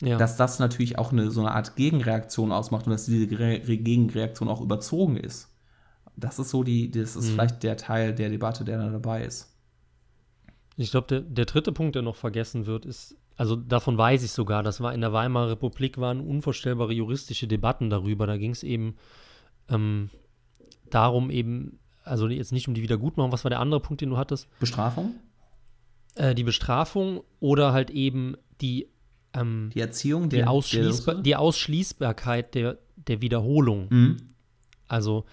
ja. 0.00 0.16
Dass 0.16 0.36
das 0.36 0.58
natürlich 0.58 0.98
auch 0.98 1.12
eine, 1.12 1.30
so 1.30 1.40
eine 1.40 1.52
Art 1.52 1.76
Gegenreaktion 1.76 2.52
ausmacht 2.52 2.86
und 2.86 2.92
dass 2.92 3.06
diese 3.06 3.38
Re- 3.38 3.60
Gegenreaktion 3.60 4.48
auch 4.48 4.60
überzogen 4.60 5.16
ist. 5.16 5.48
Das 6.16 6.38
ist 6.38 6.50
so 6.50 6.62
die, 6.62 6.90
das 6.90 7.16
ist 7.16 7.26
Mhm. 7.28 7.32
vielleicht 7.32 7.62
der 7.62 7.76
Teil 7.76 8.14
der 8.14 8.28
Debatte, 8.30 8.64
der 8.64 8.78
da 8.78 8.90
dabei 8.90 9.24
ist. 9.24 9.48
Ich 10.76 10.90
glaube, 10.90 11.06
der, 11.08 11.20
der 11.20 11.44
dritte 11.46 11.72
Punkt, 11.72 11.94
der 11.94 12.02
noch 12.02 12.16
vergessen 12.16 12.66
wird, 12.66 12.84
ist 12.86 13.16
also 13.36 13.56
davon 13.56 13.96
weiß 13.98 14.22
ich 14.22 14.30
sogar, 14.32 14.62
das 14.62 14.80
war 14.80 14.92
in 14.94 15.00
der 15.00 15.12
Weimarer 15.12 15.50
Republik, 15.50 15.98
waren 15.98 16.20
unvorstellbare 16.20 16.92
juristische 16.92 17.46
Debatten 17.46 17.90
darüber. 17.90 18.26
Da 18.26 18.36
ging 18.36 18.50
es 18.52 18.62
eben 18.62 18.96
ähm, 19.68 20.10
darum, 20.90 21.30
eben, 21.30 21.78
also 22.04 22.28
jetzt 22.28 22.52
nicht 22.52 22.68
um 22.68 22.74
die 22.74 22.82
Wiedergutmachung, 22.82 23.32
was 23.32 23.44
war 23.44 23.50
der 23.50 23.60
andere 23.60 23.80
Punkt, 23.80 24.00
den 24.00 24.10
du 24.10 24.16
hattest? 24.16 24.48
Bestrafung? 24.60 25.14
Äh, 26.14 26.34
die 26.34 26.44
Bestrafung 26.44 27.22
oder 27.40 27.72
halt 27.72 27.90
eben 27.90 28.36
die, 28.60 28.88
ähm, 29.32 29.70
Die 29.74 29.80
Erziehung? 29.80 30.28
die, 30.28 30.36
der- 30.36 30.50
Ausschließbar 30.50 31.14
der- 31.16 31.22
die 31.22 31.36
Ausschließbarkeit 31.36 32.54
der, 32.54 32.78
der 32.96 33.22
Wiederholung. 33.22 33.86
Mhm. 33.90 34.16
Also, 34.88 35.24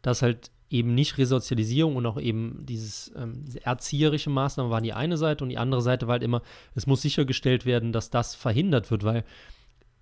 dass 0.00 0.22
halt 0.22 0.50
eben 0.72 0.94
nicht 0.94 1.18
Resozialisierung 1.18 1.96
und 1.96 2.06
auch 2.06 2.18
eben 2.18 2.64
dieses 2.64 3.12
ähm, 3.14 3.44
diese 3.44 3.64
erzieherische 3.64 4.30
Maßnahmen 4.30 4.72
waren 4.72 4.82
die 4.82 4.94
eine 4.94 5.18
Seite 5.18 5.44
und 5.44 5.50
die 5.50 5.58
andere 5.58 5.82
Seite 5.82 6.06
war 6.06 6.14
halt 6.14 6.22
immer, 6.22 6.42
es 6.74 6.86
muss 6.86 7.02
sichergestellt 7.02 7.66
werden, 7.66 7.92
dass 7.92 8.10
das 8.10 8.34
verhindert 8.34 8.90
wird, 8.90 9.04
weil 9.04 9.24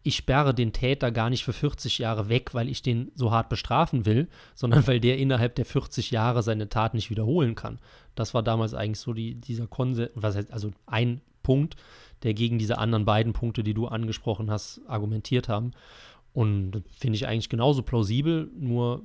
ich 0.03 0.17
sperre 0.17 0.55
den 0.55 0.73
Täter 0.73 1.11
gar 1.11 1.29
nicht 1.29 1.45
für 1.45 1.53
40 1.53 1.99
Jahre 1.99 2.29
weg, 2.29 2.55
weil 2.55 2.69
ich 2.69 2.81
den 2.81 3.11
so 3.15 3.33
hart 3.33 3.49
bestrafen 3.51 4.07
will, 4.07 4.29
sondern 4.55 4.87
weil 4.87 5.01
der 5.01 5.19
innerhalb 5.19 5.57
der 5.57 5.67
40 5.67 6.11
Jahre 6.11 6.43
seine 6.43 6.69
Tat 6.69 6.95
nicht 6.95 7.11
wiederholen 7.11 7.55
kann. 7.55 7.81
Das 8.15 8.33
war 8.33 8.43
damals 8.43 8.73
eigentlich 8.73 9.01
so 9.01 9.13
die, 9.13 9.35
dieser 9.35 9.67
Konsens, 9.67 10.11
also 10.51 10.71
ein 10.87 11.21
Punkt, 11.43 11.77
der 12.23 12.35
gegen 12.35 12.59
diese 12.59 12.79
anderen 12.79 13.05
beiden 13.05 13.33
Punkte, 13.33 13.63
die 13.63 13.75
du 13.75 13.89
angesprochen 13.89 14.51
hast, 14.51 14.81
argumentiert 14.87 15.49
haben. 15.49 15.73
Und 16.33 16.83
finde 16.97 17.17
ich 17.17 17.27
eigentlich 17.27 17.49
genauso 17.49 17.83
plausibel, 17.83 18.49
nur 18.57 19.03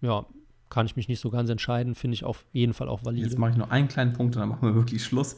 ja, 0.00 0.26
kann 0.72 0.86
ich 0.86 0.96
mich 0.96 1.06
nicht 1.06 1.20
so 1.20 1.28
ganz 1.28 1.50
entscheiden, 1.50 1.94
finde 1.94 2.14
ich 2.14 2.24
auf 2.24 2.46
jeden 2.52 2.72
Fall 2.72 2.88
auch 2.88 3.04
valide. 3.04 3.26
Jetzt 3.26 3.38
mache 3.38 3.50
ich 3.50 3.56
noch 3.58 3.70
einen 3.70 3.88
kleinen 3.88 4.14
Punkt 4.14 4.34
und 4.36 4.40
dann 4.40 4.48
machen 4.48 4.66
wir 4.66 4.74
wirklich 4.74 5.04
Schluss. 5.04 5.36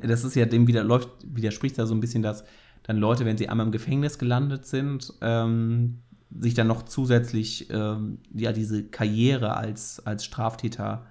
Das 0.00 0.22
ist 0.22 0.36
ja 0.36 0.46
dem 0.46 0.68
wieder 0.68 0.84
läuft, 0.84 1.08
widerspricht 1.26 1.76
da 1.76 1.86
so 1.86 1.94
ein 1.94 2.00
bisschen, 2.00 2.22
dass 2.22 2.44
dann 2.84 2.96
Leute, 2.96 3.24
wenn 3.24 3.36
sie 3.36 3.48
einmal 3.48 3.66
im 3.66 3.72
Gefängnis 3.72 4.16
gelandet 4.16 4.64
sind, 4.64 5.12
ähm, 5.22 6.02
sich 6.30 6.54
dann 6.54 6.68
noch 6.68 6.84
zusätzlich 6.84 7.68
ähm, 7.70 8.18
ja 8.32 8.52
diese 8.52 8.84
Karriere 8.84 9.56
als, 9.56 10.06
als 10.06 10.24
Straftäter 10.24 11.04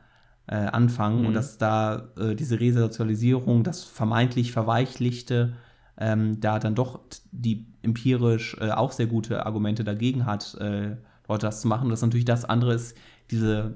äh, 0.47 0.55
anfangen 0.55 1.21
Mhm. 1.21 1.27
und 1.27 1.33
dass 1.33 1.57
da 1.57 2.11
äh, 2.17 2.33
diese 2.33 2.59
Resozialisierung, 2.61 3.65
das 3.65 3.83
vermeintlich 3.83 4.53
Verweichlichte, 4.53 5.53
ähm, 5.97 6.39
da 6.39 6.59
dann 6.59 6.75
doch 6.75 7.01
die 7.33 7.65
empirisch 7.81 8.55
äh, 8.61 8.71
auch 8.71 8.93
sehr 8.93 9.07
gute 9.07 9.45
Argumente 9.45 9.83
dagegen 9.83 10.25
hat, 10.25 10.55
äh, 10.61 10.95
Leute 11.27 11.47
das 11.47 11.61
zu 11.61 11.67
machen. 11.67 11.89
Das 11.89 11.99
ist 11.99 12.03
natürlich 12.03 12.25
das 12.25 12.45
andere 12.45 12.75
ist 12.75 12.95
diese 13.31 13.75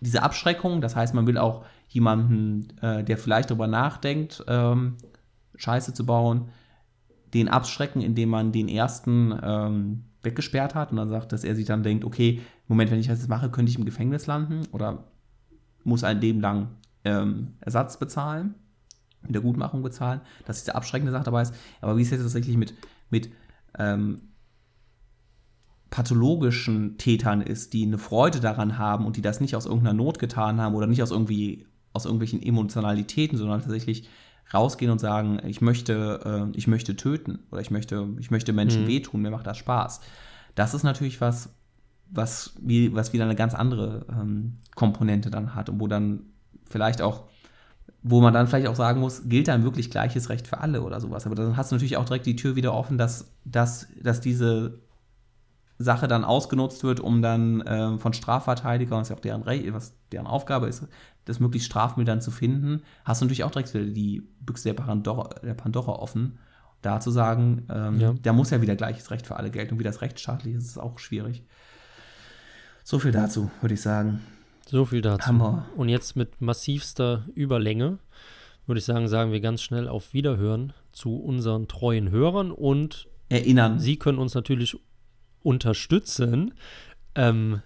diese 0.00 0.22
Abschreckung, 0.22 0.80
das 0.80 0.96
heißt, 0.96 1.14
man 1.14 1.26
will 1.26 1.38
auch 1.38 1.64
jemanden, 1.88 2.68
äh, 2.80 3.02
der 3.02 3.18
vielleicht 3.18 3.50
darüber 3.50 3.66
nachdenkt, 3.66 4.44
ähm, 4.46 4.96
Scheiße 5.56 5.94
zu 5.94 6.06
bauen, 6.06 6.48
den 7.34 7.48
abschrecken, 7.48 8.00
indem 8.00 8.30
man 8.30 8.52
den 8.52 8.68
ersten 8.68 9.38
ähm, 9.42 10.04
weggesperrt 10.22 10.74
hat 10.74 10.90
und 10.90 10.98
dann 10.98 11.08
sagt, 11.08 11.32
dass 11.32 11.44
er 11.44 11.54
sich 11.54 11.66
dann 11.66 11.82
denkt, 11.82 12.04
okay, 12.04 12.40
Moment, 12.68 12.90
wenn 12.90 13.00
ich 13.00 13.08
das 13.08 13.18
jetzt 13.18 13.28
mache, 13.28 13.50
könnte 13.50 13.70
ich 13.70 13.78
im 13.78 13.84
Gefängnis 13.84 14.26
landen 14.26 14.66
oder 14.72 15.04
muss 15.84 16.04
ein 16.04 16.20
Leben 16.20 16.40
lang 16.40 16.68
ähm, 17.04 17.54
Ersatz 17.60 17.98
bezahlen, 17.98 18.54
Wiedergutmachung 19.22 19.82
bezahlen, 19.82 20.20
dass 20.46 20.60
diese 20.60 20.74
abschreckende 20.74 21.12
Sache 21.12 21.24
dabei 21.24 21.42
ist. 21.42 21.54
Aber 21.80 21.96
wie 21.96 22.02
ist 22.02 22.08
es 22.08 22.12
jetzt 22.12 22.22
tatsächlich 22.22 22.56
mit, 22.56 22.74
mit 23.10 23.30
ähm, 23.78 24.27
pathologischen 25.90 26.98
Tätern 26.98 27.40
ist, 27.40 27.72
die 27.72 27.84
eine 27.84 27.98
Freude 27.98 28.40
daran 28.40 28.78
haben 28.78 29.06
und 29.06 29.16
die 29.16 29.22
das 29.22 29.40
nicht 29.40 29.56
aus 29.56 29.66
irgendeiner 29.66 29.94
Not 29.94 30.18
getan 30.18 30.60
haben 30.60 30.74
oder 30.74 30.86
nicht 30.86 31.02
aus 31.02 31.10
irgendwie 31.10 31.66
aus 31.92 32.04
irgendwelchen 32.04 32.42
Emotionalitäten, 32.42 33.38
sondern 33.38 33.60
tatsächlich 33.60 34.08
rausgehen 34.52 34.90
und 34.90 34.98
sagen, 34.98 35.40
ich 35.46 35.60
möchte, 35.60 36.48
äh, 36.52 36.56
ich 36.56 36.66
möchte 36.66 36.96
töten 36.96 37.40
oder 37.50 37.60
ich 37.60 37.70
möchte, 37.70 38.08
ich 38.18 38.30
möchte 38.30 38.52
Menschen 38.52 38.84
Mhm. 38.84 38.88
wehtun, 38.88 39.22
mir 39.22 39.30
macht 39.30 39.46
das 39.46 39.58
Spaß. 39.58 40.00
Das 40.54 40.74
ist 40.74 40.82
natürlich 40.82 41.20
was, 41.20 41.50
was, 42.10 42.54
wie, 42.60 42.94
was 42.94 43.12
wieder 43.12 43.24
eine 43.24 43.34
ganz 43.34 43.54
andere 43.54 44.06
ähm, 44.10 44.58
Komponente 44.74 45.30
dann 45.30 45.54
hat 45.54 45.68
und 45.68 45.80
wo 45.80 45.86
dann 45.86 46.20
vielleicht 46.64 47.02
auch, 47.02 47.24
wo 48.02 48.20
man 48.20 48.32
dann 48.32 48.46
vielleicht 48.46 48.68
auch 48.68 48.76
sagen 48.76 49.00
muss, 49.00 49.28
gilt 49.28 49.48
dann 49.48 49.64
wirklich 49.64 49.90
gleiches 49.90 50.28
Recht 50.30 50.46
für 50.46 50.60
alle 50.60 50.82
oder 50.82 51.00
sowas. 51.00 51.26
Aber 51.26 51.34
dann 51.34 51.56
hast 51.56 51.70
du 51.70 51.74
natürlich 51.74 51.96
auch 51.96 52.04
direkt 52.04 52.26
die 52.26 52.36
Tür 52.36 52.56
wieder 52.56 52.72
offen, 52.74 52.96
dass, 52.96 53.30
dass, 53.44 53.88
dass 54.02 54.20
diese 54.20 54.78
Sache 55.78 56.08
dann 56.08 56.24
ausgenutzt 56.24 56.82
wird, 56.82 57.00
um 57.00 57.22
dann 57.22 57.62
ähm, 57.66 57.98
von 58.00 58.12
Strafverteidigern, 58.12 59.00
was 59.00 59.08
ja 59.10 59.16
auch 59.16 59.20
deren, 59.20 59.42
Re 59.42 59.62
was 59.72 59.94
deren 60.10 60.26
Aufgabe 60.26 60.66
ist, 60.66 60.84
das 61.24 61.38
möglichst 61.40 61.66
strafmildern 61.66 62.20
zu 62.20 62.30
finden, 62.30 62.82
hast 63.04 63.20
du 63.20 63.26
natürlich 63.26 63.44
auch 63.44 63.50
direkt 63.50 63.72
wieder 63.74 63.84
die 63.84 64.22
Büchse 64.40 64.72
der 64.72 64.74
Pandora, 64.74 65.28
der 65.42 65.54
Pandora 65.54 65.92
offen. 65.92 66.38
Da 66.82 67.00
zu 67.00 67.10
sagen, 67.10 67.66
ähm, 67.70 68.00
Ja. 68.00 68.14
da 68.22 68.32
muss 68.32 68.50
ja 68.50 68.60
wieder 68.62 68.76
gleiches 68.76 69.10
Recht 69.10 69.26
für 69.26 69.36
alle 69.36 69.50
gelten 69.50 69.74
und 69.74 69.80
wie 69.80 69.84
das 69.84 70.00
rechtsstaatlich 70.00 70.54
ist, 70.54 70.64
ist 70.64 70.78
auch 70.78 70.98
schwierig. 70.98 71.44
So 72.84 72.98
viel 72.98 73.12
dazu, 73.12 73.50
würde 73.60 73.74
ich 73.74 73.80
sagen. 73.82 74.20
So 74.66 74.84
viel 74.84 75.02
dazu. 75.02 75.26
Hammer. 75.26 75.66
Und 75.76 75.88
jetzt 75.88 76.16
mit 76.16 76.40
massivster 76.40 77.24
Überlänge 77.34 77.98
würde 78.66 78.78
ich 78.80 78.84
sagen, 78.84 79.08
sagen 79.08 79.32
wir 79.32 79.40
ganz 79.40 79.62
schnell 79.62 79.88
auf 79.88 80.12
Wiederhören 80.12 80.72
zu 80.92 81.16
unseren 81.16 81.68
treuen 81.68 82.10
Hörern 82.10 82.50
und 82.50 83.08
Erinnern. 83.30 83.78
Sie 83.78 83.96
können 83.98 84.18
uns 84.18 84.34
natürlich 84.34 84.78
unterstützen, 85.42 86.54
ähm, 87.14 87.62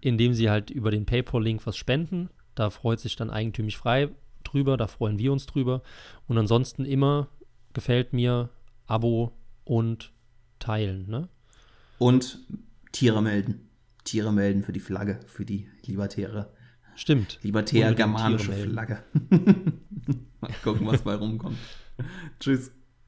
indem 0.00 0.34
Sie 0.34 0.50
halt 0.50 0.70
über 0.70 0.90
den 0.90 1.06
PayPal-Link 1.06 1.66
was 1.66 1.76
spenden. 1.76 2.30
Da 2.54 2.70
freut 2.70 3.00
sich 3.00 3.16
dann 3.16 3.30
eigentümlich 3.30 3.76
frei 3.76 4.08
drüber, 4.44 4.76
da 4.76 4.86
freuen 4.86 5.18
wir 5.18 5.32
uns 5.32 5.46
drüber. 5.46 5.82
Und 6.26 6.38
ansonsten 6.38 6.84
immer 6.84 7.28
gefällt 7.72 8.12
mir, 8.12 8.50
Abo 8.86 9.32
und 9.64 10.12
teilen. 10.58 11.08
Ne? 11.08 11.28
Und 11.98 12.38
Tiere 12.92 13.22
melden. 13.22 13.68
Tiere 14.04 14.32
melden 14.32 14.62
für 14.62 14.72
die 14.72 14.80
Flagge, 14.80 15.20
für 15.26 15.44
die 15.44 15.68
Libertäre. 15.84 16.52
Stimmt. 16.94 17.38
Libertär 17.42 17.88
Unbedingt 17.88 17.96
germanische 17.96 18.46
Tiere 18.46 18.56
melden. 18.56 18.72
Flagge. 18.72 19.02
Mal 20.40 20.52
gucken, 20.62 20.86
was 20.86 21.02
bei 21.02 21.14
rumkommt. 21.14 21.58
Tschüss. 22.40 22.70